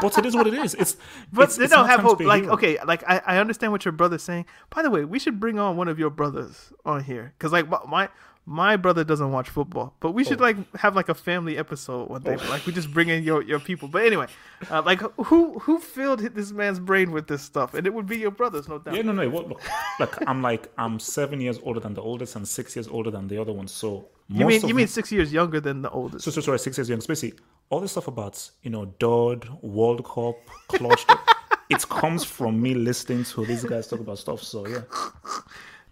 but 0.02 0.18
it 0.18 0.26
is 0.26 0.36
what 0.36 0.48
it 0.48 0.54
is. 0.54 0.74
It's 0.76 0.98
But 1.34 1.44
it's, 1.46 1.58
they 1.58 1.66
it's 1.66 1.74
don't 1.74 1.88
have 1.88 2.00
hope. 2.02 2.20
Like, 2.22 2.44
hero. 2.44 2.54
okay, 2.56 2.78
like 2.86 3.04
I, 3.08 3.22
I 3.26 3.38
understand 3.38 3.72
what 3.72 3.86
your 3.86 3.92
brother's 3.92 4.24
saying. 4.24 4.46
By 4.70 4.82
the 4.82 4.90
way, 4.90 5.04
we 5.06 5.20
should 5.20 5.40
bring 5.40 5.60
on 5.60 5.78
one 5.78 5.88
of 5.88 5.98
your 6.00 6.10
brothers 6.10 6.72
on 6.86 7.04
here 7.04 7.34
because 7.38 7.52
like 7.52 7.68
my- 7.88 8.10
my 8.46 8.78
brother 8.78 9.04
doesn't 9.04 9.32
watch 9.32 9.48
football, 9.48 9.94
but 10.00 10.12
we 10.14 10.24
Oh. 10.26 10.28
should 10.28 10.42
like 10.42 10.58
have 10.78 10.96
like 10.96 11.08
a 11.08 11.14
family 11.14 11.56
episode 11.56 12.10
one 12.10 12.24
day. 12.24 12.36
Like 12.50 12.66
we 12.66 12.74
just 12.74 12.92
bring 12.92 13.10
in 13.10 13.24
your 13.24 13.44
your 13.44 13.60
people. 13.60 13.88
But 13.88 14.06
anyway, 14.06 14.26
uh, 14.72 14.82
like 14.84 15.02
who 15.28 15.60
who 15.60 15.78
filled 15.78 16.20
this 16.22 16.52
man's 16.52 16.80
brain 16.80 17.12
with 17.12 17.28
this 17.28 17.44
stuff? 17.44 17.76
And 17.76 17.86
it 17.86 17.94
would 17.94 18.08
be 18.08 18.18
your 18.18 18.32
brothers, 18.32 18.68
no 18.68 18.80
doubt. 18.80 18.96
Yeah, 18.96 19.04
no, 19.04 19.12
no. 19.12 19.30
What, 19.30 19.50
look, 19.50 19.62
like 20.00 20.28
I'm 20.28 20.42
like 20.42 20.68
I'm 20.80 21.00
seven 21.00 21.40
years 21.42 21.60
older 21.62 21.80
than 21.80 21.94
the 21.94 22.02
oldest 22.02 22.36
and 22.36 22.48
six 22.48 22.76
years 22.76 22.88
older 22.88 23.12
than 23.12 23.28
the 23.28 23.40
other 23.40 23.54
one. 23.54 23.68
So 23.68 24.08
you 24.30 24.46
mean 24.46 24.68
you 24.68 24.74
mean 24.76 24.88
six 24.88 25.12
years 25.12 25.34
younger 25.34 25.60
than 25.60 25.82
the 25.82 25.90
oldest? 25.90 26.24
so, 26.24 26.32
so 26.32 26.42
sorry, 26.42 26.60
six 26.60 26.78
years 26.78 26.88
younger. 26.88 27.02
So 27.02 27.08
basically, 27.08 27.40
all 27.70 27.80
this 27.80 27.92
stuff 27.92 28.08
about 28.08 28.50
you 28.62 28.70
know 28.70 28.86
Dodd, 29.00 29.50
World 29.62 30.06
Cup, 30.06 30.36
clutch. 30.68 31.06
it 31.70 31.88
comes 31.90 32.24
from 32.24 32.62
me 32.62 32.74
listening 32.76 33.24
to 33.24 33.46
these 33.46 33.64
guys 33.64 33.88
talk 33.88 34.00
about 34.00 34.20
stuff. 34.20 34.44
So 34.44 34.68
yeah, 34.68 34.82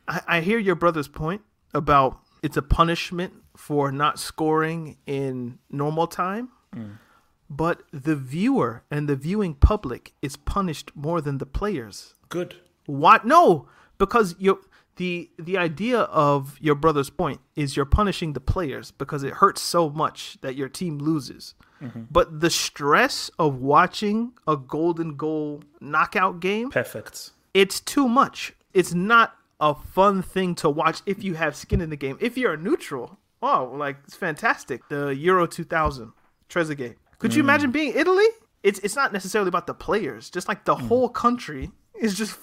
I, 0.08 0.22
I 0.28 0.42
hear 0.42 0.60
your 0.60 0.76
brother's 0.76 1.08
point 1.08 1.42
about 1.74 2.20
it's 2.44 2.58
a 2.58 2.62
punishment 2.62 3.34
for 3.56 3.92
not 3.92 4.20
scoring 4.20 4.98
in 5.08 5.58
normal 5.72 6.06
time, 6.06 6.50
mm. 6.76 6.98
but 7.50 7.82
the 7.92 8.16
viewer 8.16 8.84
and 8.92 9.10
the 9.10 9.16
viewing 9.16 9.56
public 9.56 10.14
is 10.22 10.38
punished 10.38 10.92
more 10.96 11.22
than 11.22 11.40
the 11.40 11.46
players. 11.46 12.16
good. 12.30 12.56
What? 12.86 13.26
No, 13.26 13.68
because 13.98 14.36
you 14.40 14.62
the 14.98 15.30
the 15.40 15.58
idea 15.58 16.02
of 16.02 16.58
your 16.60 16.76
brother's 16.76 17.10
point 17.10 17.40
is 17.56 17.76
you're 17.76 17.86
punishing 17.86 18.34
the 18.34 18.40
players 18.40 18.92
because 18.92 19.24
it 19.24 19.36
hurts 19.36 19.62
so 19.62 19.90
much 19.90 20.38
that 20.42 20.56
your 20.56 20.70
team 20.70 20.98
loses. 20.98 21.56
Mm-hmm. 21.82 22.04
But 22.12 22.40
the 22.42 22.50
stress 22.50 23.30
of 23.38 23.62
watching 23.62 24.34
a 24.48 24.58
golden 24.58 25.16
goal 25.16 25.64
knockout 25.80 26.40
game 26.40 26.72
Perfect. 26.72 27.32
it's 27.54 27.80
too 27.80 28.08
much. 28.08 28.54
It's 28.74 28.94
not 28.94 29.36
a 29.60 29.74
fun 29.74 30.22
thing 30.22 30.56
to 30.56 30.70
watch 30.70 31.02
if 31.06 31.24
you 31.24 31.36
have 31.36 31.56
skin 31.56 31.82
in 31.82 31.90
the 31.90 31.96
game. 31.96 32.18
If 32.20 32.38
you're 32.38 32.54
a 32.54 32.58
neutral, 32.58 33.18
oh, 33.42 33.72
like 33.76 33.98
it's 34.06 34.16
fantastic. 34.16 34.88
The 34.90 35.16
Euro 35.16 35.48
2000, 35.48 36.12
Trezeguet. 36.50 36.96
Could 37.20 37.34
you 37.34 37.42
mm. 37.42 37.46
imagine 37.46 37.72
being 37.72 37.94
Italy? 37.96 38.28
It's 38.64 38.80
it's 38.80 38.96
not 38.96 39.14
necessarily 39.14 39.50
about 39.50 39.68
the 39.68 39.74
players. 39.74 40.30
Just 40.30 40.48
like 40.48 40.66
the 40.66 40.76
mm. 40.76 40.88
whole 40.88 41.10
country 41.10 41.72
is 42.00 42.18
just. 42.18 42.38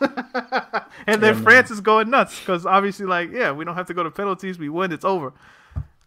and 1.06 1.22
then 1.22 1.42
France 1.42 1.70
is 1.70 1.80
going 1.80 2.10
nuts 2.10 2.38
because 2.38 2.66
obviously, 2.66 3.06
like, 3.06 3.30
yeah, 3.32 3.52
we 3.52 3.64
don't 3.64 3.74
have 3.74 3.86
to 3.86 3.94
go 3.94 4.02
to 4.02 4.10
penalties. 4.10 4.58
We 4.58 4.68
win. 4.68 4.92
It's 4.92 5.04
over. 5.04 5.32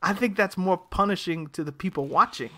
I 0.02 0.14
think 0.14 0.36
that's 0.36 0.58
more 0.58 0.78
punishing 0.78 1.48
to 1.48 1.64
the 1.64 1.72
people 1.72 2.06
watching, 2.06 2.52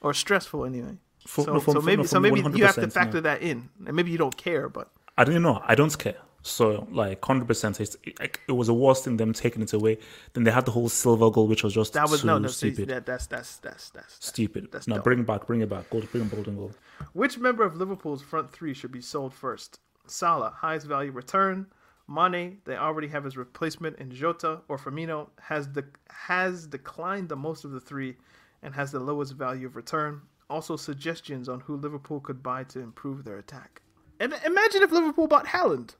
or 0.00 0.14
stressful 0.14 0.64
anyway. 0.64 0.96
For- 1.26 1.44
so, 1.44 1.52
no, 1.52 1.60
so 1.60 1.80
maybe 1.80 2.02
no, 2.02 2.06
so 2.06 2.20
maybe 2.20 2.40
you 2.40 2.64
have 2.64 2.74
to 2.76 2.88
factor 2.88 3.18
no. 3.18 3.22
that 3.22 3.42
in, 3.42 3.68
and 3.86 3.94
maybe 3.94 4.10
you 4.10 4.18
don't 4.18 4.36
care, 4.36 4.68
but 4.68 4.90
I 5.18 5.24
don't 5.24 5.42
know. 5.42 5.62
I 5.66 5.74
don't 5.74 5.96
care. 5.96 6.16
So 6.42 6.88
like 6.90 7.22
hundred 7.22 7.46
percent, 7.46 7.80
it's 7.80 7.96
like 8.18 8.40
it 8.48 8.52
was 8.52 8.68
a 8.70 8.74
worse 8.74 9.02
thing 9.02 9.18
them 9.18 9.34
taking 9.34 9.62
it 9.62 9.72
away. 9.74 9.98
Then 10.32 10.44
they 10.44 10.50
had 10.50 10.64
the 10.64 10.70
whole 10.70 10.88
silver 10.88 11.30
goal, 11.30 11.46
which 11.46 11.62
was 11.62 11.74
just 11.74 11.92
That 11.92 12.08
was 12.08 12.24
no, 12.24 12.38
no. 12.38 12.48
Stupid. 12.48 12.88
that, 12.88 13.04
that's 13.04 13.26
that's 13.26 13.56
that's 13.58 13.90
that's 13.90 14.16
stupid. 14.24 14.68
That's 14.72 14.88
no, 14.88 14.96
dumb. 14.96 15.02
bring 15.02 15.18
it 15.20 15.26
back, 15.26 15.46
bring 15.46 15.60
it 15.60 15.68
back. 15.68 15.90
Gold, 15.90 16.10
bring 16.10 16.28
golden 16.28 16.56
goal. 16.56 16.72
Which 17.12 17.36
member 17.36 17.62
of 17.62 17.76
Liverpool's 17.76 18.22
front 18.22 18.50
three 18.52 18.72
should 18.72 18.92
be 18.92 19.02
sold 19.02 19.34
first? 19.34 19.80
Salah, 20.10 20.52
highest 20.56 20.86
value 20.86 21.12
return. 21.12 21.66
Mane, 22.08 22.58
they 22.64 22.76
already 22.76 23.08
have 23.08 23.24
his 23.24 23.36
replacement 23.36 23.98
in 23.98 24.10
Jota, 24.10 24.60
or 24.68 24.76
Firmino 24.76 25.28
has 25.40 25.68
the 25.72 25.84
has 26.08 26.66
declined 26.66 27.28
the 27.28 27.36
most 27.36 27.64
of 27.64 27.70
the 27.70 27.80
three, 27.80 28.16
and 28.62 28.74
has 28.74 28.90
the 28.90 29.00
lowest 29.00 29.34
value 29.34 29.66
of 29.66 29.76
return. 29.76 30.22
Also, 30.48 30.76
suggestions 30.76 31.48
on 31.48 31.60
who 31.60 31.76
Liverpool 31.76 32.18
could 32.20 32.42
buy 32.42 32.64
to 32.64 32.80
improve 32.80 33.24
their 33.24 33.38
attack. 33.38 33.82
And 34.18 34.34
imagine 34.44 34.82
if 34.82 34.90
Liverpool 34.90 35.28
bought 35.28 35.46
Haaland. 35.46 35.94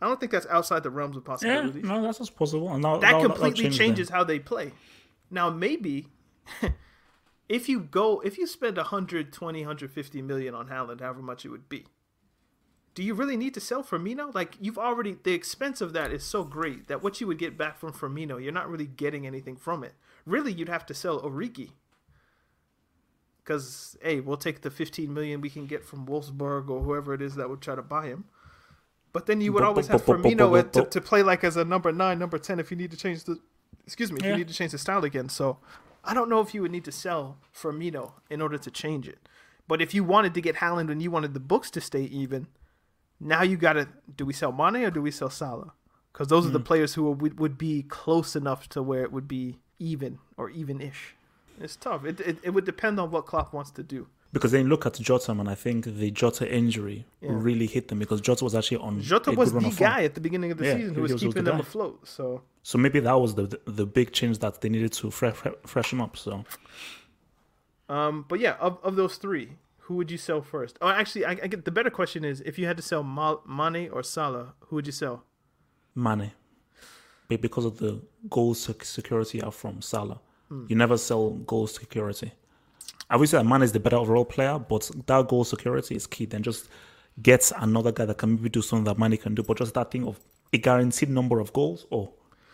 I 0.00 0.06
don't 0.06 0.20
think 0.20 0.32
that's 0.32 0.46
outside 0.46 0.82
the 0.82 0.90
realms 0.90 1.16
of 1.16 1.26
Yeah, 1.42 1.70
no, 1.82 2.02
that's 2.02 2.18
just 2.18 2.36
possible. 2.36 2.72
And 2.72 2.84
that 2.84 3.00
now 3.00 3.22
completely 3.22 3.64
change 3.64 3.78
changes 3.78 4.08
them. 4.08 4.16
how 4.18 4.24
they 4.24 4.38
play. 4.38 4.72
Now 5.30 5.50
maybe 5.50 6.08
if 7.48 7.68
you 7.68 7.80
go 7.80 8.20
if 8.20 8.36
you 8.36 8.46
spend 8.46 8.76
120 8.76 9.60
150 9.60 10.22
million 10.22 10.54
on 10.54 10.68
Haaland, 10.68 11.00
however 11.00 11.22
much 11.22 11.44
it 11.44 11.48
would 11.48 11.68
be. 11.68 11.86
Do 12.94 13.02
you 13.02 13.14
really 13.14 13.36
need 13.36 13.54
to 13.54 13.60
sell 13.60 13.82
Firmino? 13.82 14.32
Like 14.34 14.56
you've 14.60 14.78
already 14.78 15.16
the 15.22 15.32
expense 15.32 15.80
of 15.80 15.92
that 15.94 16.12
is 16.12 16.22
so 16.22 16.44
great 16.44 16.86
that 16.88 17.02
what 17.02 17.20
you 17.20 17.26
would 17.26 17.38
get 17.38 17.58
back 17.58 17.78
from 17.78 17.92
Firmino, 17.92 18.42
you're 18.42 18.52
not 18.52 18.70
really 18.70 18.86
getting 18.86 19.26
anything 19.26 19.56
from 19.56 19.82
it. 19.82 19.94
Really, 20.24 20.52
you'd 20.52 20.68
have 20.68 20.86
to 20.86 20.94
sell 20.94 21.20
Origi. 21.20 21.70
Because 23.42 23.96
hey, 24.00 24.20
we'll 24.20 24.36
take 24.36 24.62
the 24.62 24.70
15 24.70 25.12
million 25.12 25.40
we 25.40 25.50
can 25.50 25.66
get 25.66 25.84
from 25.84 26.06
Wolfsburg 26.06 26.70
or 26.70 26.82
whoever 26.82 27.12
it 27.12 27.20
is 27.20 27.34
that 27.34 27.50
would 27.50 27.60
try 27.60 27.74
to 27.74 27.82
buy 27.82 28.06
him. 28.06 28.24
But 29.12 29.26
then 29.26 29.40
you 29.40 29.52
would 29.52 29.62
always 29.62 29.86
have 29.88 30.04
Firmino 30.04 30.72
to, 30.72 30.84
to 30.86 31.00
play 31.00 31.22
like 31.22 31.44
as 31.44 31.56
a 31.56 31.64
number 31.64 31.92
nine, 31.92 32.18
number 32.18 32.38
ten 32.38 32.58
if 32.58 32.70
you 32.70 32.76
need 32.76 32.90
to 32.92 32.96
change 32.96 33.24
the 33.24 33.38
excuse 33.84 34.10
me, 34.10 34.18
if 34.18 34.24
Yeah. 34.24 34.30
you 34.32 34.36
need 34.38 34.48
to 34.48 34.54
change 34.54 34.72
the 34.72 34.78
style 34.78 35.04
again. 35.04 35.28
So 35.28 35.58
I 36.04 36.14
don't 36.14 36.28
know 36.28 36.40
if 36.40 36.54
you 36.54 36.62
would 36.62 36.72
need 36.72 36.84
to 36.84 36.92
sell 36.92 37.38
Firmino 37.54 38.12
in 38.30 38.40
order 38.40 38.56
to 38.58 38.70
change 38.70 39.08
it. 39.08 39.18
But 39.66 39.82
if 39.82 39.94
you 39.94 40.04
wanted 40.04 40.34
to 40.34 40.40
get 40.40 40.56
Haaland 40.56 40.90
and 40.90 41.02
you 41.02 41.10
wanted 41.10 41.34
the 41.34 41.40
books 41.40 41.70
to 41.72 41.80
stay 41.80 42.02
even, 42.04 42.48
now 43.24 43.42
you 43.42 43.56
gotta 43.56 43.88
do 44.16 44.24
we 44.24 44.32
sell 44.32 44.52
Mane 44.52 44.84
or 44.84 44.90
do 44.90 45.02
we 45.02 45.10
sell 45.10 45.30
Salah? 45.30 45.72
Because 46.12 46.28
those 46.28 46.46
are 46.46 46.50
the 46.50 46.60
players 46.60 46.94
who 46.94 47.10
would, 47.10 47.40
would 47.40 47.58
be 47.58 47.82
close 47.82 48.36
enough 48.36 48.68
to 48.68 48.80
where 48.84 49.02
it 49.02 49.10
would 49.10 49.26
be 49.26 49.58
even 49.80 50.18
or 50.36 50.48
even-ish. 50.50 51.16
It's 51.60 51.74
tough. 51.74 52.04
It, 52.04 52.20
it, 52.20 52.36
it 52.44 52.50
would 52.50 52.64
depend 52.64 53.00
on 53.00 53.10
what 53.10 53.26
Klopp 53.26 53.52
wants 53.52 53.72
to 53.72 53.82
do. 53.82 54.06
Because 54.32 54.52
then 54.52 54.68
look 54.68 54.84
at 54.86 54.94
Jota, 54.94 55.30
and 55.32 55.48
I 55.48 55.54
think 55.56 55.84
the 55.84 56.10
Jota 56.12 56.44
injury 56.52 57.04
really 57.20 57.66
hit 57.66 57.88
them 57.88 57.98
because 58.00 58.20
Jota 58.20 58.44
was 58.44 58.54
actually 58.54 58.78
on. 58.78 59.00
Jota 59.00 59.30
was 59.32 59.52
the 59.52 59.70
guy 59.76 60.02
at 60.04 60.14
the 60.14 60.20
beginning 60.20 60.50
of 60.52 60.58
the 60.58 60.66
Yeah, 60.66 60.76
season 60.76 60.94
who 60.96 61.02
was, 61.02 61.12
was- 61.12 61.24
was 61.24 61.34
keeping 61.34 61.44
the 61.44 61.50
them 61.52 61.58
guy. 61.60 61.66
afloat. 61.68 62.06
So 62.06 62.42
So 62.62 62.78
maybe 62.78 62.98
that 63.00 63.18
was 63.24 63.34
the 63.36 63.46
the 63.80 63.86
big 63.86 64.12
change 64.12 64.38
that 64.38 64.60
they 64.60 64.68
needed 64.68 64.92
to 65.00 65.10
fre- 65.10 65.28
fre- 65.40 65.58
freshen 65.66 66.00
up. 66.00 66.16
So 66.16 66.44
Um, 67.88 68.24
but 68.28 68.40
yeah, 68.40 68.56
of, 68.60 68.78
of 68.82 68.96
those 68.96 69.16
three, 69.16 69.50
who 69.84 69.94
would 69.96 70.10
you 70.10 70.18
sell 70.18 70.40
first? 70.42 70.78
Oh, 70.80 70.88
actually, 70.88 71.24
I, 71.26 71.32
I 71.44 71.46
get 71.46 71.64
the 71.64 71.70
better 71.70 71.90
question 71.90 72.24
is 72.24 72.40
if 72.42 72.58
you 72.58 72.66
had 72.66 72.76
to 72.76 72.82
sell 72.82 73.02
Ma- 73.02 73.40
Mane 73.46 73.90
or 73.90 74.02
Salah, 74.02 74.54
who 74.66 74.76
would 74.76 74.86
you 74.86 74.92
sell? 74.92 75.24
Mane, 75.94 76.32
Be- 77.28 77.36
because 77.36 77.64
of 77.64 77.78
the 77.78 78.02
goal 78.30 78.54
security 78.54 79.42
out 79.42 79.54
from 79.54 79.80
Salah, 79.82 80.20
Hmm. 80.48 80.66
you 80.68 80.76
never 80.76 80.96
sell 80.98 81.30
goal 81.30 81.66
security. 81.66 82.32
I 83.10 83.16
would 83.16 83.28
say 83.28 83.38
that 83.38 83.44
Mane 83.44 83.62
is 83.62 83.72
the 83.72 83.80
better 83.80 83.96
overall 83.96 84.24
player, 84.24 84.58
but 84.58 84.90
that 85.06 85.28
goal 85.28 85.44
security 85.44 85.94
is 85.96 86.06
key. 86.06 86.26
Then 86.26 86.42
just 86.42 86.68
get 87.22 87.50
another 87.58 87.92
guy 87.92 88.04
that 88.06 88.18
can 88.18 88.34
maybe 88.34 88.48
do 88.50 88.62
something 88.62 88.84
that 88.84 88.98
Mane 88.98 89.16
can 89.16 89.34
do, 89.34 89.42
but 89.42 89.58
just 89.58 89.74
that 89.74 89.90
thing 89.90 90.06
of 90.06 90.18
a 90.52 90.58
guaranteed 90.58 91.08
number 91.10 91.40
of 91.40 91.52
goals, 91.52 91.86
oh, 91.92 92.12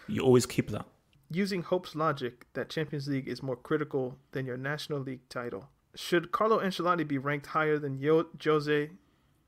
you 0.08 0.20
always 0.22 0.46
keep 0.46 0.70
that. 0.70 0.86
Using 1.30 1.62
Hope's 1.62 1.94
logic 1.94 2.46
that 2.54 2.68
Champions 2.68 3.06
League 3.08 3.28
is 3.28 3.42
more 3.42 3.56
critical 3.56 4.18
than 4.32 4.46
your 4.46 4.56
National 4.56 4.98
League 4.98 5.28
title, 5.28 5.68
should 5.94 6.32
Carlo 6.32 6.60
Ancelotti 6.60 7.06
be 7.06 7.18
ranked 7.18 7.46
higher 7.46 7.78
than 7.78 7.98
Yo- 7.98 8.26
Jose, 8.42 8.90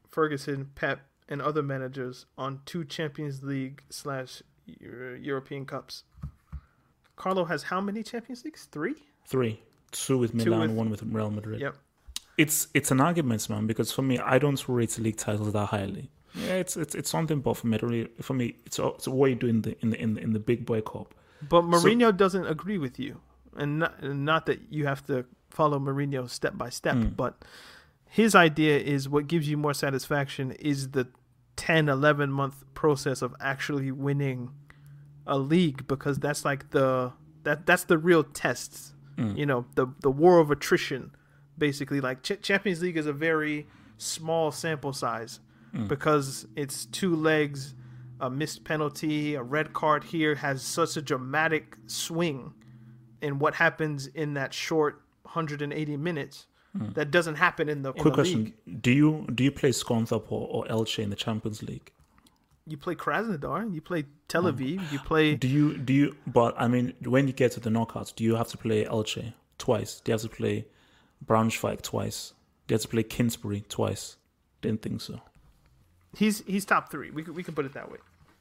Ferguson, 0.09 0.71
Pep, 0.75 1.01
and 1.29 1.41
other 1.41 1.63
managers 1.63 2.27
on 2.37 2.61
two 2.67 2.85
Champions 2.85 3.43
League 3.43 3.83
slash 3.91 4.43
European 4.67 5.65
Cups? 5.67 6.05
Carlo 7.17 7.45
has 7.45 7.65
how 7.65 7.81
many 7.81 8.03
Champions 8.03 8.45
Leagues? 8.45 8.67
Three. 8.71 8.95
Three, 9.25 9.61
two 9.93 10.19
with 10.19 10.35
Milan, 10.35 10.61
with- 10.61 10.71
one 10.71 10.91
with 10.91 11.03
Real 11.03 11.31
Madrid. 11.31 11.61
Yep. 11.61 11.77
It's 12.39 12.69
it's 12.75 12.91
an 12.91 13.01
argument, 13.01 13.49
man, 13.51 13.67
because 13.67 13.93
for 13.93 14.01
me, 14.03 14.19
I 14.19 14.39
don't 14.39 14.67
rate 14.69 14.99
league 14.99 15.17
titles 15.19 15.53
that 15.53 15.67
highly. 15.67 16.11
Yeah, 16.35 16.55
it's 16.55 16.79
it's 16.79 16.95
it's 16.95 17.11
something, 17.11 17.41
but 17.41 17.59
for 17.59 17.67
me, 17.67 17.79
really, 17.83 18.09
for 18.23 18.33
me, 18.33 18.57
it's 18.65 18.79
it's 18.79 19.07
what 19.07 19.29
you 19.29 19.37
do 19.37 19.47
in 19.47 19.61
the 19.63 19.77
in 19.83 19.91
the 19.91 20.01
in 20.01 20.15
the, 20.15 20.21
in 20.23 20.33
the 20.33 20.39
big 20.41 20.65
boy 20.65 20.81
cup. 20.81 21.15
But 21.47 21.65
Mourinho 21.65 22.17
doesn't 22.17 22.47
agree 22.47 22.79
with 22.79 22.99
you, 22.99 23.21
and 23.57 23.81
not, 23.81 23.99
and 24.01 24.25
not 24.25 24.47
that 24.47 24.61
you 24.71 24.87
have 24.87 25.05
to 25.07 25.27
follow 25.53 25.79
Mourinho 25.79 26.29
step 26.29 26.57
by 26.57 26.71
step, 26.71 26.97
mm. 26.97 27.15
but 27.17 27.45
his 28.09 28.35
idea 28.35 28.79
is 28.79 29.09
what 29.09 29.27
gives 29.27 29.49
you 29.49 29.57
more 29.57 29.75
satisfaction 29.75 30.53
is 30.53 30.91
the 30.91 31.09
10, 31.57 31.89
11 31.89 32.31
month 32.31 32.65
process 32.75 33.23
of 33.23 33.35
actually 33.41 33.91
winning 33.91 34.51
a 35.27 35.39
league 35.39 35.87
because 35.87 36.19
that's 36.19 36.45
like 36.45 36.71
the 36.71 37.13
that 37.45 37.67
that's 37.67 37.85
the 37.85 37.99
real 37.99 38.25
tests. 38.25 38.95
Mm. 39.17 39.37
You 39.37 39.47
know, 39.47 39.67
the 39.75 39.87
the 40.01 40.11
war 40.11 40.39
of 40.39 40.51
attrition, 40.51 41.13
basically. 41.57 42.01
Like 42.01 42.23
Ch- 42.23 42.41
Champions 42.41 42.83
League 42.83 42.97
is 42.97 43.07
a 43.07 43.13
very 43.13 43.67
small 43.99 44.51
sample 44.51 44.93
size 44.93 45.41
mm. 45.75 45.87
because 45.87 46.47
it's 46.57 46.87
two 46.87 47.15
legs, 47.15 47.75
a 48.21 48.31
missed 48.31 48.65
penalty, 48.65 49.35
a 49.35 49.43
red 49.43 49.73
card 49.73 50.05
here 50.05 50.35
has 50.37 50.63
such 50.63 50.97
a 50.97 51.03
dramatic 51.03 51.77
swing 51.87 52.55
in 53.21 53.39
what 53.39 53.55
happens 53.55 54.07
in 54.09 54.35
that 54.35 54.53
short 54.53 55.02
180 55.23 55.97
minutes 55.97 56.47
hmm. 56.77 56.91
that 56.93 57.11
doesn't 57.11 57.37
happen 57.37 57.69
in 57.69 57.83
the, 57.83 57.93
in 57.93 58.01
Quick 58.03 58.05
the 58.15 58.23
question: 58.23 58.55
league. 58.67 58.83
Do 58.83 58.93
you 58.93 59.27
do 59.35 59.45
you 59.45 59.51
play 59.53 59.71
Scunthorpe 59.71 60.31
or, 60.31 60.49
or 60.49 60.65
Elche 60.67 60.99
in 60.99 61.11
the 61.11 61.17
Champions 61.17 61.63
League? 61.63 61.93
You 62.67 62.77
play 62.77 62.95
Krasnodar, 62.95 63.75
you 63.75 63.81
play 63.81 64.05
Tel 64.29 64.43
hmm. 64.43 64.49
Aviv, 64.57 64.93
you 64.93 64.99
play 65.01 65.35
Do 65.35 65.49
you 65.49 65.77
do 65.77 65.93
you? 65.93 66.17
But 66.27 66.55
I 66.59 66.69
mean, 66.69 66.95
when 67.05 67.27
you 67.27 67.33
get 67.33 67.53
to 67.53 67.61
the 67.61 67.71
knockouts, 67.71 68.15
do 68.15 68.23
you 68.25 68.37
have 68.37 68.49
to 68.49 68.57
play 68.59 68.85
Elche 68.85 69.33
twice? 69.59 70.01
Do 70.01 70.11
you 70.11 70.15
have 70.15 70.23
to 70.23 70.29
play 70.29 70.67
Braunschweig 71.27 71.83
twice? 71.83 72.33
Do 72.67 72.73
you 72.73 72.77
have 72.77 72.83
to 72.83 72.89
play 72.89 73.03
Kingsbury 73.03 73.65
twice? 73.69 74.17
Didn't 74.61 74.83
think 74.83 75.01
so. 75.01 75.21
he's 76.17 76.45
he's 76.47 76.65
top 76.65 76.91
three. 76.91 77.11
We 77.11 77.23
we 77.25 77.43
can 77.43 77.55
put 77.55 77.65
it 77.65 77.75
that 77.75 77.91
way. 77.91 77.99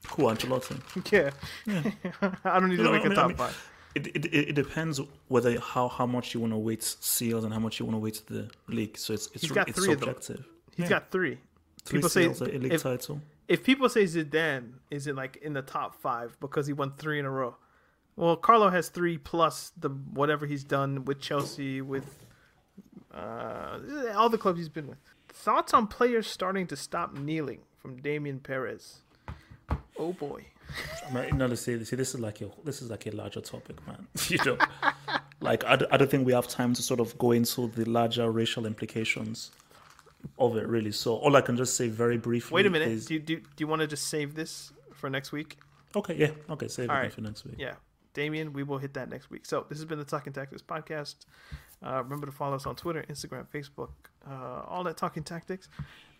Cool, 0.07 0.29
Ancelotti. 0.32 0.77
Yeah, 1.11 1.32
I 2.43 2.59
don't 2.59 2.69
need 2.69 2.77
to 2.77 2.84
No, 2.84 2.91
make 2.91 3.01
I 3.03 3.05
a 3.05 3.09
mean- 3.09 3.15
top 3.15 3.25
I 3.25 3.27
mean, 3.29 3.38
five. 3.38 3.70
It, 3.95 4.07
it, 4.07 4.25
it 4.25 4.49
it 4.49 4.53
depends 4.53 5.01
whether 5.27 5.59
how, 5.59 5.87
how 5.89 6.05
much 6.05 6.33
you 6.33 6.39
want 6.39 6.53
to 6.53 6.57
weight 6.57 6.79
UCLs 6.81 7.43
and 7.43 7.53
how 7.53 7.59
much 7.59 7.79
you 7.79 7.85
want 7.85 7.95
to 7.95 7.99
weight 7.99 8.21
the 8.27 8.49
league. 8.67 8.97
So 8.97 9.13
it's 9.13 9.27
it's 9.33 9.41
He's 9.41 9.51
got 9.51 9.67
it's 9.69 9.77
three 9.77 9.93
of 9.93 9.99
them. 9.99 10.09
subjective. 10.09 10.45
He's 10.75 10.83
Yeah. 10.83 10.89
got 10.89 11.11
three. 11.11 11.37
Three 11.83 11.97
people 11.97 12.09
say 12.09 12.27
UCLs, 12.27 12.41
a 12.41 12.57
league 12.59 12.73
if, 12.73 12.83
title. 12.83 13.21
if 13.47 13.63
people 13.63 13.89
say 13.89 14.03
Zidane 14.05 14.73
isn't 14.91 15.15
like 15.15 15.37
in 15.37 15.53
the 15.53 15.61
top 15.61 15.95
five 15.95 16.37
because 16.39 16.67
he 16.67 16.73
won 16.73 16.93
three 16.97 17.19
in 17.19 17.25
a 17.25 17.29
row, 17.29 17.55
well, 18.15 18.35
Carlo 18.35 18.69
has 18.69 18.89
three 18.89 19.17
plus 19.17 19.71
the 19.77 19.89
whatever 19.89 20.45
he's 20.45 20.63
done 20.63 21.03
with 21.05 21.19
Chelsea, 21.19 21.81
with 21.81 22.25
uh, 23.13 23.79
all 24.15 24.29
the 24.29 24.37
clubs 24.37 24.59
he's 24.59 24.69
been 24.69 24.87
with. 24.87 24.97
Thoughts 25.29 25.73
on 25.73 25.87
players 25.87 26.27
starting 26.27 26.67
to 26.67 26.75
stop 26.75 27.17
kneeling 27.17 27.61
from 27.77 27.97
Damian 27.97 28.39
Perez? 28.39 29.01
Oh 29.97 30.13
boy. 30.13 30.45
I 31.09 31.13
mean, 31.13 31.38
no, 31.38 31.53
see, 31.55 31.84
see, 31.84 31.95
this 31.95 32.13
is 32.13 32.19
like 32.19 32.41
a 32.41 32.49
this 32.63 32.82
is 32.82 32.89
like 32.89 33.05
a 33.07 33.11
larger 33.11 33.41
topic, 33.41 33.86
man. 33.88 34.07
you 34.28 34.38
know, 34.45 34.57
like 35.39 35.63
I 35.65 35.76
don't 35.76 36.09
think 36.09 36.26
we 36.26 36.34
have 36.34 36.47
time 36.47 36.74
to 36.74 36.82
sort 36.82 36.99
of 36.99 37.17
go 37.17 37.32
into 37.32 37.67
the 37.67 37.86
larger 37.89 38.30
racial 38.32 38.65
implications 38.65 39.51
of 40.39 40.55
it, 40.57 40.67
really. 40.67 40.91
So 40.91 41.15
all 41.15 41.36
I 41.36 41.41
can 41.41 41.57
just 41.57 41.76
say 41.76 41.88
very 41.88 42.17
briefly. 42.17 42.55
Wait 42.55 42.65
a 42.65 42.69
minute. 42.69 42.89
Is, 42.89 43.05
Do 43.07 43.15
you, 43.15 43.19
do, 43.19 43.38
do 43.38 43.45
you 43.57 43.67
want 43.67 43.82
to 43.82 43.88
just 43.88 44.07
save 44.07 44.36
this 44.36 44.72
for 44.93 45.09
next 45.09 45.32
week? 45.32 45.57
okay, 45.95 46.15
yeah, 46.15 46.32
okay, 46.49 46.67
save 46.67 46.89
All 46.89 46.95
it 46.95 46.99
right. 46.99 47.13
for 47.13 47.22
next 47.22 47.43
week. 47.43 47.55
Yeah. 47.57 47.74
Damien, 48.13 48.51
we 48.51 48.63
will 48.63 48.78
hit 48.78 48.93
that 48.95 49.09
next 49.09 49.30
week. 49.30 49.45
So 49.45 49.65
this 49.69 49.78
has 49.78 49.86
been 49.86 49.97
the 49.99 50.05
Talking 50.05 50.34
Tactics 50.34 50.61
podcast. 50.61 51.15
Uh, 51.86 52.03
remember 52.03 52.26
to 52.26 52.32
follow 52.32 52.55
us 52.55 52.65
on 52.65 52.76
Twitter, 52.76 53.03
Instagram, 53.09 53.47
Facebook, 53.47 53.89
uh, 54.30 54.63
all 54.67 54.84
that 54.84 54.97
Talking 54.97 55.24
Tactics. 55.24 55.69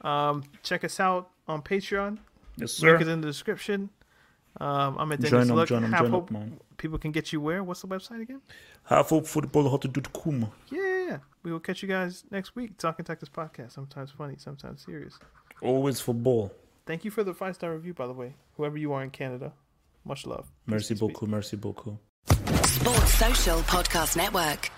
Um, 0.02 0.44
check 0.64 0.84
us 0.84 1.00
out 1.00 1.30
on 1.48 1.62
Patreon. 1.62 2.18
Yes, 2.58 2.74
sir. 2.74 2.92
Link 2.92 3.02
is 3.02 3.08
in 3.10 3.22
the 3.22 3.28
description. 3.28 3.90
Um, 4.60 4.98
I'm 5.00 5.12
at 5.14 5.20
Dennis 5.22 5.30
Join 5.32 5.50
'em, 5.50 5.56
Luck. 5.56 5.68
join 5.70 5.84
'em, 5.84 5.92
Half 5.92 6.02
join 6.02 6.12
Hope. 6.12 6.24
up, 6.26 6.32
man. 6.32 6.60
People 6.78 6.98
can 7.00 7.12
get 7.12 7.32
you 7.32 7.40
where? 7.42 7.64
What's 7.64 7.82
the 7.82 7.88
website 7.88 8.22
again? 8.22 8.42
Half 8.84 9.10
hope 9.10 9.26
football, 9.28 9.70
how 9.70 9.78
to 9.78 9.88
do 9.88 10.02
the 10.02 10.10
kuma. 10.10 10.52
Yeah, 10.70 10.82
yeah, 10.82 11.06
yeah. 11.08 11.18
We 11.44 11.52
will 11.52 11.60
catch 11.62 11.82
you 11.82 11.88
guys 11.88 12.26
next 12.32 12.56
week. 12.56 12.78
Talking 12.78 13.06
Tactics 13.06 13.30
podcast. 13.32 13.72
Sometimes 13.72 14.12
funny, 14.12 14.36
sometimes 14.38 14.82
serious. 14.84 15.18
Always 15.62 16.00
football. 16.02 16.52
Thank 16.86 17.06
you 17.06 17.12
for 17.12 17.24
the 17.24 17.34
five 17.34 17.56
star 17.56 17.72
review, 17.74 17.94
by 17.94 18.08
the 18.08 18.14
way. 18.14 18.36
Whoever 18.58 18.78
you 18.78 18.92
are 18.94 19.04
in 19.04 19.12
Canada, 19.12 19.54
much 20.04 20.26
love. 20.26 20.52
Merci 20.68 20.96
Peace, 20.96 21.00
beaucoup, 21.00 21.28
merci 21.30 21.56
beaucoup. 21.56 21.98
Sports 22.66 23.14
Social 23.14 23.60
Podcast 23.64 24.18
Network. 24.18 24.70